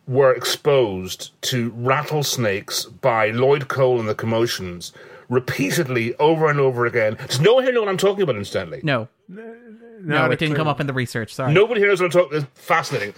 [0.08, 4.92] were exposed to rattlesnakes by Lloyd Cole and the Commotions
[5.28, 7.18] repeatedly over and over again.
[7.28, 8.80] Does no one here know what I'm talking about, incidentally?
[8.82, 9.08] No.
[9.28, 11.34] No, it didn't come up in the research.
[11.34, 11.52] Sorry.
[11.52, 12.50] Nobody here knows what I'm talking about.
[12.56, 13.14] Fascinating.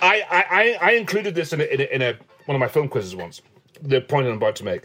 [0.00, 2.68] I, I, I, I included this in, a, in, a, in a, one of my
[2.68, 3.42] film quizzes once,
[3.82, 4.84] the point I'm about to make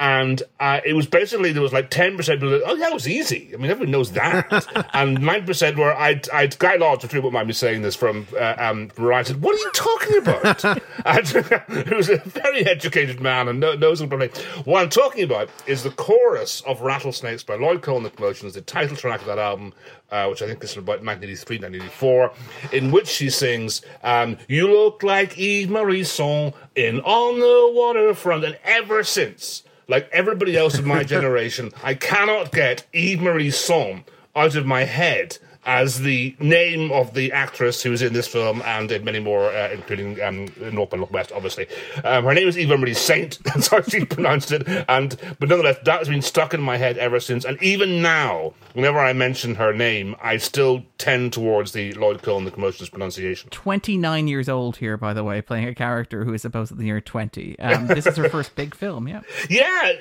[0.00, 2.58] and uh, it was basically there was like ten percent people.
[2.64, 3.50] oh, that was easy.
[3.52, 4.88] I mean, everyone knows that.
[4.94, 7.94] and nine percent were I'd I'd Guy Lodge, if you wouldn't mind me saying this
[7.94, 10.64] from uh, um, from Ryan said, "What are you talking about?"
[11.04, 14.30] and was a very educated man and knows what I'm
[14.64, 18.54] What I'm talking about is the chorus of Rattlesnakes by Lloyd Cole and the Commotions,
[18.54, 19.74] the title track of that album.
[20.10, 25.04] Uh, which I think is about 1983, 1984, in which she sings, um, You look
[25.04, 28.44] like Eve Marie Saint in On the Waterfront.
[28.44, 34.08] And ever since, like everybody else of my generation, I cannot get Eve Marie Saint
[34.34, 35.38] out of my head
[35.70, 39.52] as the name of the actress who was in this film and in many more,
[39.52, 41.68] uh, including um, North by Northwest, obviously.
[42.02, 43.38] Um, her name is Eva Marie Saint.
[43.44, 44.66] That's how she pronounced it.
[44.88, 47.44] And but nonetheless, that has been stuck in my head ever since.
[47.44, 52.38] And even now, whenever I mention her name, I still tend towards the Lloyd Cole
[52.38, 53.48] and the Commotions pronunciation.
[53.50, 57.00] Twenty nine years old here, by the way, playing a character who is supposedly near
[57.00, 57.56] twenty.
[57.60, 59.06] Um, this is her first big film.
[59.06, 59.20] Yeah.
[59.48, 59.92] Yeah.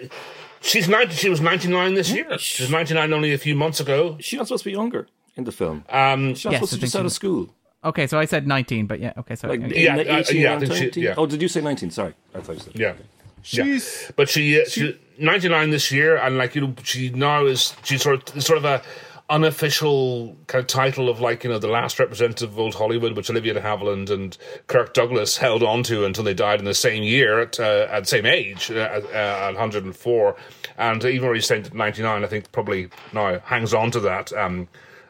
[0.61, 2.37] She's 90, she was 99 this year.
[2.37, 4.17] She was 99 only a few months ago.
[4.19, 5.07] She's not supposed to be younger
[5.39, 5.83] in the film.
[5.89, 7.49] Um, She's not Yes, supposed to just out of school.
[7.83, 9.57] Okay, so I said 19, but yeah, okay, sorry.
[9.57, 9.83] Like, okay.
[9.83, 11.03] Yeah, in uh, 18 yeah, I or think she- 19?
[11.03, 11.13] yeah.
[11.17, 11.89] Oh, did you say 19?
[11.91, 12.13] Sorry.
[12.35, 12.75] I thought you said.
[12.75, 12.93] Yeah.
[13.41, 14.11] She's yeah.
[14.17, 18.01] But she, uh, she, 99 this year, and like you know, she now is she's
[18.03, 18.81] sort of sort of a
[19.29, 23.29] unofficial kind of title of like you know the last representative of old Hollywood, which
[23.29, 24.37] Olivia de Havilland and
[24.67, 28.01] Kirk Douglas held on to until they died in the same year at uh, at
[28.01, 30.35] the same age uh, at, uh, at 104,
[30.77, 34.33] and even Marie Saint at 99, I think probably now hangs on to that.
[34.33, 34.67] Um,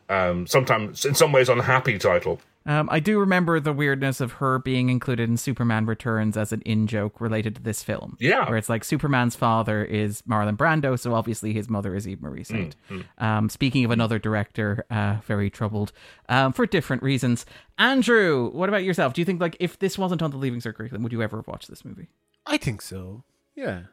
[0.10, 2.42] um, sometimes in some ways unhappy title.
[2.66, 6.62] Um, I do remember the weirdness of her being included in Superman Returns as an
[6.62, 8.18] in joke related to this film.
[8.20, 8.48] Yeah.
[8.48, 12.44] Where it's like Superman's father is Marlon Brando, so obviously his mother is Eve Marie
[12.44, 12.76] Saint.
[13.18, 15.94] Um, speaking of another director, uh, very troubled
[16.28, 17.46] um, for different reasons.
[17.80, 19.14] Andrew, what about yourself?
[19.14, 21.38] Do you think, like, if this wasn't on the Leaving Cert curriculum, would you ever
[21.38, 22.10] have watched this movie?
[22.46, 23.24] I think so.
[23.56, 23.84] Yeah.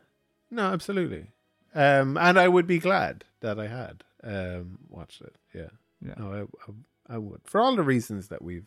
[0.50, 1.28] No, absolutely.
[1.74, 5.36] Um, and I would be glad that I had um, watched it.
[5.54, 5.68] Yeah.
[6.04, 6.14] Yeah.
[6.18, 6.40] No, I,
[6.70, 8.66] I, I would for all the reasons that we've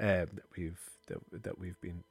[0.00, 2.04] um, that we've that, that we've been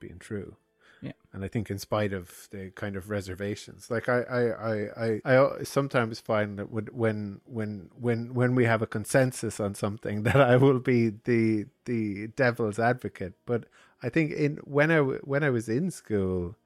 [0.00, 0.56] been through.
[1.04, 1.12] Yeah.
[1.34, 5.38] And I think in spite of the kind of reservations, like I, I, I, I,
[5.58, 10.22] I sometimes find that when, when, when, when, when we have a consensus on something,
[10.22, 13.34] that I will be the the devil's advocate.
[13.44, 13.64] But
[14.02, 16.56] I think in when I when I was in school,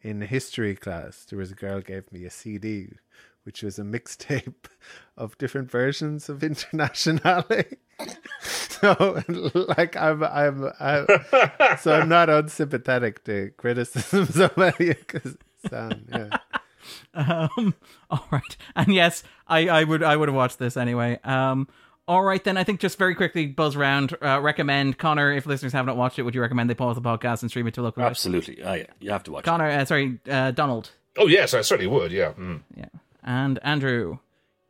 [0.00, 2.94] in history class, there was a girl gave me a CD,
[3.46, 4.66] which was a mixtape
[5.16, 7.46] of different versions of Internationale.
[8.42, 9.22] so,
[9.54, 11.06] like, I'm, I'm, I'm
[11.78, 14.96] so I'm not unsympathetic to criticisms of any
[15.70, 16.36] sound, yeah.
[17.14, 17.74] Um,
[18.10, 21.18] all right, and yes, I, I would I would have watched this anyway.
[21.24, 21.68] Um,
[22.08, 22.56] all right then.
[22.56, 24.14] I think just very quickly buzz round.
[24.22, 26.22] Uh, recommend Conor if listeners have not watched it.
[26.22, 28.02] Would you recommend they pause the podcast and stream it to local?
[28.02, 28.62] Absolutely.
[28.62, 28.86] Ah, yeah.
[29.00, 29.46] You have to watch it.
[29.46, 30.90] Conor, uh, sorry, uh, Donald.
[31.18, 32.12] Oh yes, I certainly would.
[32.12, 32.32] Yeah.
[32.32, 32.60] Mm.
[32.76, 32.86] Yeah,
[33.26, 34.18] and Andrew.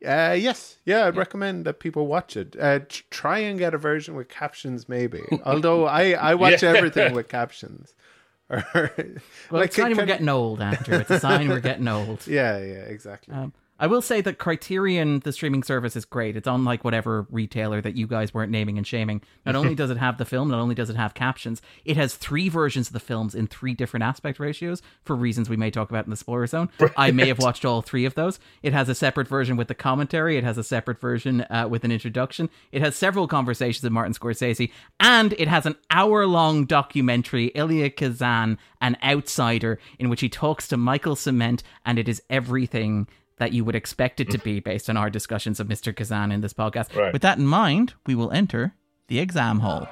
[0.05, 2.55] Uh, yes, yeah, I'd recommend that people watch it.
[2.59, 5.23] Uh, tr- try and get a version with captions, maybe.
[5.45, 6.73] Although I, I watch Yeah.
[6.73, 7.93] everything with captions.
[8.49, 10.97] Well, it's a sign we're getting old, Andrew.
[10.99, 12.19] It's a sign we're getting old.
[12.27, 13.33] Yeah, yeah, exactly.
[13.33, 16.35] Um, I will say that Criterion, the streaming service, is great.
[16.35, 19.21] It's on like whatever retailer that you guys weren't naming and shaming.
[19.45, 22.15] Not only does it have the film, not only does it have captions, it has
[22.15, 25.89] three versions of the films in three different aspect ratios for reasons we may talk
[25.89, 26.69] about in the spoiler zone.
[26.97, 28.39] I may have watched all three of those.
[28.63, 30.37] It has a separate version with the commentary.
[30.37, 32.49] It has a separate version uh, with an introduction.
[32.71, 38.57] It has several conversations with Martin Scorsese, and it has an hour-long documentary, Elia Kazan,
[38.81, 43.07] an outsider, in which he talks to Michel Ciment, and it is everything
[43.37, 44.43] that you would expect it to mm-hmm.
[44.43, 45.95] be based on our discussions of Mr.
[45.95, 46.95] Kazan in this podcast.
[46.95, 47.13] Right.
[47.13, 48.73] With that in mind, we will enter
[49.07, 49.87] the exam hall.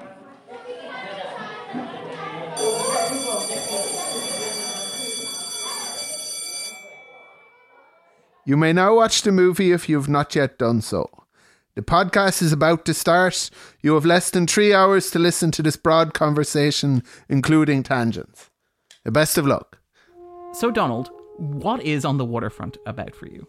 [8.48, 11.10] You may now watch the movie if you have not yet done so.
[11.74, 13.50] The podcast is about to start.
[13.82, 18.52] You have less than three hours to listen to this broad conversation, including tangents.
[19.04, 19.80] The best of luck.
[20.54, 23.48] So, Donald, what is on the waterfront about for you?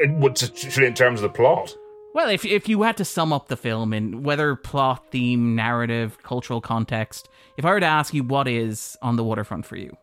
[0.00, 1.76] In terms of the plot.
[2.14, 6.18] Well, if if you had to sum up the film in whether plot, theme, narrative,
[6.22, 9.96] cultural context, if I were to ask you what is on the waterfront for you,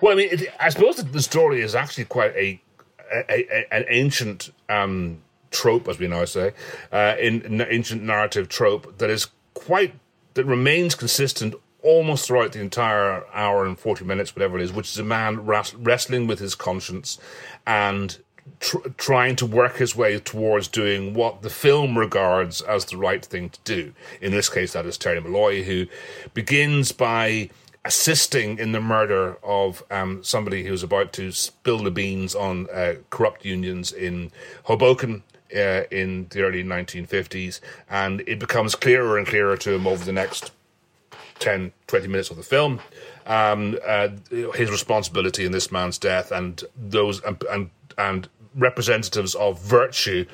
[0.00, 2.60] Well, I mean, it, I suppose that the story is actually quite a,
[3.12, 6.52] a, a an ancient um, trope, as we now say,
[6.90, 9.94] uh, in, in ancient narrative trope that is quite
[10.34, 14.90] that remains consistent almost throughout the entire hour and forty minutes, whatever it is, which
[14.90, 17.18] is a man wrestling with his conscience
[17.66, 18.18] and.
[18.58, 23.24] Tr- trying to work his way towards doing what the film regards as the right
[23.24, 23.94] thing to do.
[24.20, 25.86] In this case, that is Terry Malloy, who
[26.34, 27.50] begins by
[27.84, 32.94] assisting in the murder of um, somebody who's about to spill the beans on uh,
[33.10, 34.30] corrupt unions in
[34.64, 35.22] Hoboken.
[35.54, 37.60] Uh, in the early 1950s,
[37.90, 40.50] and it becomes clearer and clearer to him over the next
[41.42, 42.80] 10, 20 minutes of the film,
[43.26, 44.08] um, uh,
[44.54, 50.24] his responsibility in this man's death, and those and and, and representatives of virtue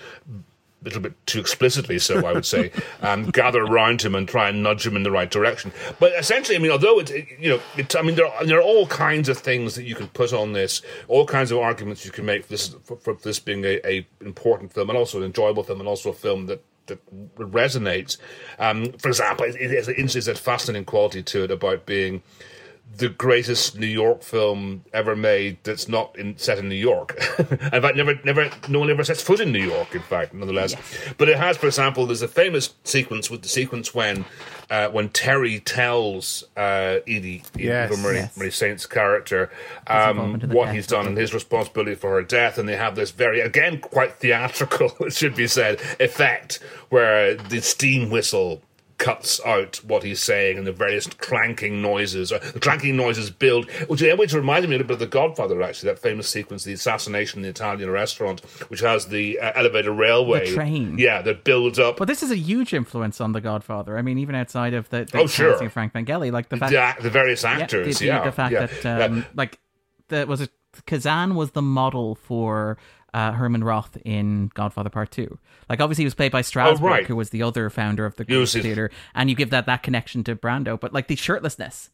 [0.80, 2.70] a little bit too explicitly so, I would say,
[3.02, 5.72] um, gather around him and try and nudge him in the right direction.
[5.98, 8.58] But essentially, I mean, although it's, it, you know, it, I mean, there are, there
[8.58, 12.04] are all kinds of things that you can put on this, all kinds of arguments
[12.04, 15.18] you can make for this, for, for this being a, a important film and also
[15.18, 18.18] an enjoyable film and also a film that that resonates.
[18.58, 22.22] Um, for example, it, it has it has a fascinating quality to it about being
[22.96, 27.16] the greatest New York film ever made that's not in, set in New York.
[27.38, 29.94] in fact, never, never, no one ever sets foot in New York.
[29.94, 30.74] In fact, nonetheless,
[31.18, 34.24] but it has, for example, there's a famous sequence with the sequence when.
[34.70, 37.90] Uh, when Terry tells uh, Edie, Yes.
[37.90, 38.36] Eva Marie, Yes.
[38.36, 39.50] Marie Saint's character,
[39.86, 43.10] um, into what he's done and his responsibility for her death, and they have this
[43.10, 46.58] very, again, quite theatrical, it should be said, effect
[46.90, 48.60] where the steam whistle
[48.98, 52.30] cuts out what he's saying and the various clanking noises.
[52.30, 55.90] The clanking noises build, which, which reminded me a little bit of The Godfather, actually,
[55.90, 60.46] that famous sequence, the assassination in the Italian restaurant, which has the uh, elevated railway.
[60.48, 60.98] The train.
[60.98, 61.96] Yeah, that builds up.
[61.96, 63.96] but this is a huge influence on The Godfather.
[63.96, 65.62] I mean, even outside of the, the Oh, sure.
[65.62, 68.24] of Frank Pentangeli, like the fact, the, the various yeah, actors, the, yeah.
[68.24, 69.58] the, fact yeah, that um, like
[70.08, 70.50] that was it.
[70.86, 72.78] Kazan was the model for
[73.14, 75.38] uh, Hyman Roth in Godfather Part Two.
[75.68, 77.06] Like obviously he was played by Strasberg, Oh, right.
[77.06, 78.52] who was the other founder of the yes.
[78.52, 80.78] theater, and you give that that connection to Brando.
[80.78, 81.90] But like the shirtlessness,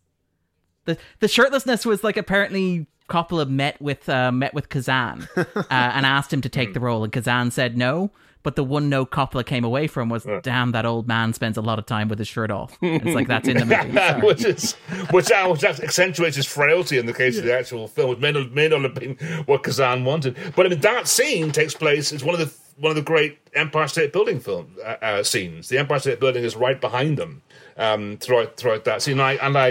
[0.84, 6.06] the the shirtlessness was like apparently Coppola met with uh, met with Kazan uh, and
[6.06, 8.10] asked him to take the role, and Kazan said no.
[8.44, 11.62] But the one note Coppola came away from was, "Damn, that old man spends a
[11.62, 13.64] lot of time with his shirt off." It's like that's in the
[14.20, 14.26] movie.
[14.26, 14.74] Which is
[15.10, 18.12] which, uh, which accentuates his frailty in the case of the actual film.
[18.12, 19.16] It may not, may not have been
[19.46, 22.12] what Kazan wanted, but I mean that scene takes place.
[22.12, 25.68] It's one of the one of the great Empire State Building film uh, uh, scenes.
[25.68, 27.42] The Empire State Building is right behind them
[27.76, 29.20] um, throughout throughout that scene.
[29.20, 29.70] And I and I,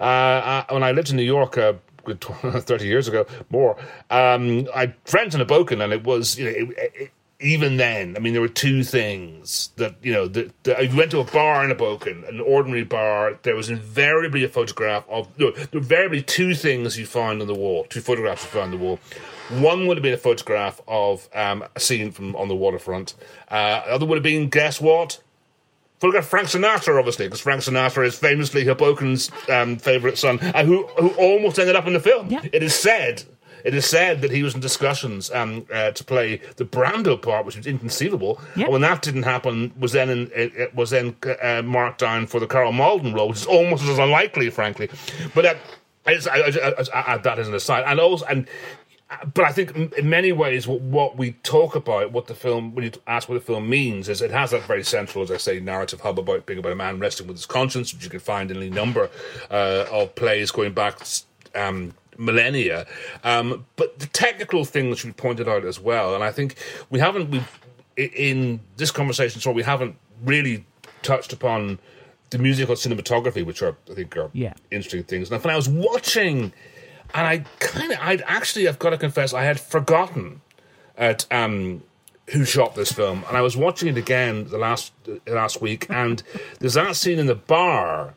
[0.00, 1.58] uh, I when I lived in New York.
[1.58, 1.74] Uh,
[2.04, 3.76] good 30 years ago, more.
[4.10, 7.10] Um, I had friends in Hoboken, and it was, you know, it, it,
[7.42, 10.26] even then, I mean, there were two things that you know.
[10.28, 13.38] That, that you went to a bar in Hoboken, an ordinary bar.
[13.42, 15.28] There was invariably a photograph of.
[15.38, 17.84] No, there were invariably two things you find on the wall.
[17.88, 19.00] Two photographs you find on the wall.
[19.50, 23.14] One would have been a photograph of um, a scene from on the waterfront.
[23.48, 25.20] Uh, the other would have been guess what?
[26.02, 30.84] Photograph Frank Sinatra, obviously, because Frank Sinatra is famously Hoboken's um, favourite son, uh, who
[30.98, 32.28] who almost ended up in the film.
[32.28, 32.40] Yeah.
[32.52, 33.22] It is said.
[33.64, 37.46] It is said that he was in discussions um, uh, to play the Brando part,
[37.46, 38.40] which was inconceivable.
[38.56, 38.64] Yeah.
[38.64, 42.26] And when that didn't happen, was then in, it, it was then uh, marked down
[42.26, 44.88] for the Karl Malden role, which is almost as unlikely, frankly.
[45.34, 45.54] But uh,
[46.06, 48.48] I, I, I, I, I add an aside, and also and.
[49.34, 52.74] But I think in- in many ways, what, what we talk about, what the film,
[52.74, 55.36] when you ask what the film means, is it has that very central, as I
[55.36, 58.20] say, narrative hub about being about a man wrestling with his conscience, which you can
[58.20, 59.10] find in any number
[59.50, 61.06] uh, of plays going back
[61.54, 62.86] um, millennia.
[63.24, 66.56] Um, but the technical thing that you pointed out as well, and I think
[66.90, 67.60] we haven't, we've,
[67.96, 70.64] in this conversation, so we haven't really
[71.02, 71.78] touched upon
[72.30, 74.54] the musical cinematography, which are, I think, are Yeah.
[74.70, 75.30] interesting things.
[75.30, 76.52] Now, when I was watching,
[77.14, 80.40] and I kind of, I'd actually, I've got to confess, I had forgotten
[80.96, 81.82] at um,
[82.30, 84.92] who shot this film, and I was watching it again the last
[85.26, 86.22] last week, and
[86.60, 88.14] there's that scene in the bar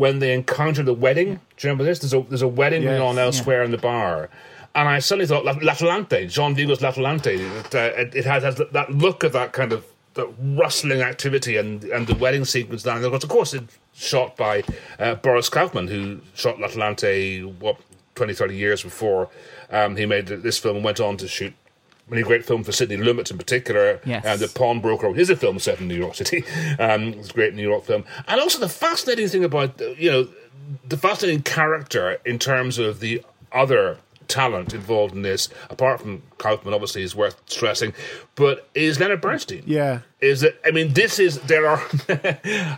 [0.00, 1.34] when they encounter the wedding.
[1.34, 1.98] Do you remember this?
[1.98, 4.30] There's a there's a wedding going on elsewhere in the bar.
[4.74, 8.62] And I suddenly thought, La- L'Atalante, Jean Vigo's L'Atalante, it, uh, it, it has, has
[8.72, 13.02] that look of that kind of that rustling activity and, and the wedding sequence down
[13.02, 13.12] there.
[13.12, 14.64] Of course, it's shot by
[14.98, 17.76] uh, Boris Kaufman, who shot L'Atalante, what,
[18.14, 19.28] 20, 30 years before
[19.70, 21.52] um, he made this film and went on to shoot
[22.10, 24.00] many great films for Sidney Lumet in particular.
[24.04, 24.24] Yes.
[24.24, 26.44] And The Pawnbroker is a film set in New York City.
[26.78, 28.04] Um, it's a great New York film.
[28.26, 30.28] And also the fascinating thing about, uh, you know,
[30.88, 33.22] the fascinating character in terms of the
[33.52, 37.92] other talent involved in this, apart from Kaufman, obviously, is worth stressing,
[38.34, 39.62] but is Leonard Bernstein.
[39.66, 40.00] Yeah.
[40.20, 40.58] Is it?
[40.64, 41.82] I mean, this is there are.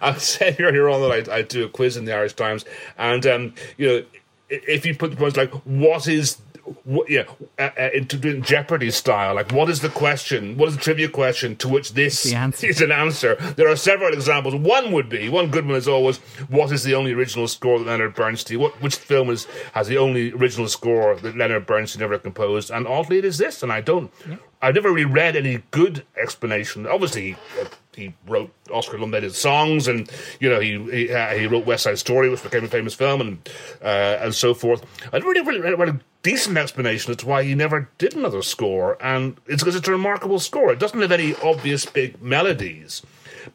[0.03, 2.65] I've said earlier on that I, I do a quiz in the Irish Times,
[2.99, 4.05] and um, you know,
[4.49, 6.39] if you put the points like, what is
[6.85, 7.25] what, yeah,
[7.59, 9.35] uh, uh, into doing Jeopardy style.
[9.35, 10.57] Like, what is the question?
[10.57, 13.37] What is the trivia question to which this is an answer?
[13.57, 14.55] There are several examples.
[14.55, 16.19] One would be one good one is always
[16.49, 18.61] what is the only original score that Leonard Bernstein?
[18.61, 22.71] What which film is has the only original score that Leonard Bernstein ever composed?
[22.71, 23.63] And oddly, it is this.
[23.63, 24.13] And I don't.
[24.29, 24.37] Yeah.
[24.61, 26.87] I've never really read any good explanation.
[26.87, 27.37] Obviously.
[27.61, 30.11] Uh, he wrote Oscar nominated songs, and
[30.41, 33.21] you know he he, uh, he, wrote West Side Story, which became a famous film,
[33.21, 33.51] and
[33.83, 34.83] uh, and so forth.
[35.09, 38.43] I didn't really, really read a decent explanation as to why he never did another
[38.43, 40.73] score, and it's because it's a remarkable score.
[40.73, 43.03] It doesn't have any obvious big melodies,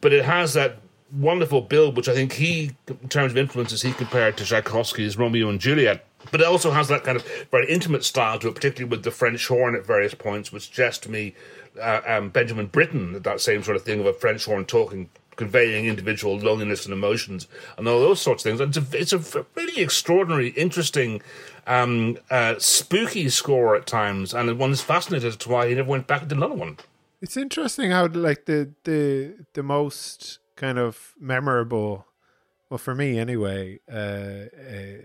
[0.01, 0.79] but it has that
[1.11, 5.49] wonderful build, which I think he, in terms of influences, he compared to Tchaikovsky's Romeo
[5.49, 6.05] and Juliet.
[6.31, 9.11] But it also has that kind of very intimate style to it, particularly with the
[9.11, 11.35] French horn at various points, which suggests to me
[11.81, 15.85] uh, um, Benjamin Britten, that same sort of thing of a French horn talking, conveying
[15.85, 18.59] individual loneliness and emotions, and all those sorts of things.
[18.59, 21.21] And it's a, it's a really extraordinary, interesting,
[21.67, 25.89] um, uh, spooky score at times, and one is fascinated as to why he never
[25.89, 26.77] went back and did another one.
[27.21, 32.07] It's interesting how like the the the most kind of memorable,
[32.69, 35.01] well for me anyway, uh, uh,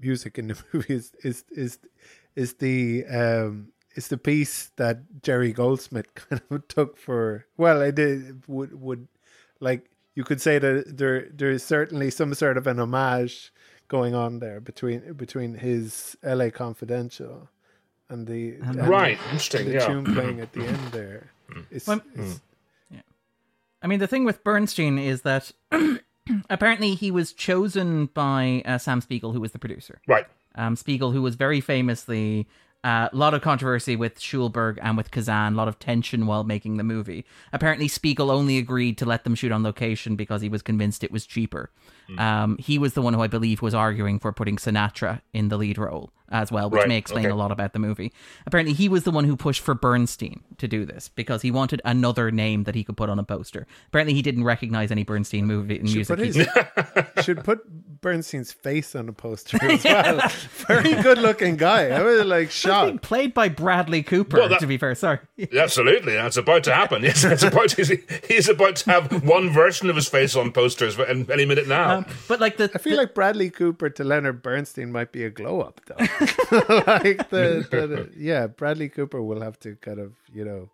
[0.00, 1.78] music in the movie is is is,
[2.34, 7.46] is the um, it's the piece that Jerry Goldsmith kind of took for.
[7.56, 9.08] Well, I did would would
[9.60, 13.52] like you could say that there there is certainly some sort of an homage
[13.88, 16.50] going on there between between his L.A.
[16.50, 17.48] Confidential
[18.08, 19.86] and the and right the, interesting the yeah.
[19.86, 21.30] tune playing at the end there.
[21.50, 21.60] Hmm.
[21.70, 22.40] It's, well, it's,
[22.90, 23.00] yeah.
[23.82, 25.52] I mean, the thing with Bernstein is that
[26.50, 30.00] apparently he was chosen by uh, Sam Spiegel, who was the producer.
[30.06, 30.26] Right.
[30.54, 32.46] Um, Spiegel, who was very famously
[32.84, 36.44] a uh, lot of controversy with Schulberg and with Kazan, a lot of tension while
[36.44, 37.24] making the movie.
[37.52, 41.10] Apparently, Spiegel only agreed to let them shoot on location because he was convinced it
[41.10, 41.70] was cheaper.
[42.08, 42.20] Mm.
[42.20, 45.56] Um, he was the one who I believe was arguing for putting Sinatra in the
[45.56, 46.88] lead role as well, which right.
[46.88, 47.32] may explain okay.
[47.32, 48.12] a lot about the movie.
[48.46, 51.80] Apparently, he was the one who pushed for Bernstein to do this because he wanted
[51.84, 53.66] another name that he could put on a poster.
[53.88, 56.48] Apparently, he didn't recognize any Bernstein movie in should music.
[56.48, 57.64] Put his, should put
[58.00, 60.28] Bernstein's face on a poster as well.
[60.66, 61.88] Very good looking guy.
[61.88, 63.02] I was like shocked.
[63.02, 64.94] Played by Bradley Cooper, well, that, to be fair.
[64.94, 65.18] Sorry.
[65.56, 67.02] Absolutely, that's about to happen.
[67.02, 70.98] Yes, it's about to, he's about to have one version of his face on posters
[70.98, 71.95] any minute now.
[71.96, 75.24] Um, but like the, I feel the, like Bradley Cooper to Leonard Bernstein might be
[75.24, 75.96] a glow up though.
[76.86, 80.70] like the, the, yeah, Bradley Cooper will have to kind of you know,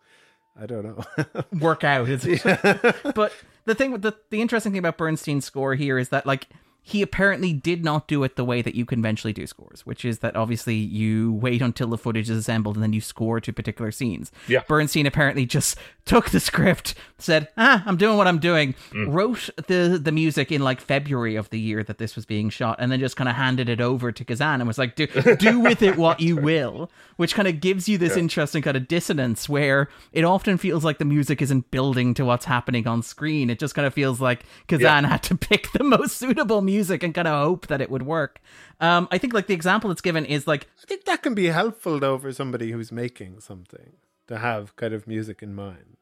[0.60, 2.08] I don't know, work out.
[2.08, 2.92] Yeah.
[3.14, 3.32] but
[3.64, 6.48] the thing, the the interesting thing about Bernstein's score here is that like
[6.84, 10.18] he apparently did not do it the way that you conventionally do scores, which is
[10.18, 13.92] that obviously you wait until the footage is assembled and then you score to particular
[13.92, 14.32] scenes.
[14.48, 14.62] Yeah.
[14.66, 19.12] Bernstein apparently just took the script, said, "Ah, I'm doing what I'm doing," mm.
[19.14, 22.78] wrote the the music in like February of the year that this was being shot,
[22.80, 25.06] and then just kind of handed it over to Kazan and was like, "Do
[25.38, 28.22] do with it what you will," which kind of gives you this yeah.
[28.22, 32.46] interesting kind of dissonance where it often feels like the music isn't building to what's
[32.46, 33.50] happening on screen.
[33.50, 35.10] It just kind of feels like Kazan yeah.
[35.10, 38.04] had to pick the most suitable music music and kind of hope that it would
[38.04, 38.40] work.
[38.80, 41.46] Um, I think like the example that's given is like I think that can be
[41.46, 43.92] helpful though for somebody who's making something
[44.28, 45.98] to have kind of music in mind.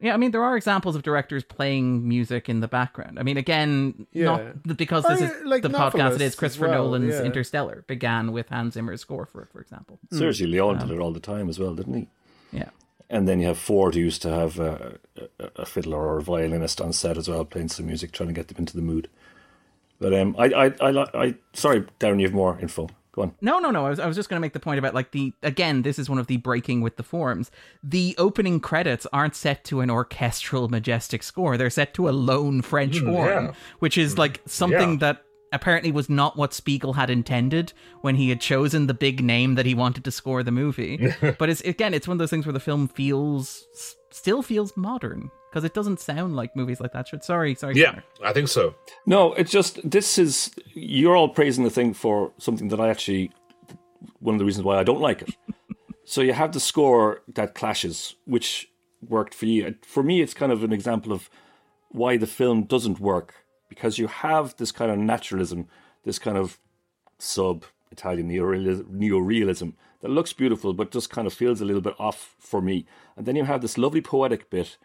[0.00, 3.18] Yeah, I mean there are examples of directors playing music in the background.
[3.20, 4.24] I mean, again, yeah.
[4.24, 6.16] not because this or, is like the podcast.
[6.16, 7.22] It is Christopher well, Nolan's yeah.
[7.22, 10.00] Interstellar began with Hans Zimmer's score for it, for example.
[10.12, 12.08] Sergio Leone um, did it all the time as well, didn't he?
[12.50, 12.70] Yeah.
[13.08, 14.98] And then you have Ford who used to have a,
[15.38, 18.34] a, a fiddler or a violinist on set as well, playing some music, trying to
[18.34, 19.08] get them into the mood.
[20.02, 22.88] But um, I, I, I, I, sorry, Darren, you have more info.
[23.12, 23.34] Go on.
[23.40, 23.86] No, no, no.
[23.86, 25.82] I was, I was just going to make the point about like the again.
[25.82, 27.50] This is one of the breaking with the forms.
[27.82, 31.56] The opening credits aren't set to an orchestral, majestic score.
[31.56, 33.52] They're set to a lone French mm, horn, yeah.
[33.78, 34.98] which is like something yeah.
[34.98, 39.54] that apparently was not what Spiegel had intended when he had chosen the big name
[39.56, 41.12] that he wanted to score the movie.
[41.38, 43.66] but it's again, it's one of those things where the film feels
[44.10, 47.22] still feels modern because it doesn't sound like movies like that should.
[47.22, 47.74] Sorry, sorry.
[47.76, 48.04] Yeah, Conor.
[48.24, 48.74] I think so.
[49.04, 53.30] No, it's just this is you're all praising the thing for something that I actually
[54.20, 55.36] one of the reasons why I don't like it.
[56.06, 58.70] so you have the score that clashes, which
[59.06, 59.74] worked for you.
[59.86, 61.28] For me, it's kind of an example of
[61.90, 63.34] why the film doesn't work
[63.68, 65.68] because you have this kind of naturalism,
[66.04, 66.58] this kind of
[67.18, 72.36] sub Italian neorealism that looks beautiful but just kind of feels a little bit off
[72.38, 72.86] for me.
[73.16, 74.78] And then you have this lovely poetic bit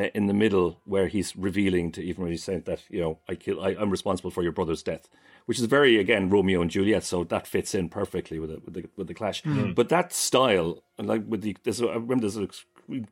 [0.00, 3.18] uh, in the middle where he's revealing to even when he's saying that you know
[3.28, 5.08] I kill I, I'm responsible for your brother's death,
[5.46, 7.04] which is very again Romeo and Juliet.
[7.04, 9.42] So that fits in perfectly with the with the, with the clash.
[9.74, 12.48] But that style and like with the there's a, I remember there's a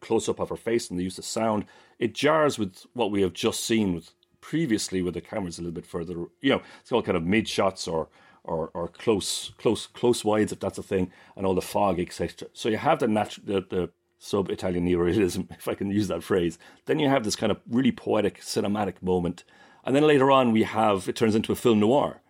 [0.00, 1.64] close up of her face and the use of sound.
[1.98, 5.74] It jars with what we have just seen with previously with the cameras a little
[5.74, 6.14] bit further.
[6.40, 8.08] You know, it's all kind of mid shots or
[8.44, 12.48] or, or close close close wides if that's a thing, and all the fog etc.
[12.54, 16.22] So you have the natural the, the sub Italian neorealism, if I can use that
[16.22, 16.58] phrase.
[16.86, 19.44] Then you have this kind of really poetic cinematic moment,
[19.84, 22.20] and then later on we have it turns into a film noir.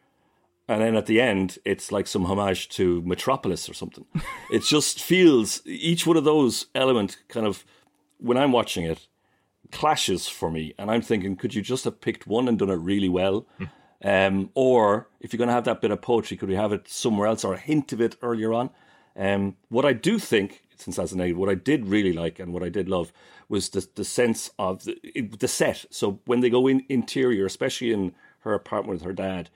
[0.70, 4.04] And then at the end, it's like some homage to Metropolis or something.
[4.50, 7.64] it just feels each one of those elements kind of
[8.18, 9.08] when I'm watching it
[9.70, 12.76] clashes for me, and I'm thinking, could you just have picked one and done it
[12.76, 13.46] really well?
[14.02, 16.88] Um, or if you're going to have that bit of poetry, could we have it
[16.88, 18.70] somewhere else or a hint of it earlier on?
[19.16, 22.52] Um, what I do think, since as an aid, what I did really like and
[22.52, 23.12] what I did love
[23.48, 24.96] was the the sense of the,
[25.38, 25.86] the set.
[25.90, 29.50] So when they go in interior, especially in her apartment with her dad,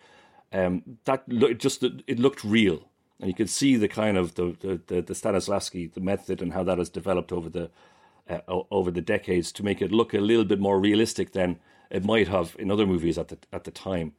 [0.53, 2.89] um, that lo- it just it looked real,
[3.21, 6.53] and you could see the kind of the the, the, the Stanislavski, the method, and
[6.53, 7.71] how that has developed over the
[8.29, 8.41] uh,
[8.71, 11.59] over the decades to make it look a little bit more realistic than
[11.91, 14.13] it might have in other movies at the at the time.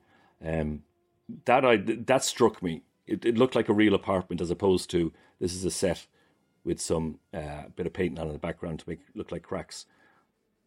[0.45, 0.84] Um,
[1.45, 2.84] that I that struck me.
[3.07, 6.07] It, it looked like a real apartment as opposed to this is a set
[6.64, 9.85] with some uh, bit of painting on in the background to make look like cracks.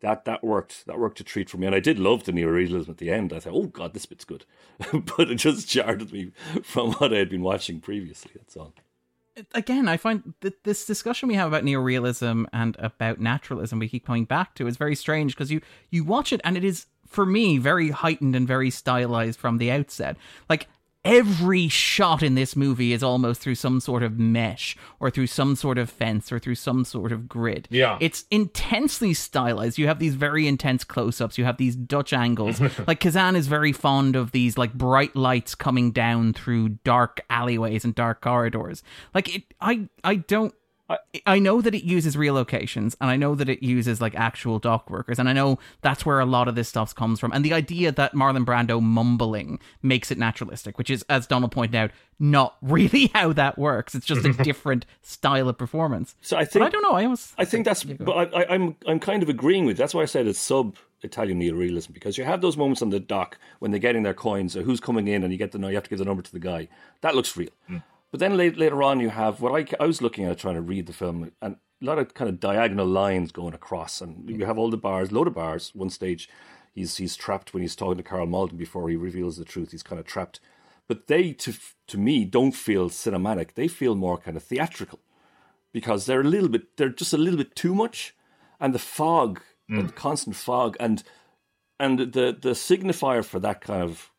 [0.01, 0.87] That that worked.
[0.87, 3.33] That worked a treat for me, and I did love the neorealism at the end.
[3.33, 4.45] I thought, oh god, this bit's good,
[5.17, 6.33] but it just jarred at me
[6.63, 8.33] from what I had been watching previously.
[8.35, 8.75] That's all.
[9.55, 14.07] again, I find that this discussion we have about neorealism and about naturalism we keep
[14.07, 17.25] coming back to is very strange because you you watch it and it is for
[17.25, 20.17] me very heightened and very stylized from the outset.
[20.51, 20.69] Like
[21.07, 25.57] every shot in this movie is almost through some sort of mesh or through some
[25.57, 27.69] sort of fence or through some sort of grid.
[27.71, 27.99] Yeah.
[28.01, 29.79] It's intensely stylized.
[29.79, 32.61] You have these very intense close-ups, you have these Dutch angles.
[32.87, 37.85] like Kazan is very fond of these like bright lights coming down through dark alleyways
[37.85, 38.83] and dark corridors.
[39.15, 40.55] Like it I I don't
[41.27, 44.61] I know that it uses real locations and I know that it uses like actual
[44.61, 47.33] dock workers and I know that's where a lot of this stuff comes from.
[47.33, 51.75] And the idea that Marlon Brando mumbling makes it naturalistic, which is, as Donald pointed
[51.75, 51.91] out,
[52.21, 53.95] not really how that works.
[53.97, 56.15] It's just a different style of performance.
[56.21, 56.93] So I think But I don't know.
[56.93, 59.77] I was I think that's, but I, I, I'm I'm kind of agreeing with.
[59.77, 63.01] That's why I said it's sub Italian neorealism because you have those moments on the
[63.01, 65.75] dock when they're getting their coins or who's coming in and you get the you
[65.75, 66.69] have to give the number to the guy.
[67.01, 67.51] That looks real.
[67.67, 67.79] Hmm.
[68.11, 70.61] But then later, later on, you have what I, I was looking at trying to
[70.61, 74.47] read the film and a lot of kind of diagonal lines going across, and you
[74.47, 75.73] have all the bars, load of bars.
[75.75, 76.29] One stage,
[76.73, 79.73] he's he's trapped when he's talking to Karl Malden before he reveals the truth.
[79.73, 80.41] He's kind of trapped,
[80.89, 81.53] but they to
[81.89, 83.55] to me don't feel cinematic.
[83.55, 85.01] They feel more kind of theatrical
[85.77, 88.15] because they're a little bit they're just a little bit too much
[88.59, 89.95] and the fog the mm.
[89.95, 91.03] constant fog and
[91.79, 94.11] and the the signifier for that kind of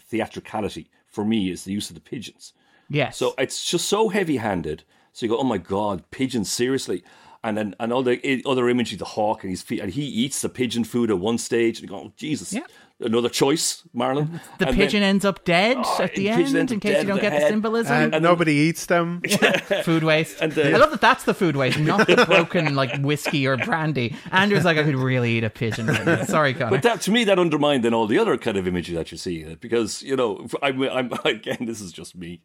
[0.00, 2.54] theatricality for me is the use of the pigeons
[2.88, 3.16] yes.
[3.16, 7.02] so it's just so heavy handed so you go oh my god pigeons seriously
[7.44, 10.02] and then and all the eh, other imagery the hawk and his feet and he
[10.02, 12.62] eats the pigeon food at one stage and you go oh jesus Yeah.
[13.02, 16.70] Another choice marlon the And then- pigeon ends up dead Oh, at the the end
[16.72, 18.14] in case you don't with get the the symbolism.
[18.14, 19.20] and, nobody eats them.
[19.84, 20.40] food waste.
[20.40, 23.56] And the- I love that that's the food waste, not the broken like whiskey or
[23.56, 24.14] brandy.
[24.30, 25.86] Andrew's like, I could really eat a pigeon.
[25.86, 26.26] right.
[26.28, 26.70] Sorry, Conor.
[26.70, 29.18] But that to me, that undermined then all the other kind of images that you
[29.18, 32.40] see in it, because you know, I'm, I'm again, this is just me.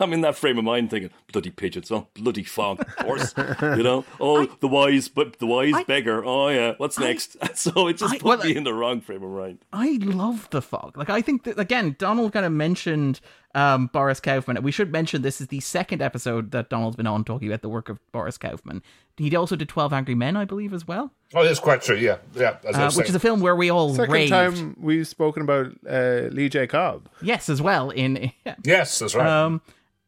[0.00, 3.82] I'm in that frame of mind thinking, bloody pigeons, oh, bloody fog, of course, you
[3.82, 7.36] know, oh, the wise, but the wise I- beggar, oh yeah, what's next?
[7.56, 9.58] so it just I- put well, me in the wrong frame of mind.
[9.72, 10.96] I love the fog.
[10.96, 13.20] Like I think that again, Donald kind of mentioned
[13.54, 14.62] um, Boris Kaufman.
[14.62, 17.68] We should mention this is the second episode that Donald's been on talking about the
[17.68, 18.82] work of Boris Kaufman.
[19.16, 21.96] He also did Twelve Angry Men, I believe, as well, Oh, that's quite true.
[21.96, 22.58] Yeah, yeah.
[22.64, 24.30] As I uh, which is a film where we all Second raved.
[24.30, 26.66] time we've spoken about uh, Lee J.
[26.66, 27.08] Cobb.
[27.22, 28.54] Yes, as well in yeah.
[28.62, 29.26] yes, that's right.
[29.26, 29.60] Um,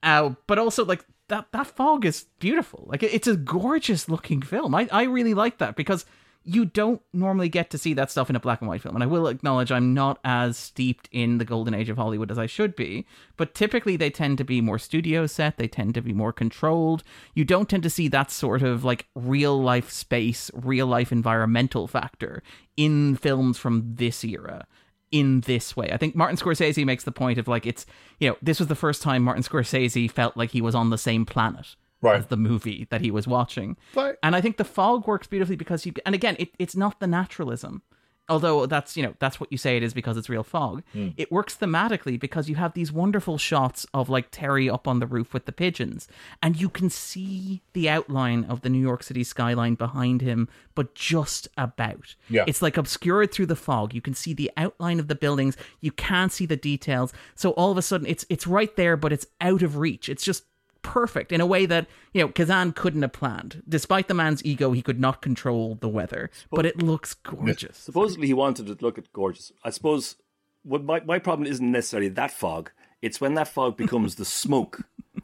[0.02, 2.84] uh, but also like that that fog is beautiful.
[2.86, 4.74] Like it's a gorgeous looking film.
[4.74, 6.04] I I really like that because
[6.48, 8.96] you don't normally get to see that stuff in a black and white film.
[8.96, 12.38] And I will acknowledge I'm not as steeped in the golden age of Hollywood as
[12.38, 13.06] I should be.
[13.36, 15.58] But typically they tend to be more studio set.
[15.58, 17.02] They tend to be more controlled.
[17.34, 21.86] You don't tend to see that sort of like real life space, real life environmental
[21.86, 22.42] factor
[22.78, 24.66] in films from this era
[25.10, 25.90] in this way.
[25.92, 27.84] I think Martin Scorsese makes the point of like it's
[28.20, 30.98] you know this was the first time Martin Scorsese felt like he was on the
[30.98, 32.16] same planet Right.
[32.18, 33.76] as the movie that he was watching.
[33.94, 37.00] But- and I think the fog works beautifully because you and again it, it's not
[37.00, 37.82] the naturalism.
[38.30, 41.08] although that's you know that's what you say it is because it's real fog hmm.
[41.16, 45.06] it works thematically because you have these wonderful shots of like terry up on the
[45.06, 46.06] roof with the pigeons
[46.42, 50.94] and you can see the outline of the new york city skyline behind him but
[50.94, 52.44] just about Yeah.
[52.46, 55.90] it's like obscured through the fog you can see the outline of the buildings you
[55.92, 59.26] can't see the details so all of a sudden it's it's right there but it's
[59.40, 60.44] out of reach it's just
[60.82, 63.62] perfect in a way that you know Kazan couldn't have planned.
[63.68, 67.76] Despite the man's ego, he could not control the weather, but it looks gorgeous.
[67.78, 69.52] Supposedly he wanted it to look at gorgeous.
[69.64, 70.16] I suppose
[70.62, 72.70] what my, my problem isn't necessarily that fog.
[73.00, 74.82] It's when that fog becomes the smoke.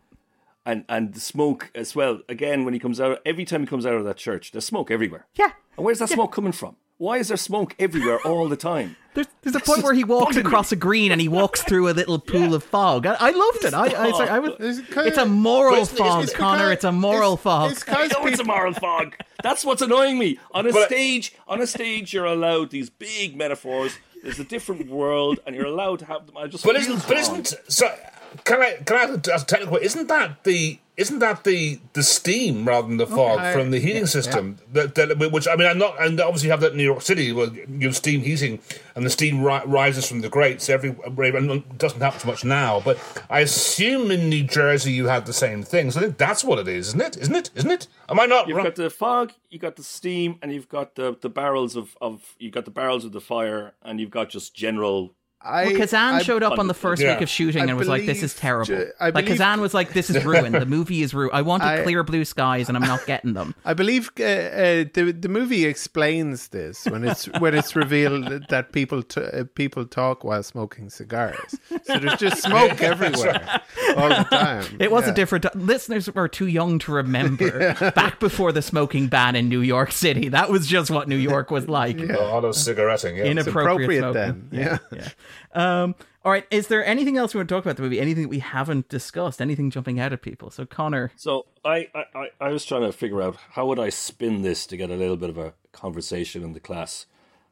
[0.67, 2.21] And and the smoke as well.
[2.27, 4.91] Again, when he comes out every time he comes out of that church, there's smoke
[4.91, 5.27] everywhere.
[5.35, 5.51] Yeah.
[5.77, 6.77] And where's that smoke coming from?
[6.99, 8.97] Why is there smoke everywhere all the time?
[9.15, 10.49] There's, there's a point where he walks bugging me.
[10.49, 13.07] across a green and he walks through a little pool of fog.
[13.07, 13.73] I, I loved it.
[13.73, 16.73] I, I, sorry, I was, It's kinda- it's a moral It's- it's- fog, it's Conor.
[16.73, 17.71] It's a moral it's- fog.
[17.71, 19.15] it's I 'cause know it's a moral fog.
[19.41, 20.41] That's what's annoying me.
[20.51, 23.97] On a But- stage, on a stage, you're allowed these big metaphors.
[24.25, 26.37] There's a different world, and you're allowed to have them.
[26.37, 27.95] I just But isn't but isn't so?
[28.45, 29.77] Can I can I ask a technical?
[29.77, 33.53] Isn't that the isn't that the the steam rather than the oh, fog Okay.
[33.53, 34.59] from the heating system?
[34.73, 36.01] That, that which I mean, I'm not.
[36.01, 38.61] And obviously, you have that in New York City where you have steam heating,
[38.95, 40.95] and the steam ri- rises from the grates every.
[41.07, 42.99] and doesn't happen so much now, but
[43.29, 45.91] I assume in New Jersey you had the same thing.
[45.91, 47.17] So I think that's what it is, isn't it?
[47.17, 47.51] Isn't it?
[47.57, 47.89] Isn't it?
[48.09, 48.47] Am I not?
[48.47, 48.67] You've wrong?
[48.67, 52.37] got the fog, you've got the steam, and you've got the, the barrels of, of
[52.39, 55.15] you got the barrels of the fire, and you've got just general.
[55.45, 57.13] I, Well, Kazan I- showed up on the first Yeah.
[57.15, 59.61] week of shooting I and was like, "This is believe- terrible." I like believe- Kazan
[59.61, 60.55] was like, "This is ruined.
[60.55, 61.35] The movie is ruined.
[61.35, 64.85] I wanted I- clear blue skies, and I'm not getting them." I believe uh, uh,
[64.95, 69.85] the the movie explains this when it's when it's revealed that people t- uh, people
[69.85, 71.57] talk while smoking cigars.
[71.85, 73.61] So there's just smoke everywhere
[73.97, 74.65] all the time.
[74.81, 75.13] It was Yeah.
[75.13, 75.45] a different.
[75.55, 80.29] Listeners were too young to remember back before the smoking ban in New York City.
[80.31, 82.01] That was just what New York was like.
[82.01, 83.17] auto cigaretting.
[83.19, 83.25] Yeah.
[83.25, 84.49] Inappropriate appropriate smoking.
[84.51, 85.09] then, yeah.
[85.53, 85.95] Um,
[86.25, 86.47] all right.
[86.51, 88.01] Is there anything else we want to talk about the movie?
[88.01, 89.41] Anything that we haven't discussed?
[89.43, 90.51] Anything jumping out at people?
[90.51, 94.43] So Conor, So I, I, I- was trying to figure out how would I spin
[94.43, 97.07] this to get a little bit of a conversation in the class,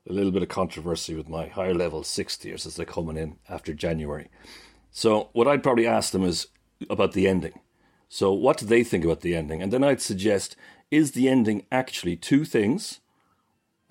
[0.09, 3.37] a little bit of controversy with my higher level sixth years as they're coming in
[3.49, 4.29] after January.
[4.91, 6.47] So what I'd probably ask them is
[6.89, 7.61] about the ending.
[8.09, 9.63] So what do they think about the ending?
[9.63, 10.57] And then I'd suggest
[10.91, 13.01] is the ending actually two things?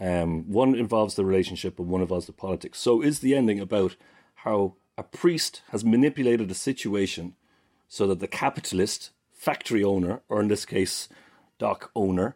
[0.02, 2.80] Um, one involves the relationship and one involves the politics.
[2.80, 3.96] So is the ending about
[4.38, 7.36] how a priest has manipulated a situation
[7.88, 11.08] so that the capitalist factory owner, or in this case,
[11.60, 12.36] dock owner,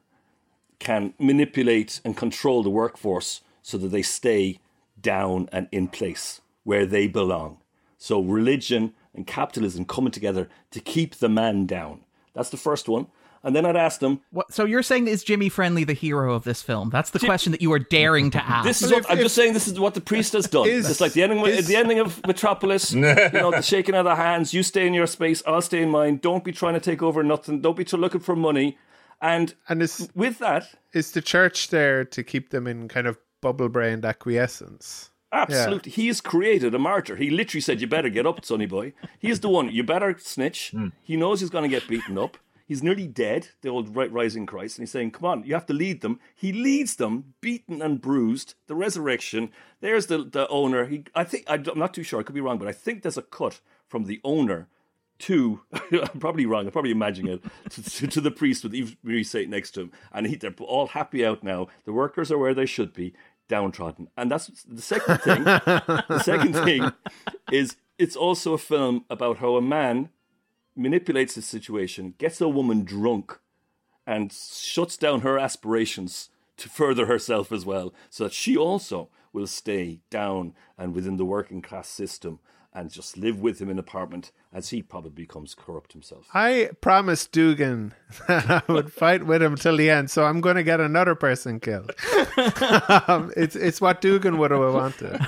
[0.78, 4.60] can manipulate and control the workforce so that they stay
[5.02, 7.58] down and in place where they belong.
[7.98, 12.02] So religion and capitalism coming together to keep the man down.
[12.34, 13.08] That's the first one.
[13.46, 14.52] And then I'd ask them, what?
[14.52, 16.90] So you're saying is Jimmy Friendly the hero of this film?
[16.90, 18.66] That's the question that you are daring to ask.
[18.66, 19.54] This is what if- I'm if- just saying.
[19.54, 20.68] This is what the priest has done.
[20.68, 21.40] Is- it's like the ending.
[21.46, 22.92] is- the ending of Metropolis.
[22.94, 24.54] you know, the shaking of the hands.
[24.54, 25.44] You stay in your space.
[25.46, 26.18] I'll stay in mine.
[26.18, 27.62] Don't be trying to take over nothing.
[27.62, 28.78] Don't be too looking for money.
[29.22, 33.18] And And is with that, is the church there to keep them in kind of
[33.42, 35.12] bubble brained acquiescence?
[35.32, 37.16] absolutely, he has created a martyr.
[37.18, 39.70] He literally said, "You better get up, sonny boy." He's the one.
[39.72, 40.72] You better snitch.
[40.72, 40.88] Hmm.
[41.04, 42.38] He knows he's going to get beaten up.
[42.66, 45.68] He's nearly dead, the old right rising Christ, and he's saying, Come on, you have
[45.68, 46.20] to lead them.
[46.36, 49.52] He leads them, beaten and bruised, the resurrection.
[49.82, 50.86] There's the, the owner.
[50.86, 53.18] He I think I'm not too sure, I could be wrong, but I think there's
[53.18, 54.68] a cut from the owner
[55.18, 55.62] to
[55.92, 59.24] I'm probably wrong, I'm probably imagining it to, to, to the priest with Eva Marie
[59.24, 59.92] Saint next to him.
[60.12, 61.68] And he, they're all happy out now.
[61.86, 63.14] The workers are where they should be,
[63.48, 64.10] downtrodden.
[64.18, 65.44] And that's the second thing.
[65.44, 66.92] the second thing
[67.52, 70.10] is it's also a film about how a man
[70.76, 73.40] manipulates the situation, gets a woman drunk,
[74.06, 79.48] and shuts down her aspirations to further herself as well, so that she also will
[79.48, 82.40] stay down and within the working class system
[82.74, 86.30] and just live with him in an apartment as he probably becomes corrupt himself.
[86.34, 87.94] I promised Dugan
[88.30, 91.14] that I would fight with him till the end, so I'm going to get another
[91.14, 91.92] person killed.
[93.08, 95.20] um, it's it's what Dugan would have wanted.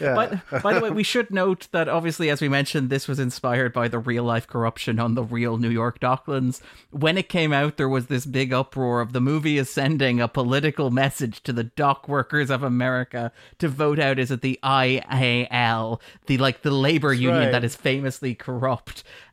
[0.00, 0.14] Yeah.
[0.14, 3.72] By, by the way, we should note that obviously, as we mentioned, this was inspired
[3.72, 6.60] by the real life corruption on the real New York Docklands.
[6.90, 10.28] When it came out, there was this big uproar of the movie is sending a
[10.28, 14.18] political message to the dock workers of America to vote out.
[14.18, 17.52] Is it the IAL, the like the labor union right.
[17.52, 18.75] that is famously corrupt?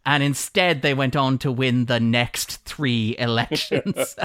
[0.06, 4.16] And instead, they went on to win the next three elections.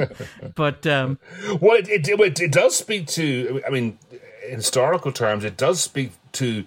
[0.54, 1.18] but um,
[1.60, 3.98] Well, it, it, it, it does speak to, I mean,
[4.48, 6.64] in historical terms, it does speak to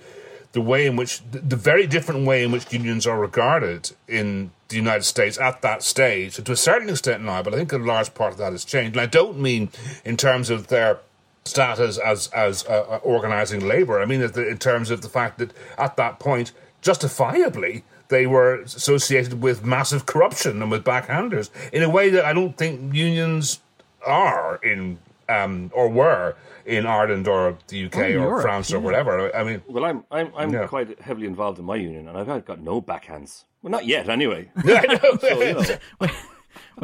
[0.51, 4.51] the way in which, the, the very different way in which unions are regarded in
[4.69, 7.77] the United States at that stage, to a certain extent now, but I think a
[7.77, 8.95] large part of that has changed.
[8.95, 9.69] And I don't mean
[10.05, 10.99] in terms of their
[11.45, 13.99] status as as uh, uh, organizing labor.
[13.99, 19.41] I mean, in terms of the fact that at that point, justifiably, they were associated
[19.41, 23.61] with massive corruption and with backhanders in a way that I don't think unions
[24.05, 24.97] are in
[25.29, 28.77] um, or were in Ireland or the UK or, or Europe, France yeah.
[28.77, 29.35] or whatever.
[29.35, 30.67] I mean, well, I'm I'm I'm yeah.
[30.67, 33.45] quite heavily involved in my union, and I've got no backhands.
[33.61, 34.49] Well, not yet, anyway.
[34.65, 36.09] so, you know.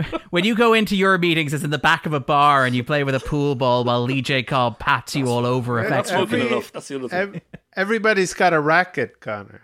[0.29, 2.83] when you go into your meetings, it's in the back of a bar and you
[2.83, 4.43] play with a pool ball while Lee J.
[4.43, 5.81] Cobb pats you all over.
[5.87, 6.71] That's Every, enough.
[6.71, 7.41] That's the other thing.
[7.75, 9.61] Everybody's got a racket, Conor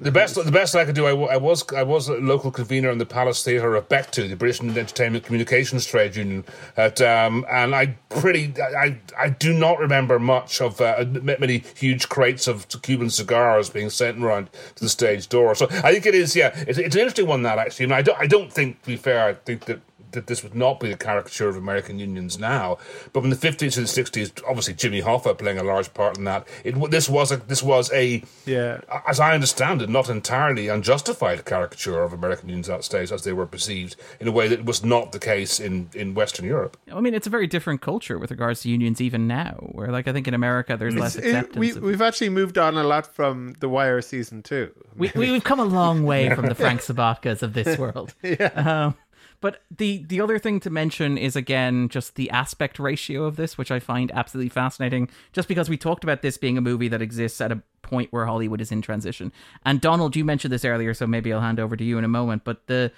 [0.00, 1.06] the best, the best I could do.
[1.06, 4.36] I, I, was, I was a local convener in the Palace Theatre of BECTU, the
[4.36, 6.44] British Entertainment Communications Trade Union,
[6.76, 12.08] at, um, and I pretty, I, I do not remember much of uh, many huge
[12.08, 15.54] crates of Cuban cigars being sent around to the stage door.
[15.54, 17.86] So I think it is, yeah, it's, it's an interesting one that actually.
[17.86, 19.80] I, mean, I don't, I don't think, to be fair, I think that
[20.12, 22.78] that this would not be the caricature of American unions now.
[23.12, 26.24] But in the 50s and the 60s, obviously Jimmy Hoffa playing a large part in
[26.24, 26.46] that.
[26.64, 31.44] It this was a this was a yeah, as I understand it, not entirely unjustified
[31.44, 34.84] caricature of American unions at stage as they were perceived in a way that was
[34.84, 36.76] not the case in in Western Europe.
[36.92, 39.56] I mean, it's a very different culture with regards to unions even now.
[39.72, 41.56] Where like I think in America there's less acceptance.
[41.56, 41.82] It, we, of...
[41.82, 44.72] we've actually moved on a lot from The Wire season two.
[44.96, 48.14] We, we've come a long way from the Frank Sobotkas of this world.
[48.22, 48.46] yeah.
[48.54, 48.94] Um,
[49.40, 53.56] but the the other thing to mention is again just the aspect ratio of this,
[53.56, 55.08] which I find absolutely fascinating.
[55.32, 58.26] Just because we talked about this being a movie that exists at a point where
[58.26, 59.32] Hollywood is in transition.
[59.64, 62.08] And Donald, you mentioned this earlier, so maybe I'll hand over to you in a
[62.08, 62.44] moment.
[62.44, 62.92] But the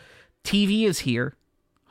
[0.45, 1.37] TV is here.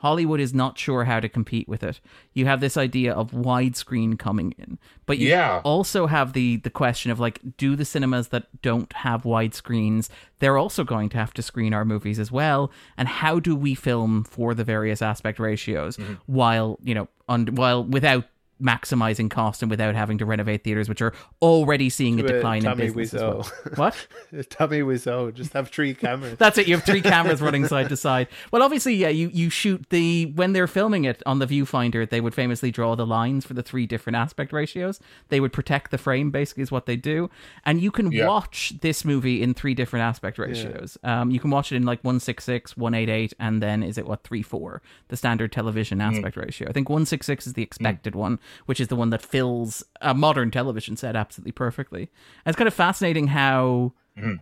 [0.00, 2.00] Hollywood is not sure how to compete with it.
[2.32, 5.60] You have this idea of widescreen coming in, but you yeah.
[5.62, 10.08] also have the the question of like, do the cinemas that don't have widescreens,
[10.38, 13.74] they're also going to have to screen our movies as well, and how do we
[13.74, 16.14] film for the various aspect ratios mm-hmm.
[16.24, 18.24] while you know, un- while without
[18.60, 21.12] maximizing cost and without having to renovate theaters, which are
[21.42, 23.14] already seeing a decline in business.
[23.14, 23.50] Well.
[23.76, 24.06] What?
[24.50, 26.36] Tommy Wiseau, just have three cameras.
[26.38, 26.68] That's it.
[26.68, 28.28] You have three cameras running side to side.
[28.52, 29.08] Well, obviously, yeah.
[29.08, 32.94] You you shoot the when they're filming it on the viewfinder, they would famously draw
[32.94, 35.00] the lines for the three different aspect ratios.
[35.28, 37.30] They would protect the frame, basically, is what they do.
[37.64, 38.26] And you can yeah.
[38.26, 40.98] watch this movie in three different aspect ratios.
[41.02, 41.20] Yeah.
[41.20, 44.42] Um, you can watch it in like 166, 188, and then is it what three
[44.42, 46.10] four, the standard television mm.
[46.10, 46.44] aspect mm.
[46.44, 46.68] ratio.
[46.68, 48.16] I think 166 is the expected mm.
[48.16, 52.02] one which is the one that fills a modern television set absolutely perfectly.
[52.44, 54.34] And it's kind of fascinating how, mm-hmm.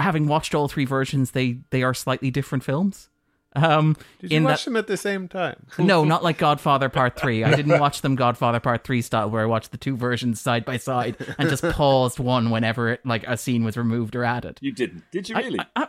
[0.00, 3.08] having watched all three versions, they they are slightly different films.
[3.54, 5.66] Um, Did you watch that, them at the same time?
[5.78, 7.44] no, not like Godfather Part Three.
[7.44, 10.64] I didn't watch them Godfather Part Three style, where I watched the two versions side
[10.64, 14.58] by side and just paused one whenever it, like a scene was removed or added.
[14.62, 15.04] You didn't?
[15.10, 15.60] Did you really?
[15.60, 15.88] I, I,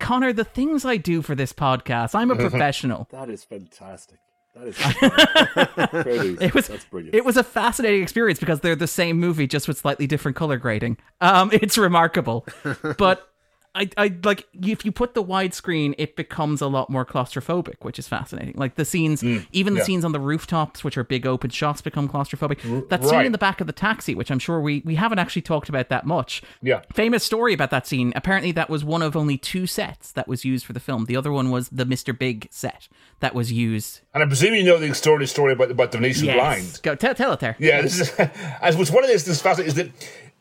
[0.00, 3.06] Conor, the things I do for this podcast, I'm a professional.
[3.10, 4.18] that is fantastic.
[4.54, 7.14] That is it was That's brilliant.
[7.14, 10.58] It was a fascinating experience because they're the same movie just with slightly different color
[10.58, 10.96] grading.
[11.20, 12.46] Um, it's remarkable,
[12.98, 13.28] but
[13.74, 17.98] I, I like if you put the widescreen, it becomes a lot more claustrophobic, which
[17.98, 18.54] is fascinating.
[18.56, 19.84] Like the scenes, mm, even the yeah.
[19.84, 22.88] scenes on the rooftops, which are big open shots, become claustrophobic.
[22.88, 25.42] That scene in the back of the taxi, which I'm sure we we haven't actually
[25.42, 26.42] talked about that much.
[26.62, 28.12] Yeah, famous story about that scene.
[28.14, 31.06] Apparently, that was one of only two sets that was used for the film.
[31.06, 32.16] The other one was the Mr.
[32.16, 32.88] Big set
[33.18, 34.00] that was used.
[34.12, 36.36] And I presume you know the story story about about the Venetian yes.
[36.36, 36.80] blind.
[36.82, 37.56] Go tell, tell it there.
[37.58, 38.12] Yeah, this is,
[38.62, 39.24] as was one of this.
[39.24, 39.90] This fascinating is that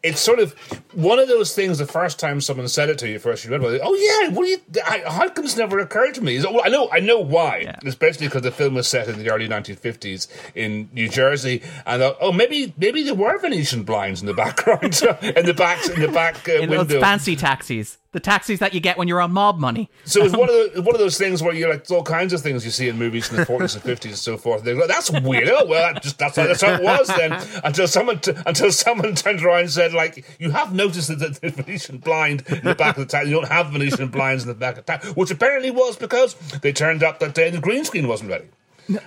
[0.04, 0.52] it's sort of
[0.92, 1.80] one of those things.
[1.80, 3.82] The first time someone said it to you, first you read about it.
[3.84, 4.58] Oh yeah, what do you?
[4.86, 6.40] I, how come this never occurred to me?
[6.40, 7.60] Well, I know, I know why.
[7.64, 7.80] Yeah.
[7.86, 12.18] Especially because the film was set in the early 1950s in New Jersey, and thought,
[12.20, 14.84] oh, maybe maybe there were Venetian blinds in the background,
[15.22, 17.00] in the back, in the back uh, in window.
[17.00, 19.90] Fancy taxis the taxis that you get when you're on mob money.
[20.06, 22.32] So it's one of um, the, one of those things where you're like all kinds
[22.32, 24.64] of things you see in movies in the 40s and 50s and so forth.
[24.64, 27.34] They go, "That's weird." Oh well, that just, that's, how, that's how it was then.
[27.64, 31.50] Until someone t- until someone turned around and said, "Like you have noticed that the
[31.50, 33.30] Venetian blind in the back of the taxi.
[33.30, 36.36] You don't have Venetian blinds in the back of the taxi," which apparently was because
[36.62, 38.46] they turned up that day and the green screen wasn't ready.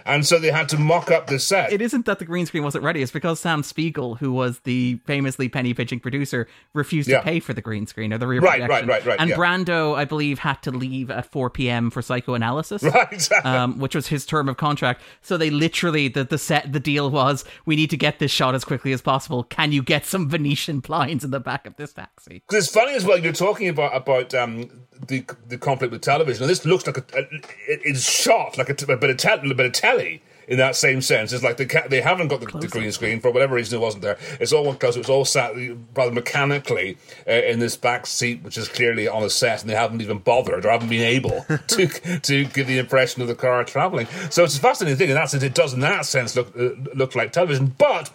[0.05, 1.73] And so they had to mock up the set.
[1.73, 3.03] It isn't that the green screen wasn't ready.
[3.03, 7.19] It's because Sam Spiegel, who was the famously penny pitching producer, refused yeah.
[7.19, 8.89] to pay for the green screen or the rear right, projection.
[8.89, 9.21] Right, right, right.
[9.21, 9.37] And yeah.
[9.37, 11.91] Brando, I believe, had to leave at 4 p.m.
[11.91, 15.03] for psychoanalysis, right, um, which was his term of contract.
[15.23, 18.55] So they literally the the set the deal was we need to get this shot
[18.55, 19.45] as quickly as possible.
[19.45, 22.43] Can you get some Venetian blinds in the back of this taxi?
[22.47, 23.19] Because it's funny as well.
[23.19, 24.71] You're talking about about um,
[25.07, 26.43] the the conflict with television.
[26.43, 27.29] And this looks like a, a
[27.69, 31.01] it's shot like a, a bit of te- a bit of telly in that same
[31.01, 31.33] sense.
[31.33, 33.83] It's like they ca they haven't got the, the, green screen for whatever reason it
[33.83, 34.19] wasn't there.
[34.41, 35.55] It's all because it was all sat
[35.95, 39.75] rather mechanically uh, in this back seat, which is clearly on a set, and they
[39.75, 41.87] haven't even bothered or haven't been able to
[42.21, 44.07] to give the impression of the car traveling.
[44.31, 45.43] So it's a fascinating thing in that sense.
[45.43, 48.11] It does in that sense look uh, look like television, but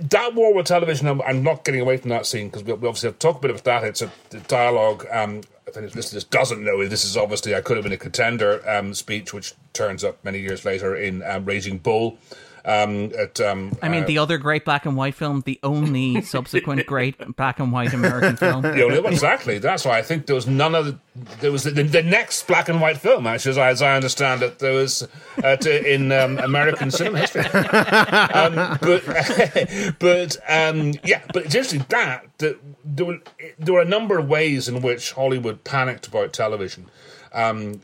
[0.00, 2.88] that war with television, I'm, I'm, not getting away from that scene because we, we,
[2.88, 3.84] obviously have talked a bit about that.
[3.84, 4.10] It's a
[4.48, 5.06] dialogue.
[5.10, 8.62] Um, if any listeners doesn't know, this is obviously I could have been a contender
[8.68, 12.18] um, speech, which turns up many years later in um, Raging Bull.
[12.64, 16.22] Um, at, um, I mean, uh, the other great black and white film, the only
[16.22, 18.62] subsequent great black and white American film.
[18.62, 19.58] The only one, exactly.
[19.58, 20.98] That's why I think there was none of the,
[21.40, 24.42] there was the, the, next black and white film, actually, as I, as I understand
[24.42, 25.06] it, there was
[25.42, 27.44] uh, to, in um, American cinema history.
[28.38, 29.04] Um, but
[29.98, 33.18] but um, yeah, but it's interesting that, that there, were,
[33.58, 36.86] there were a number of ways in which Hollywood panicked about television.
[37.32, 37.80] Um,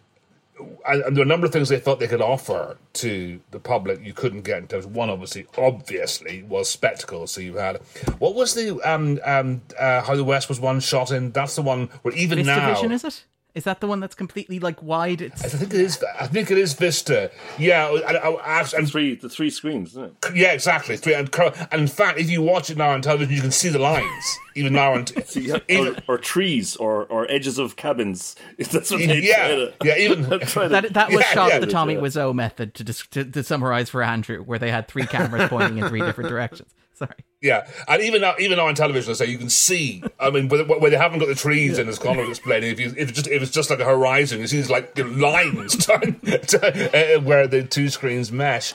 [0.86, 4.00] and there are a number of things they felt they could offer to the public
[4.02, 7.26] you couldn't get in terms of one obviously obviously was spectacle.
[7.26, 7.76] So you had
[8.18, 11.62] what was the um um uh, how the west was won shot in that's the
[11.62, 13.24] one where even Vista now Vision, is it
[13.54, 15.20] is that the one that's completely like wide?
[15.20, 15.44] It's...
[15.44, 16.02] I think it is.
[16.18, 17.30] I think it is Vista.
[17.58, 20.34] Yeah, and, and, and three the three screens, isn't it?
[20.34, 20.96] Yeah, exactly.
[20.96, 21.32] Three and,
[21.70, 24.38] and in fact, if you watch it now on television, you can see the lines
[24.54, 28.36] even now on t- even, or, or, trees or, or edges of cabins.
[28.58, 29.96] That's what they yeah, to, yeah.
[29.98, 33.90] Even that that was yeah, shot yeah, the Tommy Wiseau method to, to to summarize
[33.90, 36.74] for Andrew, where they had three cameras pointing in three different directions.
[36.94, 37.24] Sorry.
[37.44, 40.02] Yeah, and even now, even now on television, I say you can see.
[40.18, 42.94] I mean, where, where they haven't got the trees in as Conor explaining, if you
[42.96, 45.98] if it's just if it's just like a horizon, you see these like lines to,
[46.38, 48.72] to, uh, where the two screens mesh.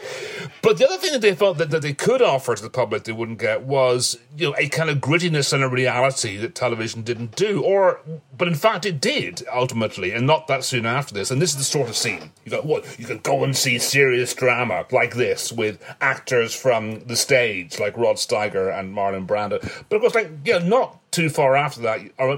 [0.61, 3.05] But the other thing that they felt that, that they could offer to the public
[3.05, 7.01] they wouldn't get was you know a kind of grittiness and a reality that television
[7.01, 8.01] didn't do, or
[8.37, 11.31] but in fact it did ultimately, and not that soon after this.
[11.31, 12.67] And this is the sort of scene you got.
[12.67, 17.79] What you can go and see serious drama like this with actors from the stage
[17.79, 19.61] like Rod Steiger and Marlon Brando.
[19.87, 22.37] But of course, like yeah, not too far after that, or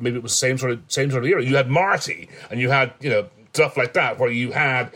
[0.00, 1.42] maybe it was same sort of same sort of era.
[1.42, 4.92] You had Marty, and you had you know stuff like that, where you had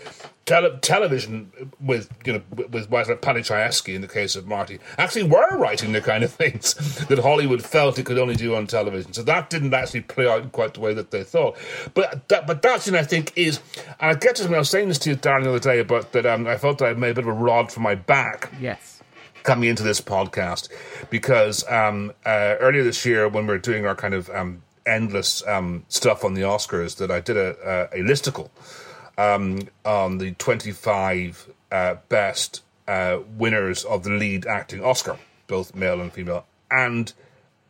[0.48, 4.80] tele- television with you know with guys like Paddy Chayefsky in the case of Marty
[4.96, 6.74] actually were writing the kind of things
[7.06, 9.12] that Hollywood felt it could only do on television.
[9.12, 11.56] So that didn't actually play out quite the way that they thought.
[11.94, 13.60] But that but that I think is
[14.00, 15.80] and I get to something I was saying this to you Darren the other day
[15.80, 17.94] about that um, I felt that I made a bit of a rod for my
[17.94, 18.50] back.
[18.60, 18.97] Yes
[19.48, 20.68] coming into this podcast
[21.08, 25.42] because um, uh, earlier this year when we were doing our kind of um, endless
[25.46, 28.50] um, stuff on the Oscars that I did a, a, a listicle
[29.16, 35.16] um, on the 25 uh, best uh, winners of the lead acting Oscar,
[35.46, 36.44] both male and female.
[36.70, 37.10] And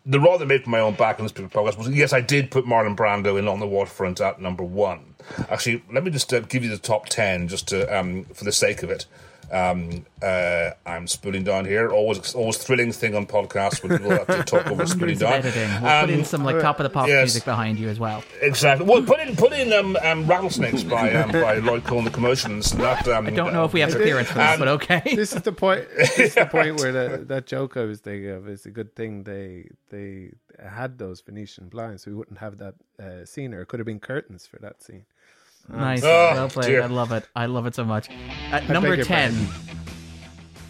[0.05, 2.51] the role that made for my own back on this podcast was yes, I did
[2.51, 5.15] put Marlon Brando in on the waterfront at number one.
[5.49, 8.51] Actually, let me just uh, give you the top 10 just to, um, for the
[8.51, 9.07] sake of it.
[9.51, 11.91] Um, uh, I'm spooling down here.
[11.91, 15.35] Always, always thrilling thing on podcasts when people have to talk over spooling down.
[15.35, 15.83] Editing.
[15.83, 17.89] We'll um, put in um, some like top of the pop yes, music behind you
[17.89, 18.23] as well.
[18.41, 18.87] Exactly.
[18.87, 22.11] Well, put in put in um, um, rattlesnakes by um, by Lloyd Cole and the
[22.11, 22.73] Commotions.
[22.73, 25.03] That, um, I don't know if we have the clearance for this, but okay.
[25.05, 25.89] This is the point.
[25.97, 28.95] This is the point where the, that joke I was thinking of is a good
[28.95, 33.66] thing they they had those Venetian blinds, we wouldn't have that uh, scene, or it
[33.66, 35.05] could have been curtains for that scene.
[35.69, 36.03] Nice.
[36.03, 36.66] Oh, well played.
[36.66, 36.82] Dear.
[36.82, 37.27] I love it.
[37.36, 38.09] I love it so much.
[38.51, 39.35] At number 10.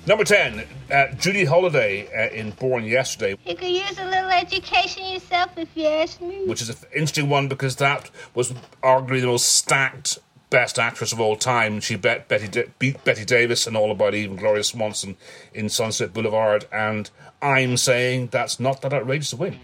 [0.07, 3.37] Number 10, uh, Judy Holliday uh, in Born Yesterday.
[3.45, 6.47] You could use a little education yourself if you ask me.
[6.47, 8.53] Which is an interesting one because that was
[8.83, 10.19] arguably the most stacked
[10.49, 11.81] best actress of all time.
[11.81, 15.19] She bet Betty beat Bette Davis and All About Eve and Gloria Swanson
[15.53, 16.65] in Sunset Boulevard.
[16.73, 17.11] And
[17.43, 19.59] I'm saying that's not that outrageous a win.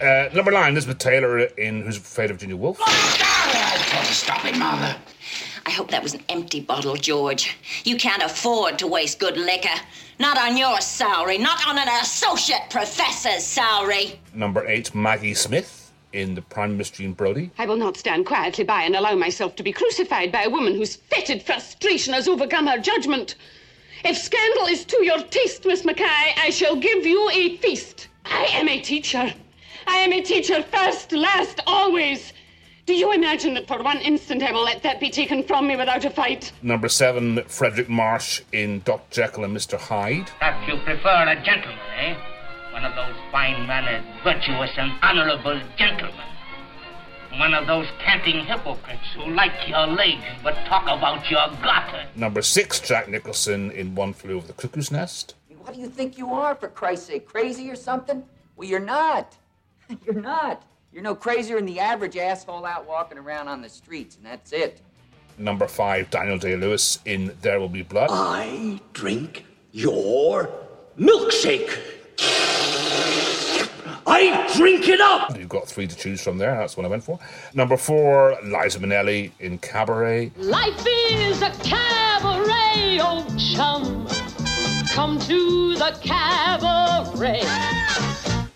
[0.00, 2.78] Uh, number nine, Elizabeth Taylor in Who's Afraid of Virginia Woolf.
[4.00, 4.96] Stop it, Mother.
[5.66, 7.56] I hope that was an empty bottle, George.
[7.84, 9.80] You can't afford to waste good liquor.
[10.18, 14.20] Not on your salary, not on an associate professor's salary.
[14.34, 17.50] Number eight, Maggie Smith in The Prime of Miss Jean Brodie.
[17.58, 20.74] I will not stand quietly by and allow myself to be crucified by a woman
[20.74, 23.36] whose fetid frustration has overcome her judgment.
[24.04, 28.08] If scandal is to your taste, Miss Mackay, I shall give you a feast.
[28.24, 29.32] I am a teacher.
[29.86, 32.32] I am a teacher first, last, always.
[32.84, 35.76] Do you imagine that for one instant I will let that be taken from me
[35.76, 36.50] without a fight?
[36.62, 39.22] Number seven, Fredric March in Dr.
[39.22, 39.78] Jekyll and Mr.
[39.78, 40.28] Hyde.
[40.40, 42.16] That you prefer a gentleman, eh?
[42.72, 46.26] One of those fine mannered, virtuous, and honorable gentlemen.
[47.38, 52.06] One of those canting hypocrites who like your legs but talk about your gutter.
[52.16, 55.36] Number six, Jack Nicholson in One Flew Over the Cuckoo's Nest.
[55.58, 57.26] What do you think you are, for Christ's sake?
[57.28, 58.24] Crazy or something?
[58.56, 59.36] Well, you're not.
[60.04, 60.64] You're not.
[60.92, 64.52] You're no crazier than the average asshole out walking around on the streets, and that's
[64.52, 64.82] it.
[65.38, 68.10] Number five, Daniel Day Lewis in There Will Be Blood.
[68.12, 70.50] I drink your
[70.98, 71.78] milkshake.
[74.06, 75.38] I drink it up.
[75.38, 76.54] You've got three to choose from there.
[76.56, 77.18] That's what I went for.
[77.54, 80.30] Number four, Liza Minnelli in Cabaret.
[80.36, 83.24] Life is a cabaret, oh
[83.54, 84.06] chum.
[84.88, 87.44] Come to the cabaret.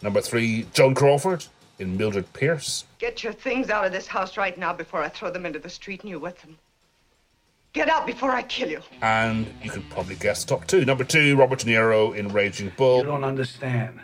[0.03, 1.47] Number three, Joan Crawford
[1.79, 2.85] in Mildred Pierce.
[2.99, 5.69] Get your things out of this house right now before I throw them into the
[5.69, 6.59] street and you with them.
[7.73, 8.81] Get out before I kill you.
[9.03, 10.85] And you could probably guess top two.
[10.85, 12.99] Number two, Robert De Niro in Raging Bull.
[12.99, 14.01] You don't understand.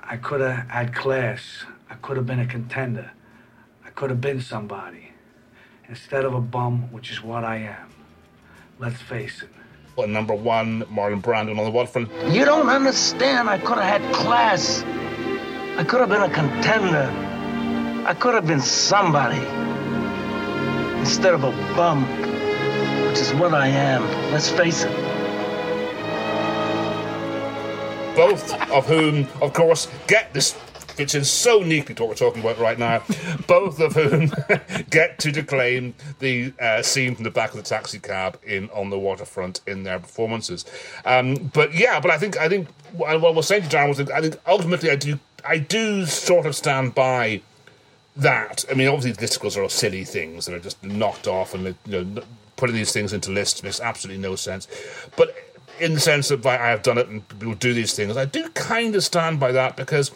[0.00, 1.64] I could have had class.
[1.90, 3.10] I could have been a contender.
[3.84, 5.12] I could have been somebody.
[5.88, 7.92] Instead of a bum, which is what I am.
[8.78, 9.50] Let's face it.
[9.96, 12.10] Well, number one, Marlon Brando on the waterfront.
[12.32, 13.50] You don't understand.
[13.50, 14.82] I could have had class.
[15.80, 17.10] I could have been a contender.
[18.06, 19.40] I could have been somebody.
[20.98, 22.04] Instead of a bum,
[23.08, 24.02] which is what I am.
[24.30, 25.10] Let's face it.
[28.14, 30.52] both of whom, of course, get this
[31.00, 33.02] fits in so neatly to what we're talking about right now.
[33.46, 34.30] both of whom
[34.90, 38.90] get to declaim the uh, scene from the back of the taxi cab in on
[38.90, 40.66] the waterfront in their performances.
[41.06, 44.20] Um, but yeah, but I think I think what we're saying to Darren was I
[44.20, 47.42] think ultimately I do I do sort of stand by
[48.16, 48.64] that.
[48.70, 52.04] I mean, obviously, listicles are all silly things that are just knocked off, and you
[52.04, 52.22] know,
[52.56, 54.68] putting these things into lists makes absolutely no sense.
[55.16, 55.34] But
[55.78, 58.48] in the sense that I have done it and people do these things, I do
[58.50, 60.10] kind of stand by that because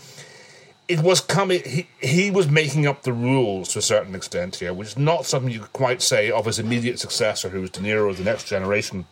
[0.88, 1.62] it was coming.
[1.64, 5.24] He, he was making up the rules to a certain extent here, which is not
[5.24, 8.44] something you could quite say of his immediate successor, who was De Niro, the next
[8.44, 9.06] generation,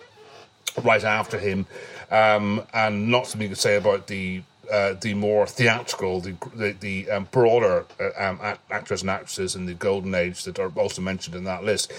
[0.82, 1.66] right after him,
[2.10, 6.72] um, and not something you could say about the uh, the more theatrical, the the,
[6.72, 8.40] the um, broader uh, um,
[8.70, 11.92] actors and actresses in the golden age that are also mentioned in that list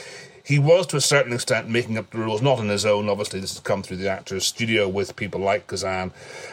[0.45, 3.07] he was to a certain extent making up the rules, not on his own.
[3.07, 6.11] Obviously, this has come through the actors' studio with people like Kazan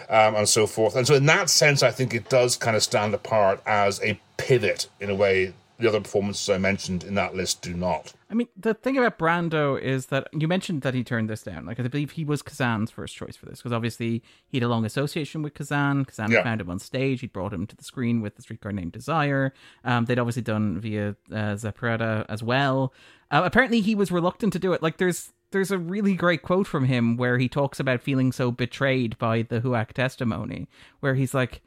[0.08, 0.94] um, and so forth.
[0.94, 4.20] And so, in that sense, I think it does kind of stand apart as a
[4.36, 8.12] pivot in a way the other performances I mentioned in that list do not.
[8.30, 11.66] I mean, the thing about Brando is that you mentioned that he turned this down.
[11.66, 14.68] Like, I believe he was Kazan's first choice for this because obviously he had a
[14.68, 16.04] long association with Kazan.
[16.04, 16.42] Kazan yeah.
[16.42, 17.20] found him on stage.
[17.22, 19.52] He'd brought him to the screen with the streetcar named Desire.
[19.84, 22.92] Um, they'd obviously done via uh, as well.
[23.30, 24.82] Uh, apparently, he was reluctant to do it.
[24.82, 28.50] Like, there's there's a really great quote from him where he talks about feeling so
[28.50, 30.68] betrayed by the HUAC testimony,
[31.00, 31.60] where he's like,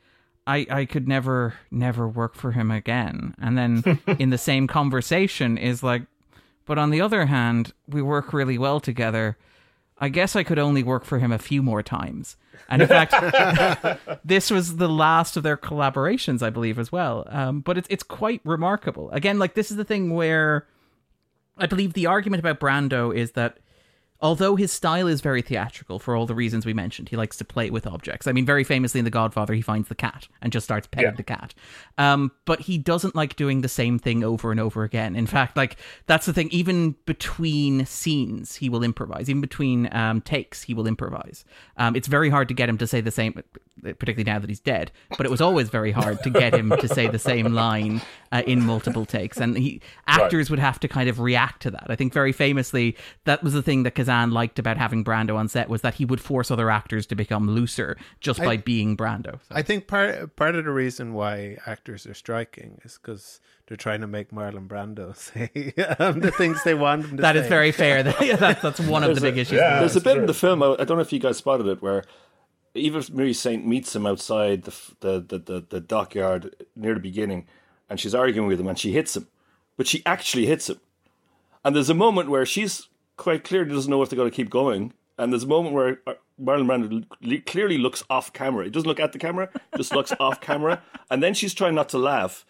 [0.45, 3.35] I, I could never, never work for him again.
[3.41, 6.03] And then in the same conversation is like,
[6.65, 9.37] but on the other hand, we work really well together.
[9.97, 12.35] I guess I could only work for him a few more times.
[12.69, 13.13] And in fact,
[14.25, 17.25] this was the last of their collaborations, I believe, as well.
[17.29, 19.09] Um, but it's it's quite remarkable.
[19.11, 20.67] Again, like this is the thing where
[21.57, 23.57] I believe the argument about Brando is that
[24.23, 27.43] although his style is very theatrical for all the reasons we mentioned, he likes to
[27.45, 28.25] play with objects.
[28.25, 31.11] I mean, very famously in The Godfather, he finds the cat and just starts petting
[31.11, 31.15] yeah.
[31.15, 31.53] the cat.
[31.97, 35.17] Um, but he doesn't like doing the same thing over and over again.
[35.17, 35.75] In fact, like
[36.07, 36.47] that's the thing.
[36.51, 39.29] Even between scenes, he will improvise.
[39.29, 41.43] Even between um, takes, he will improvise.
[41.75, 43.43] Um, it's very hard to get him to say the same,
[43.81, 44.91] particularly now that he's dead.
[45.17, 48.01] But it was always very hard to get him to say the same line
[48.31, 50.51] uh, in multiple takes, and he actors right.
[50.51, 51.85] would have to kind of react to that.
[51.87, 52.95] I think very famously
[53.25, 56.05] that was the thing that Kazan liked about having Brando on set was that he
[56.05, 59.39] would force other actors to become looser just I, by being Brando.
[59.47, 59.55] So.
[59.55, 64.01] I think part part of the reason why actors are striking is because they're trying
[64.01, 67.41] to make Marlon Brando say um, the things they want him to That say.
[67.41, 68.03] is very fair.
[68.03, 69.57] that, that's one of the big issues.
[69.57, 70.21] Yeah, there's a bit true.
[70.21, 70.61] in the film.
[70.61, 72.03] I, I don't know if you guys spotted it where
[72.75, 77.45] Eva Marie Saint meets him outside the, the the, the, the dockyard near the beginning,
[77.89, 79.27] and she's arguing with him, and she hits him,
[79.77, 80.79] but she actually hits him.
[81.63, 84.49] And there's a moment where she's quite clearly doesn't know if they're going to keep
[84.49, 86.65] going, and there's a moment where uh, Marlon
[87.21, 88.65] Brando clearly looks off camera.
[88.65, 91.89] He doesn't look at the camera, just looks off camera, and then she's trying not
[91.89, 92.45] to laugh,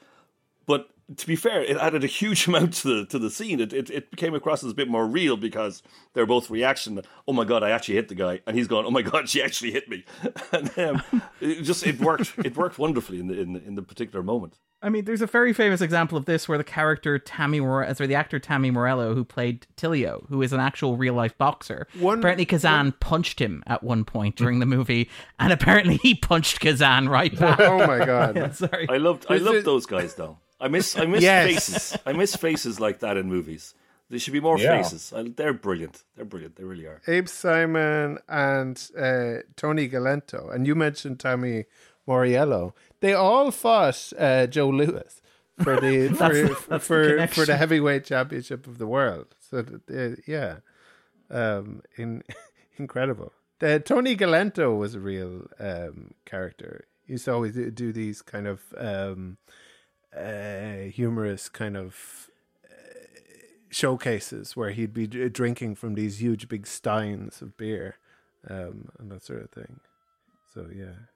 [0.66, 3.60] but to be fair, it added a huge amount to the to the scene.
[3.60, 7.02] It, it it came across as a bit more real because they're both reaction.
[7.28, 9.42] Oh my god, I actually hit the guy, and he's going, Oh my god, she
[9.42, 10.04] actually hit me,
[10.52, 11.04] and um,
[11.42, 12.34] it just it worked.
[12.44, 14.60] It worked wonderfully in the in the, in the particular moment.
[14.82, 18.08] I mean, there's a very famous example of this where the character Tammy, Mor- sorry,
[18.08, 22.20] the actor Tami Mauriello, who played Tilio, who is an actual real life boxer, one,
[22.20, 22.92] apparently Kazan one...
[23.00, 25.10] punched him at one point during the movie,
[25.40, 27.62] and apparently he punched Kazan right back.
[27.62, 28.36] oh my god!
[28.36, 30.38] yeah, sorry, I loved I loved those guys though.
[30.60, 31.46] I miss I miss yes.
[31.48, 31.98] faces.
[32.06, 33.74] I miss faces like that in movies.
[34.10, 34.78] There should be more yeah.
[34.82, 35.12] faces.
[35.36, 36.04] They're brilliant.
[36.16, 36.56] They're brilliant.
[36.56, 37.02] They really are.
[37.08, 41.66] Abe Simon and uh, Tony Galento, and you mentioned Tommy
[42.08, 42.74] Mauriello.
[43.00, 45.22] They all fought uh, Joe Louis.
[45.62, 49.36] for the That's for the- that's the for, for the heavyweight championship of the world.
[49.40, 50.58] So uh, yeah,
[51.30, 52.24] um, in
[52.78, 53.34] incredible.
[53.60, 56.86] The, Tony Galento was a real um, character.
[57.06, 59.38] He used to always do- do these kind of um,
[60.18, 62.30] uh, humorous kind of
[62.66, 62.74] uh,
[63.70, 67.98] showcases where he'd be d- drinking from these huge big steins of beer
[68.50, 69.80] um, and that sort of thing.
[70.54, 71.08] So yeah.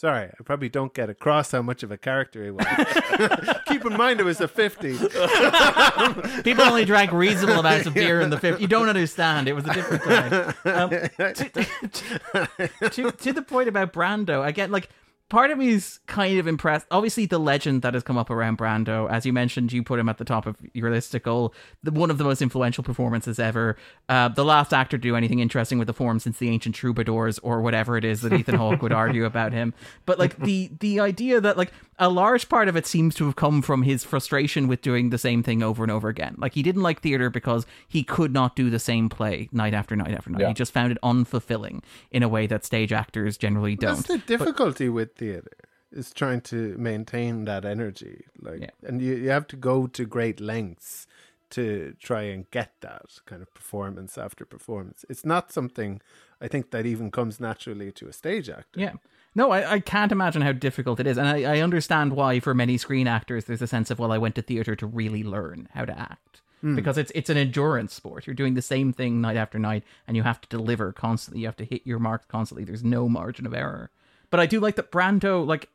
[0.00, 2.64] Sorry, I probably don't get across how much of a character he was.
[3.66, 6.42] Keep in mind it was the 50s.
[6.44, 8.60] People only drank reasonable amounts of beer in the 50s.
[8.60, 9.46] You don't understand.
[9.46, 10.54] It was a different time.
[10.64, 10.88] Um,
[11.34, 14.88] to, to, to the point about Brando, again, like,
[15.30, 16.86] part of me is kind of impressed.
[16.90, 20.08] Obviously, the legend that has come up around Brando, as you mentioned, you put him
[20.08, 21.54] at the top of your listicle.
[21.82, 23.76] The, one of the most influential performances ever.
[24.08, 27.38] Uh, the last actor to do anything interesting with the form since the ancient troubadours
[27.38, 29.72] or whatever it is that Ethan Hawke would argue about him.
[30.04, 33.36] But like the the idea that like a large part of it seems to have
[33.36, 36.34] come from his frustration with doing the same thing over and over again.
[36.38, 39.94] Like he didn't like theater because he could not do the same play night after
[39.94, 40.40] night after night.
[40.40, 40.48] Yeah.
[40.48, 43.96] He just found it unfulfilling in a way that stage actors generally don't.
[43.96, 45.56] That's the difficulty with theater
[45.92, 48.24] is trying to maintain that energy.
[48.40, 51.06] Like, and you, you have to go to great lengths
[51.50, 55.04] to try and get that kind of performance after performance.
[55.08, 56.00] It's not something
[56.40, 58.80] I think that even comes naturally to a stage actor.
[58.80, 58.94] Yeah.
[59.34, 61.18] No, I, I can't imagine how difficult it is.
[61.18, 64.18] And I, I understand why, for many screen actors, there's a sense of, well, I
[64.18, 66.40] went to theatre to really learn how to act.
[66.60, 66.76] Hmm.
[66.76, 68.26] Because it's it's an endurance sport.
[68.26, 71.40] You're doing the same thing night after night, and you have to deliver constantly.
[71.40, 72.64] You have to hit your marks constantly.
[72.64, 73.90] There's no margin of error.
[74.30, 75.68] But I do like that Brando, like,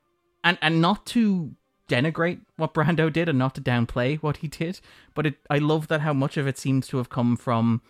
[0.43, 1.55] and, and not to
[1.87, 4.79] denigrate what Brando did and not to downplay what he did,
[5.13, 7.81] but it, I love that how much of it seems to have come from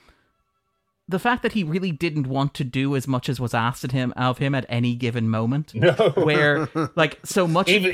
[1.08, 3.92] the fact that he really didn't want to do as much as was asked of
[3.92, 5.74] him of him at any given moment.
[5.86, 5.92] No.
[6.16, 7.92] where like so much even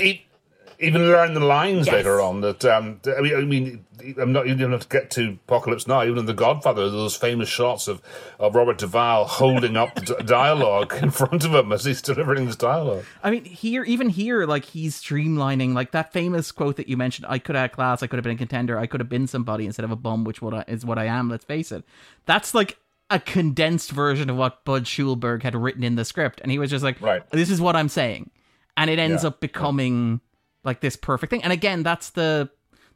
[0.81, 1.93] even learn the lines Yes.
[1.93, 2.41] later on.
[2.41, 3.85] That um, I mean, I mean,
[4.19, 4.47] I'm not.
[4.47, 6.03] You don't have to get to Apocalypse Now.
[6.03, 8.01] Even in The Godfather, those famous shots of,
[8.39, 12.55] of Robert Duvall holding up the dialogue in front of him as he's delivering this
[12.55, 13.03] dialogue.
[13.23, 17.27] I mean, here, even here, like he's streamlining, like that famous quote that you mentioned.
[17.29, 18.03] I could have had class.
[18.03, 18.77] I could have been a contender.
[18.79, 21.05] I could have been somebody instead of a bum, which what I, is what I
[21.05, 21.29] am.
[21.29, 21.83] Let's face it.
[22.25, 22.77] That's like
[23.11, 26.69] a condensed version of what Bud Schulberg had written in the script, and he was
[26.71, 28.31] just like, "Right, this is what I'm saying,"
[28.77, 30.21] and it ends Yeah, up becoming
[30.63, 31.43] like this perfect thing.
[31.43, 32.49] And again, that's the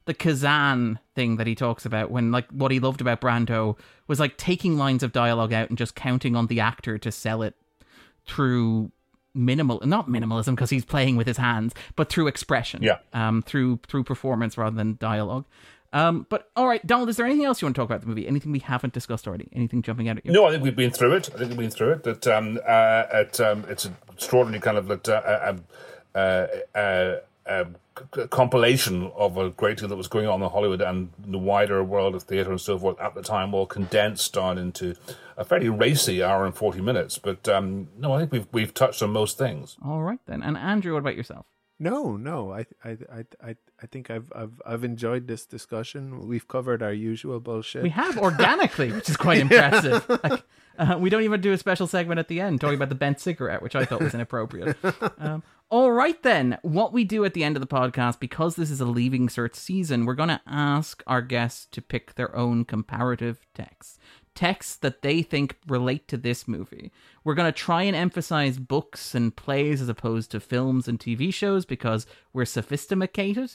[0.06, 3.76] the Kazan thing that he talks about when like what he loved about Brando
[4.08, 7.42] was like taking lines of dialogue out and just counting on the actor to sell
[7.42, 7.56] it
[8.26, 8.92] through
[9.34, 13.00] minimal not minimalism because he's playing with his hands but through expression Yeah.
[13.12, 15.44] um through through performance rather than dialogue
[15.92, 18.08] um but all right donald is there anything else you want to talk about the
[18.08, 20.74] movie anything we haven't discussed already anything jumping out at you No, I think we've
[20.76, 21.30] been through it.
[21.36, 22.04] I think we've been through it.
[22.04, 25.58] That um, uh, it, um, it's an extraordinary kind of that, uh,
[26.16, 26.48] uh, uh,
[26.78, 27.66] uh, uh,
[28.16, 31.84] c- compilation of a great deal that was going on in Hollywood and the wider
[31.84, 34.96] world of theatre and so forth at the time, all condensed down into
[35.38, 37.18] a fairly racy hour and forty minutes.
[37.20, 39.78] But um, no, I think we've we've touched on most things.
[39.86, 41.46] all right then and andrew what about yourself
[41.78, 42.54] No, no.
[42.54, 46.26] I, I, I, I, I think I've, I've, I've enjoyed this discussion.
[46.26, 47.84] We've covered our usual bullshit.
[47.84, 50.42] we have organically which is quite impressive like,
[50.80, 53.20] uh, we don't even do a special segment at the end talking about the bent
[53.20, 54.78] cigarette which i thought was inappropriate
[55.20, 55.44] um,
[55.76, 58.80] all right then what we do at the end of the podcast because this is
[58.80, 63.46] a leaving cert season we're going to ask our guests to pick their own comparative
[63.54, 64.00] texts
[64.34, 66.94] texts that they think relate to this movie
[67.26, 71.34] we're going to try and emphasize books and plays as opposed to films and tv
[71.34, 73.52] shows because we're sophisticated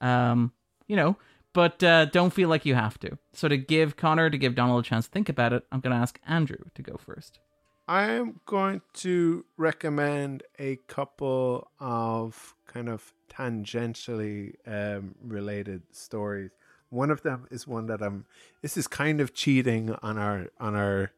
[0.00, 0.52] um
[0.86, 1.16] you know
[1.52, 3.16] but uh, don't feel like you have to.
[3.32, 5.94] So to give Conor, to give Donald a chance to think about it, I'm going
[5.94, 7.38] to ask Andrew to go first.
[7.86, 16.50] I'm going to recommend a couple of kind of tangentially um, related stories.
[16.90, 18.24] One of them is one that I'm.
[18.62, 21.10] This is kind of cheating on our on our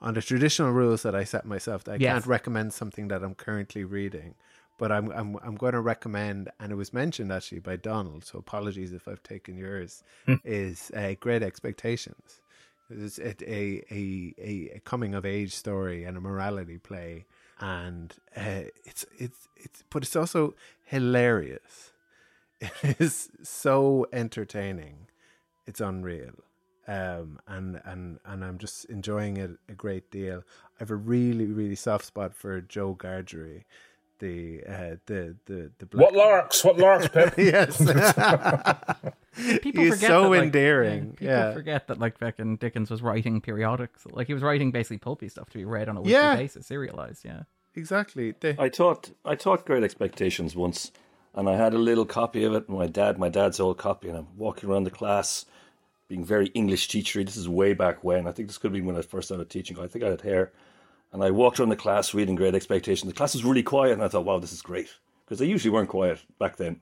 [0.00, 1.84] on the traditional rules that I set myself.
[1.84, 2.12] That I Yes.
[2.12, 4.34] can't recommend something that I'm currently reading,
[4.78, 8.24] but I'm I'm I'm going to recommend, and it was mentioned actually by Donald.
[8.24, 10.04] So apologies if I've taken yours.
[10.44, 12.41] is uh, Great Expectations.
[12.98, 17.26] It's a, a, a, a, coming of age story and a morality play,
[17.60, 20.54] and uh, it's it's it's but it's also
[20.84, 21.92] hilarious.
[22.82, 25.08] It is so entertaining.
[25.66, 26.34] It's unreal,
[26.86, 30.44] um, and and and I'm just enjoying it a great deal.
[30.76, 33.64] I have a really really soft spot for Joe Gargery,
[34.22, 36.64] the uh, the the the What larks?
[36.64, 37.34] What larks, Pip?
[37.38, 37.76] yes.
[39.62, 41.10] People He's forget so that, like, endearing.
[41.12, 41.52] People Yeah.
[41.52, 44.06] forget that like fucking Dickens was writing periodics.
[44.10, 46.36] Like he was writing basically pulpy stuff to be read on a weekly Yeah.
[46.36, 47.24] basis, serialized.
[47.24, 47.42] Yeah.
[47.74, 48.34] Exactly.
[48.38, 50.92] They- I taught I taught Great Expectations once,
[51.34, 52.68] and I had a little copy of it.
[52.68, 55.46] And my dad, my dad's old copy, and I'm walking around the class,
[56.08, 57.24] being very English teachery.
[57.24, 58.26] This is way back when.
[58.28, 59.78] I think this could have been when I first started teaching.
[59.78, 60.52] I think I had hair,
[61.12, 63.10] and I walked around the class reading Great Expectations.
[63.10, 64.88] The class was really quiet, and I thought, wow, this is great
[65.24, 66.80] because they usually weren't quiet back then.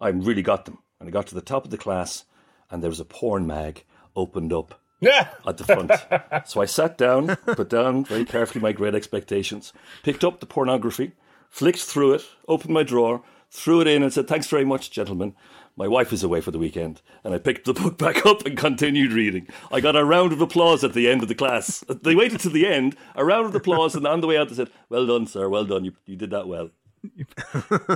[0.00, 2.24] I really got them, and I got to the top of the class,
[2.70, 3.84] and there was a porn mag
[4.14, 4.80] opened up
[5.46, 5.92] at the front.
[6.48, 9.72] so I sat down, put down very carefully my great expectations,
[10.02, 11.12] picked up the pornography,
[11.48, 15.34] flicked through it, opened my drawer, threw it in, and said, Thanks very much, gentlemen.
[15.76, 17.00] My wife is away for the weekend.
[17.24, 19.48] And I picked the book back up and continued reading.
[19.72, 21.82] I got a round of applause at the end of the class.
[22.02, 24.54] They waited to the end, a round of applause, and on the way out they
[24.56, 25.84] said, Well done, sir, well done.
[25.84, 26.70] You, you did that well.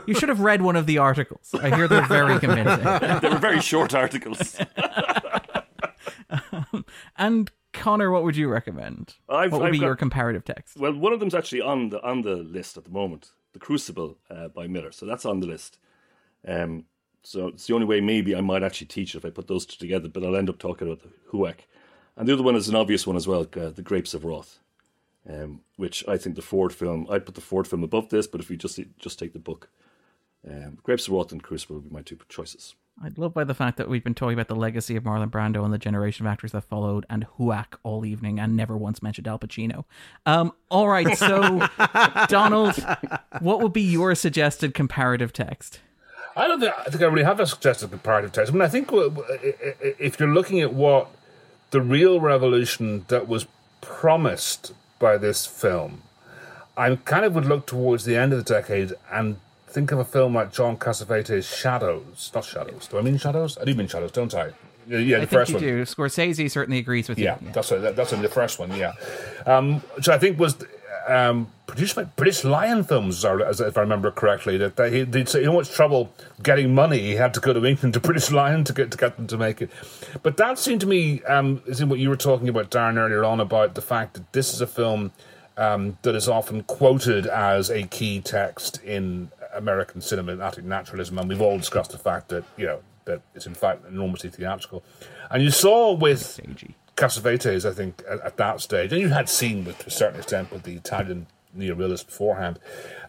[0.06, 1.54] You should have read one of the articles.
[1.54, 2.82] I hear they're very convincing.
[3.20, 4.56] they were very short articles.
[7.16, 9.14] and Conor, what would you recommend?
[9.28, 10.76] I've- what would I've be got- your comparative text?
[10.78, 14.18] Well, one of them's actually on the on the list at the moment, The Crucible
[14.30, 14.92] uh, by Miller.
[14.92, 15.78] So that's on the list.
[16.46, 16.84] Um,
[17.26, 19.66] so it's the only way maybe I might actually teach it if I put those
[19.66, 20.08] two together.
[20.08, 21.66] But I'll end up talking about the Huac,
[22.16, 24.60] and the other one is an obvious one as well, uh, The Grapes of Wrath,
[25.28, 27.04] um, which I think the Ford film.
[27.10, 29.68] I'd put the Ford film above this, but if you just just take the book,
[30.48, 32.76] um, Grapes of Wrath and Crucible would be my two choices.
[33.02, 35.64] I'd love by the fact that we've been talking about the legacy of Marlon Brando
[35.64, 39.26] and the generation of actors that followed, and Huac all evening, and never once mentioned
[39.26, 39.84] Al Pacino.
[40.26, 41.68] Um, all right, so
[42.28, 42.76] Donald,
[43.40, 45.80] what would be your suggested comparative text?
[46.36, 48.52] I don't think I think I really have a suggested comparative text.
[48.52, 51.08] I mean, I think w- w- i- i- if you're looking at what
[51.70, 53.46] the real revolution that was
[53.80, 56.02] promised by this film,
[56.76, 59.36] I kind of would look towards the end of the decade and
[59.68, 62.30] think of a film like John Cassavetes' Shadows.
[62.34, 62.86] Not Shadows.
[62.88, 63.56] Do I mean Shadows?
[63.58, 64.50] I do mean Shadows, don't I?
[64.88, 65.64] Yeah, the I think first you one.
[65.64, 65.82] do.
[65.82, 67.46] Scorsese certainly agrees with Yeah, you.
[67.48, 67.70] Yeah, that's.
[67.70, 68.70] That, that's in the first one.
[68.76, 68.92] Yeah,
[69.44, 70.54] um, which I think was
[71.06, 74.56] um, produced by British Lion Films, if I remember correctly.
[74.58, 76.12] That they, he'd so much trouble
[76.42, 79.16] getting money, he had to go to England to British Lion to get to get
[79.16, 79.70] them to make it.
[80.22, 83.24] But that seemed to me, um, is in what you were talking about, Darren, earlier
[83.24, 85.12] on about the fact that this is a film
[85.56, 91.40] um, that is often quoted as a key text in American cinematic naturalism, and we've
[91.40, 94.82] all discussed the fact that you know that it's in fact enormously theatrical.
[95.30, 96.40] And you saw with
[96.96, 100.18] Cassavetes, I think, at, at that stage, and you had seen with to a certain
[100.18, 102.58] extent with the Italian neorealist beforehand,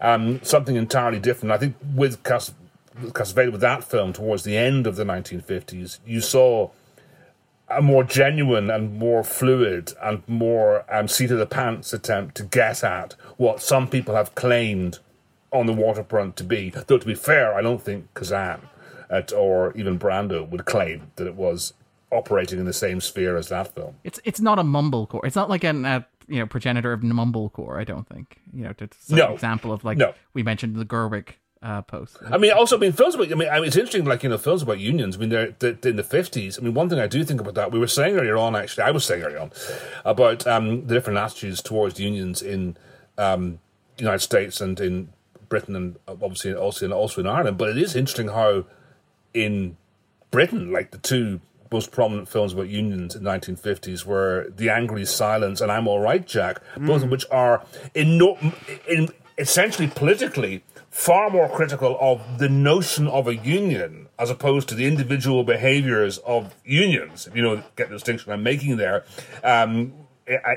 [0.01, 1.51] um, something entirely different.
[1.51, 2.53] I think with Cas-
[2.99, 6.69] with that film towards the end of the 1950s, you saw
[7.69, 12.43] a more genuine and more fluid and more um, seat of the pants attempt to
[12.43, 14.99] get at what some people have claimed
[15.51, 16.69] on the waterfront to be.
[16.69, 18.61] Though, to be fair, I don't think Kazan
[19.09, 21.73] at, or even Brando would claim that it was
[22.11, 23.95] operating in the same sphere as that film.
[24.03, 25.21] It's it's not a mumblecore.
[25.25, 27.79] It's not like an uh, you know progenitor of mumblecore.
[27.79, 28.73] I don't think you know.
[28.79, 29.27] Set No.
[29.27, 30.13] an example of like No.
[30.33, 31.29] we mentioned the Gerwig
[31.63, 32.17] uh, post.
[32.29, 33.31] I mean, also, I mean, films about.
[33.31, 34.05] I mean, I mean, it's interesting.
[34.05, 35.17] Like you know, films about unions.
[35.17, 36.57] I mean, they're, they're in the fifties.
[36.59, 37.71] I mean, one thing I do think about that.
[37.71, 38.55] We were saying earlier on.
[38.55, 39.51] Actually, I was saying earlier on
[40.05, 42.77] about um, the different attitudes towards unions in
[43.17, 43.59] um,
[43.97, 45.09] the United States and in
[45.49, 47.57] Britain, and obviously also in also in Ireland.
[47.57, 48.65] But it is interesting how
[49.33, 49.77] in
[50.31, 51.41] Britain, like the two
[51.71, 55.99] most prominent films about unions in the 1950s were The Angry Silence and I'm All
[55.99, 58.37] Right, Jack, both of which are in, no,
[58.87, 64.75] in essentially politically far more critical of the notion of a union as opposed to
[64.75, 67.27] the individual behaviors of unions.
[67.27, 69.05] If you know, get the distinction I'm making there.
[69.43, 69.93] Um,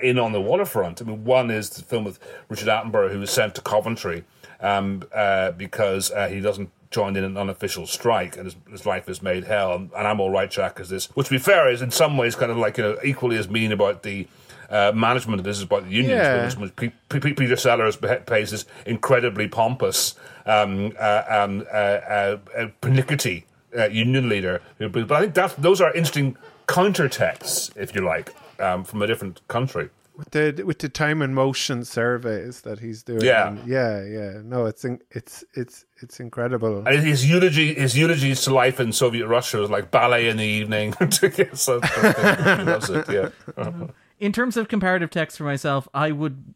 [0.02, 1.00] in on the waterfront.
[1.00, 2.18] I mean, one is the film with
[2.48, 4.24] Richard Attenborough, who was sent to Coventry
[4.60, 9.08] um, uh, because uh, he doesn't join in an unofficial strike, and his, his life
[9.08, 9.74] is made hell.
[9.74, 12.16] And, and I'm all right, Jack, is this, which to be fair is in some
[12.16, 14.26] ways kind of like you know equally as mean about the.
[14.72, 16.44] Uh, management of this is about the unions, Yeah.
[16.44, 16.76] which, which
[17.08, 20.14] P- P- Peter Sellers pays this incredibly pompous
[20.46, 23.46] um, uh, um, uh, uh, uh, pernickety
[23.76, 24.62] uh, union leader.
[24.78, 26.36] But I think that those are interesting
[26.68, 29.90] counter texts, if you like, um, from a different country.
[30.20, 33.22] With the with the time and motion surveys that he's doing.
[33.22, 33.48] Yeah.
[33.48, 34.40] And yeah, yeah.
[34.44, 36.86] No, it's in, it's it's it's incredible.
[36.86, 40.44] And his eulogy, his eulogies to life in Soviet Russia was like ballet in the
[40.44, 40.92] evening.
[41.54, 43.08] so, he loves it.
[43.08, 43.30] Yeah.
[44.18, 46.54] In terms of comparative text for myself, I would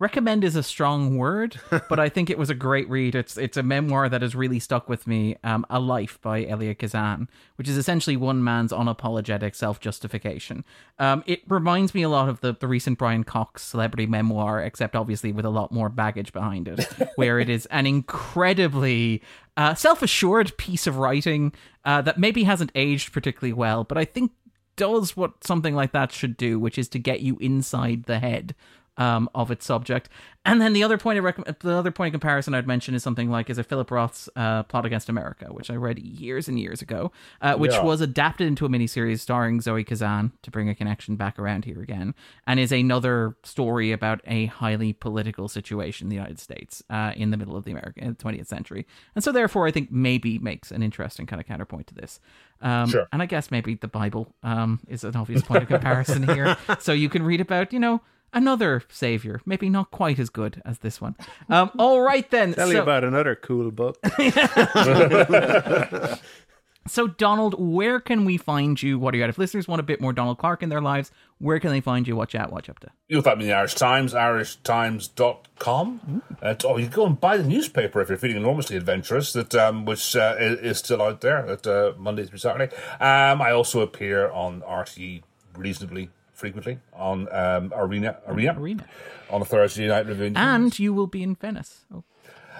[0.00, 3.14] recommend is a strong word, but I think it was a great read.
[3.14, 5.36] It's it's a memoir that has really stuck with me.
[5.44, 10.64] Um, a Life by Elia Kazan, which is essentially one man's unapologetic self justification.
[10.98, 14.96] Um, it reminds me a lot of the the recent Brian Cox celebrity memoir, except
[14.96, 16.82] obviously with a lot more baggage behind it,
[17.16, 19.22] where it is an incredibly
[19.56, 21.52] uh, self assured piece of writing
[21.84, 24.32] uh, that maybe hasn't aged particularly well, but I think
[24.76, 28.54] does what something like that should do, which is to get you inside the head
[28.96, 30.08] um, of its subject.
[30.46, 33.02] And then the other point of rec- the other point of comparison I'd mention is
[33.02, 36.58] something like is a Philip Roth's uh, Plot Against America, which I read years and
[36.58, 37.12] years ago,
[37.42, 37.82] uh, which Yeah.
[37.84, 41.82] was adapted into a miniseries starring Zoe Kazan to bring a connection back around here
[41.82, 42.14] again,
[42.46, 47.30] and is another story about a highly political situation in the United States uh, in
[47.30, 50.82] the middle of the American 20th century, and so therefore I think maybe makes an
[50.82, 52.18] interesting kind of counterpoint to this.
[52.62, 53.06] Um, Sure.
[53.12, 56.92] And I guess maybe the Bible um, is an obvious point of comparison here, so
[56.92, 58.00] you can read about you know
[58.32, 61.16] another savior, maybe not quite as good as this one.
[61.48, 62.54] Um, all right then.
[62.54, 63.98] Tell you about another cool book.
[66.88, 68.98] So, Donald, where can we find you?
[68.98, 69.28] What are you at?
[69.28, 72.08] If listeners want a bit more Donald Clarke in their lives, where can they find
[72.08, 72.16] you?
[72.16, 72.88] Watch out, watch up to.
[73.06, 76.22] You'll find me in the Irish Times, irishtimes.com.
[76.42, 79.54] Uh, or you can go and buy the newspaper if you're feeling enormously adventurous, that
[79.54, 82.74] um, which uh, is, is still out there at uh, Monday through Saturday.
[82.98, 85.22] Um, I also appear on RTE
[85.56, 86.08] reasonably
[86.40, 88.86] frequently on um, Arena, Arena Arena
[89.30, 90.32] on a Thursday night review.
[90.34, 91.84] And you will be in Venice.
[91.94, 92.02] Oh.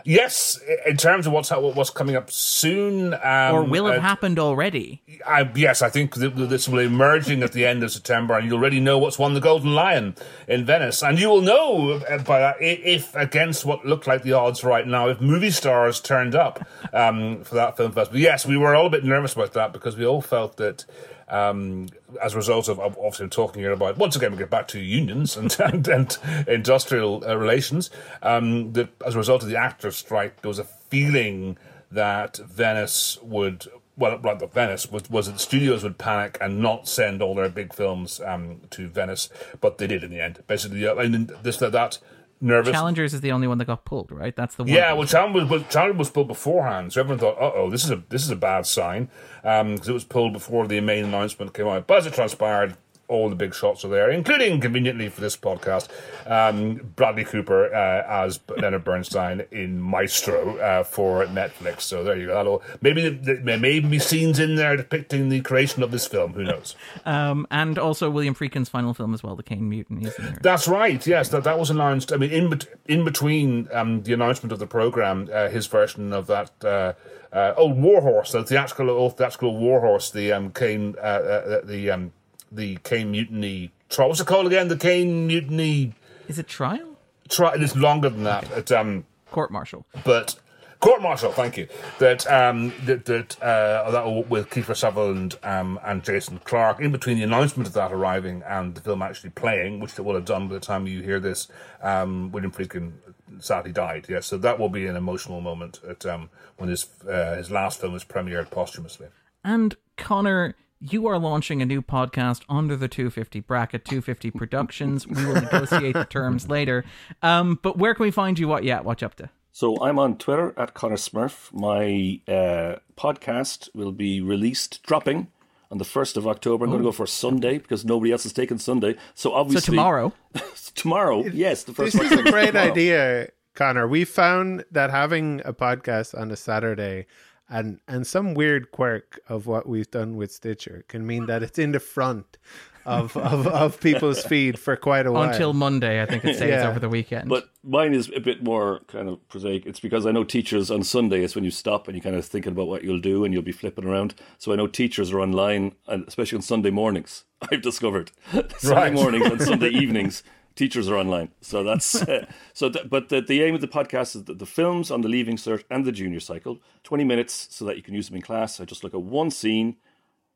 [0.04, 4.38] Yes, in terms of what's what's coming up soon, um, or will have uh, happened
[4.38, 5.02] already.
[5.26, 8.48] I, yes, I think th- this will be emerging at the end of September, and
[8.48, 10.14] you already know what's won the Golden Lion
[10.48, 14.32] in Venice, and you will know uh, by that if, against what looked like the
[14.32, 18.20] odds right now, if movie stars turned up um, for that film festival.
[18.20, 20.84] Yes, we were all a bit nervous about that because we all felt that.
[21.30, 21.88] Um,
[22.20, 25.36] as a result of, obviously talking here about once again we get back to unions
[25.36, 27.90] and and, and industrial uh, relations.
[28.22, 31.56] Um, that as a result of the actors' strike, there was a feeling
[31.90, 33.66] that Venice would
[33.96, 37.50] well, that Venice was, was that the studios would panic and not send all their
[37.50, 39.28] big films um, to Venice,
[39.60, 40.42] but they did in the end.
[40.46, 41.98] Basically, uh, and this that, that
[42.40, 42.72] nervous.
[42.72, 44.34] Challengers is the only one that got pulled, right?
[44.34, 44.72] That's the one.
[44.72, 47.90] Yeah, well, Challenger was, Challenger was pulled beforehand, so everyone thought, "Uh oh, this is
[47.90, 49.08] a this is a bad sign,"
[49.42, 51.86] because it was pulled before the main announcement came out.
[51.86, 52.76] But as it transpired,
[53.10, 55.88] all the big shots are there, including conveniently for this podcast,
[56.26, 61.82] um, Bradley Cooper uh, as Leonard Bernstein in Maestro uh, for Netflix.
[61.82, 62.34] So there you go.
[62.34, 66.32] That'll, maybe there may be scenes in there depicting the creation of this film.
[66.32, 66.76] Who knows?
[67.06, 70.38] Um, and also William Friedkin's final film as well, The Caine Mutiny, is in there.
[70.42, 71.04] That's right.
[71.04, 72.12] Yes, that that was announced.
[72.12, 76.12] I mean, in bet- in between um, the announcement of the program, uh, his version
[76.12, 76.92] of that uh,
[77.32, 82.12] uh, old Warhorse, the theatrical old theatrical Warhorse, the um, Caine, uh, uh, the um,
[82.50, 84.08] the Caine Mutiny trial.
[84.08, 84.68] What's it called again?
[84.68, 85.94] The Caine Mutiny.
[86.28, 86.96] Is it trial?
[87.28, 87.62] Trial.
[87.62, 88.50] It's longer than that.
[88.52, 89.86] It's um court martial.
[90.04, 90.38] But
[90.80, 91.32] court martial.
[91.32, 91.68] Thank you.
[91.98, 96.80] That um that that uh that will- with Kiefer Sutherland um and Jason Clarke.
[96.80, 100.14] In between the announcement of that arriving and the film actually playing, which it will
[100.14, 101.48] have done by the time you hear this,
[101.82, 102.92] um William Friedkin
[103.38, 104.06] sadly died.
[104.08, 107.80] Yes, so that will be an emotional moment at um when his uh, his last
[107.80, 109.06] film is premiered posthumously.
[109.44, 115.06] And Conor, you are launching a new podcast under the 250 bracket, 250 Productions.
[115.06, 116.84] We will negotiate the terms later.
[117.22, 118.48] Um, but where can we find you?
[118.48, 118.64] What?
[118.64, 119.28] Yeah, watch up to.
[119.52, 121.52] So I'm on Twitter at Conor Smurf.
[121.52, 125.26] My uh, podcast will be released, dropping
[125.70, 126.64] on the first of October.
[126.64, 128.96] I'm going to go for Sunday because nobody else has taken Sunday.
[129.14, 130.12] So obviously So tomorrow.
[130.74, 131.98] tomorrow, yes, the first.
[131.98, 132.70] This is a great tomorrow.
[132.70, 133.86] idea, Conor.
[133.86, 137.06] We found that having a podcast on a Saturday
[137.50, 141.58] and and some weird quirk of what we've done with Stitcher can mean that it's
[141.58, 142.38] in the front
[142.86, 145.28] of of, of people's feed for quite a while.
[145.30, 146.68] Until Monday, I think it stays Yeah.
[146.70, 147.28] over the weekend.
[147.28, 149.66] But mine is a bit more kind of prosaic.
[149.66, 152.24] It's because I know teachers on Sunday is when you stop and you kind of
[152.24, 154.14] thinking about what you'll do and you'll be flipping around.
[154.38, 157.24] So I know teachers are online, and especially on Sunday mornings.
[157.52, 158.12] I've discovered
[158.58, 160.22] Sunday mornings and Sunday evenings.
[160.56, 162.68] Teachers are online, so that's uh, so.
[162.68, 165.36] Th- but the, the aim of the podcast is that the films on the Leaving
[165.36, 168.60] Cert and the Junior Cycle, twenty minutes, so that you can use them in class.
[168.60, 169.76] I just look at one scene,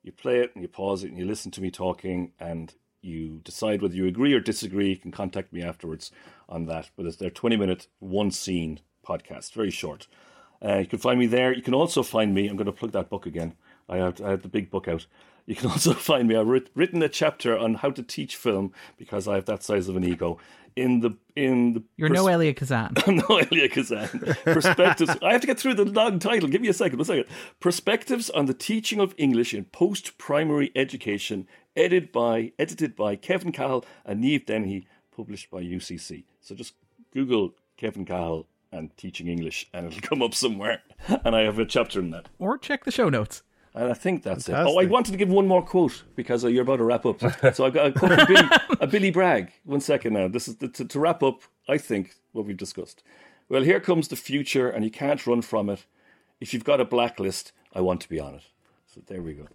[0.02, 3.40] you play it and you pause it and you listen to me talking and you
[3.44, 4.90] decide whether you agree or disagree.
[4.90, 6.10] You can contact me afterwards
[6.48, 6.90] on that.
[6.96, 10.06] But it's their 20 minute, one scene podcast, very short.
[10.64, 11.52] Uh, you can find me there.
[11.52, 13.54] You can also find me, I'm going to plug that book again.
[13.88, 15.06] I have, I have the big book out.
[15.46, 16.36] You can also find me.
[16.36, 19.88] I've writ- written a chapter on how to teach film because I have that size
[19.88, 20.38] of an ego.
[20.76, 22.94] In the in the You're pers- no Elia Kazan.
[23.06, 24.08] I'm no Elia Kazan.
[24.44, 25.16] Perspectives.
[25.22, 26.48] I have to get through the long title.
[26.48, 26.98] Give me a second.
[26.98, 27.26] One second.
[27.60, 31.46] Perspectives on the teaching of English in post-primary education,
[31.76, 36.24] edited by edited by Kevin Cahill and Neve Dennehy, published by UCC.
[36.40, 36.74] So just
[37.12, 40.82] Google Kevin Cahill and teaching English, and it'll come up somewhere.
[41.24, 42.28] And I have a chapter in that.
[42.40, 43.43] Or check the show notes.
[43.74, 44.52] And I think that's it.
[44.52, 47.20] Oh, I wanted to give one more quote because uh, you're about to wrap up.
[47.54, 48.48] So I've got a quote from Billy,
[48.80, 49.50] a Billy Bragg.
[49.64, 50.28] One second now.
[50.28, 51.42] This is to, to wrap up.
[51.68, 53.02] I think what we've discussed.
[53.48, 55.86] Well, here comes the future, and you can't run from it.
[56.40, 58.42] If you've got a blacklist, I want to be on it.
[58.86, 59.48] So there we go.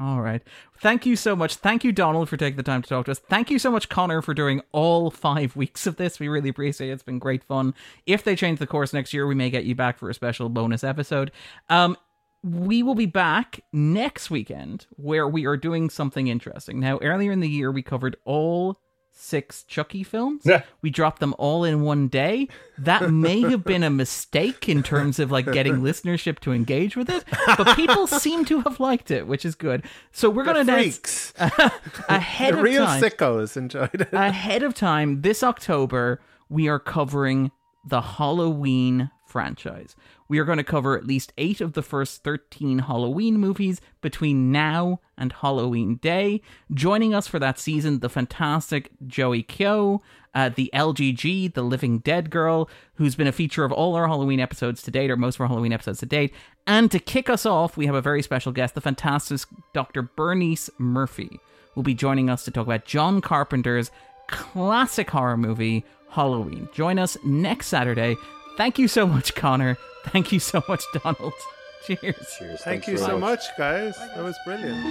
[0.00, 0.42] All right.
[0.80, 1.54] Thank you so much.
[1.56, 3.20] Thank you, Donald, for taking the time to talk to us.
[3.20, 6.18] Thank you so much, Conor, for doing all five weeks of this.
[6.18, 6.92] We really appreciate it.
[6.92, 7.74] It's been great fun.
[8.06, 10.48] If they change the course next year, we may get you back for a special
[10.48, 11.30] bonus episode.
[11.68, 11.96] Um,
[12.44, 16.78] we will be back next weekend where we are doing something interesting.
[16.78, 18.78] Now, earlier in the year, we covered all
[19.12, 20.42] six Chucky films.
[20.44, 20.62] Yeah.
[20.82, 22.48] We dropped them all in one day.
[22.76, 27.08] That may have been a mistake in terms of like getting listenership to engage with
[27.08, 27.24] it,
[27.56, 29.84] but people seem to have liked it, which is good.
[30.12, 31.32] So we're going to freaks.
[31.38, 32.52] ahead of time.
[32.52, 34.12] the of real time sickos enjoyed it.
[34.12, 37.52] ahead of time this October, we are covering
[37.86, 39.96] the Halloween franchise.
[40.28, 44.50] We are going to cover at least eight of the first 13 Halloween movies between
[44.50, 46.40] now and Halloween Day.
[46.72, 50.00] Joining us for that season, the fantastic Joey Kyo,
[50.34, 54.40] uh, the LGG, the Living Dead Girl, who's been a feature of all our Halloween
[54.40, 56.32] episodes to date, or most of our Halloween episodes to date.
[56.66, 59.40] And to kick us off, we have a very special guest, the fantastic
[59.74, 60.02] Dr.
[60.02, 61.38] Bernice Murphy,
[61.74, 63.90] will be joining us to talk about John Carpenter's
[64.26, 66.68] classic horror movie, Halloween.
[66.72, 68.16] Join us next Saturday.
[68.56, 69.76] Thank you so much, Conor.
[70.04, 71.32] Thank you so much, Donald.
[71.86, 72.00] Cheers.
[72.00, 72.36] Cheers.
[72.38, 73.96] Thank Thanks you very so much, guys.
[73.96, 74.84] That was brilliant.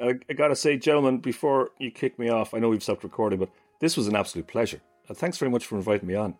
[0.00, 3.04] I, I got to say, gentlemen, before you kick me off, I know we've stopped
[3.04, 3.50] recording, but
[3.80, 4.80] this was an absolute pleasure.
[5.08, 6.36] Uh, thanks very much for inviting me on.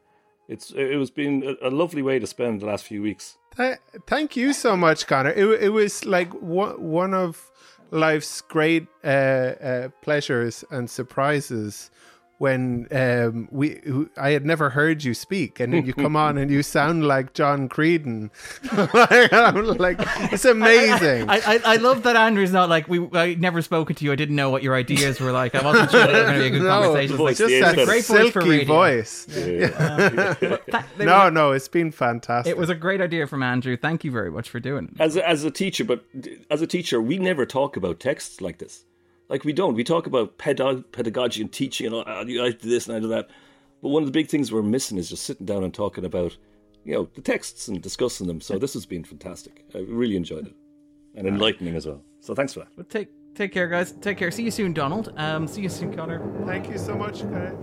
[0.48, 3.36] It's it was been a, a lovely way to spend the last few weeks.
[3.56, 5.30] Th- thank you so much, Conor.
[5.30, 7.50] It, it was like one, one of
[7.90, 11.90] life's great uh, uh, pleasures and surprises
[12.38, 13.80] when um, we
[14.16, 17.34] I had never heard you speak, and then you come on and you sound like
[17.34, 18.30] John Creedon.
[19.32, 19.96] I'm like,
[20.32, 21.28] it's amazing.
[21.28, 23.08] I, I, I love that Andrew's not like we.
[23.12, 24.12] I never spoken to you.
[24.12, 25.54] I didn't know what your ideas were like.
[25.56, 27.16] I wasn't sure they were going to be a good No, conversation.
[27.16, 28.66] voice, It's just the that a great voice for silky radio.
[28.66, 29.24] voice.
[29.24, 32.50] That- No, were- no, it's been fantastic.
[32.50, 33.76] It was a great idea from Andrew.
[33.76, 35.00] Thank you very much for doing it.
[35.00, 36.04] As a, as a teacher, but
[36.50, 38.84] as a teacher, we never talk about texts like this.
[39.28, 39.74] Like we don't.
[39.74, 43.08] We talk about pedag- pedagogy and teaching, and oh, I do this and I do
[43.08, 43.28] that.
[43.82, 46.36] But one of the big things we're missing is just sitting down and talking about,
[46.84, 48.40] you know, the texts and discussing them.
[48.40, 49.64] So this has been fantastic.
[49.74, 50.54] I really enjoyed it,
[51.14, 52.02] and enlightening as well.
[52.20, 52.68] So thanks for that.
[52.76, 53.92] But take take care, guys.
[53.92, 54.30] Take care.
[54.30, 55.12] See you soon, Donald.
[55.16, 56.20] Um, see you soon, Conor.
[56.46, 57.54] Thank you so much, guys.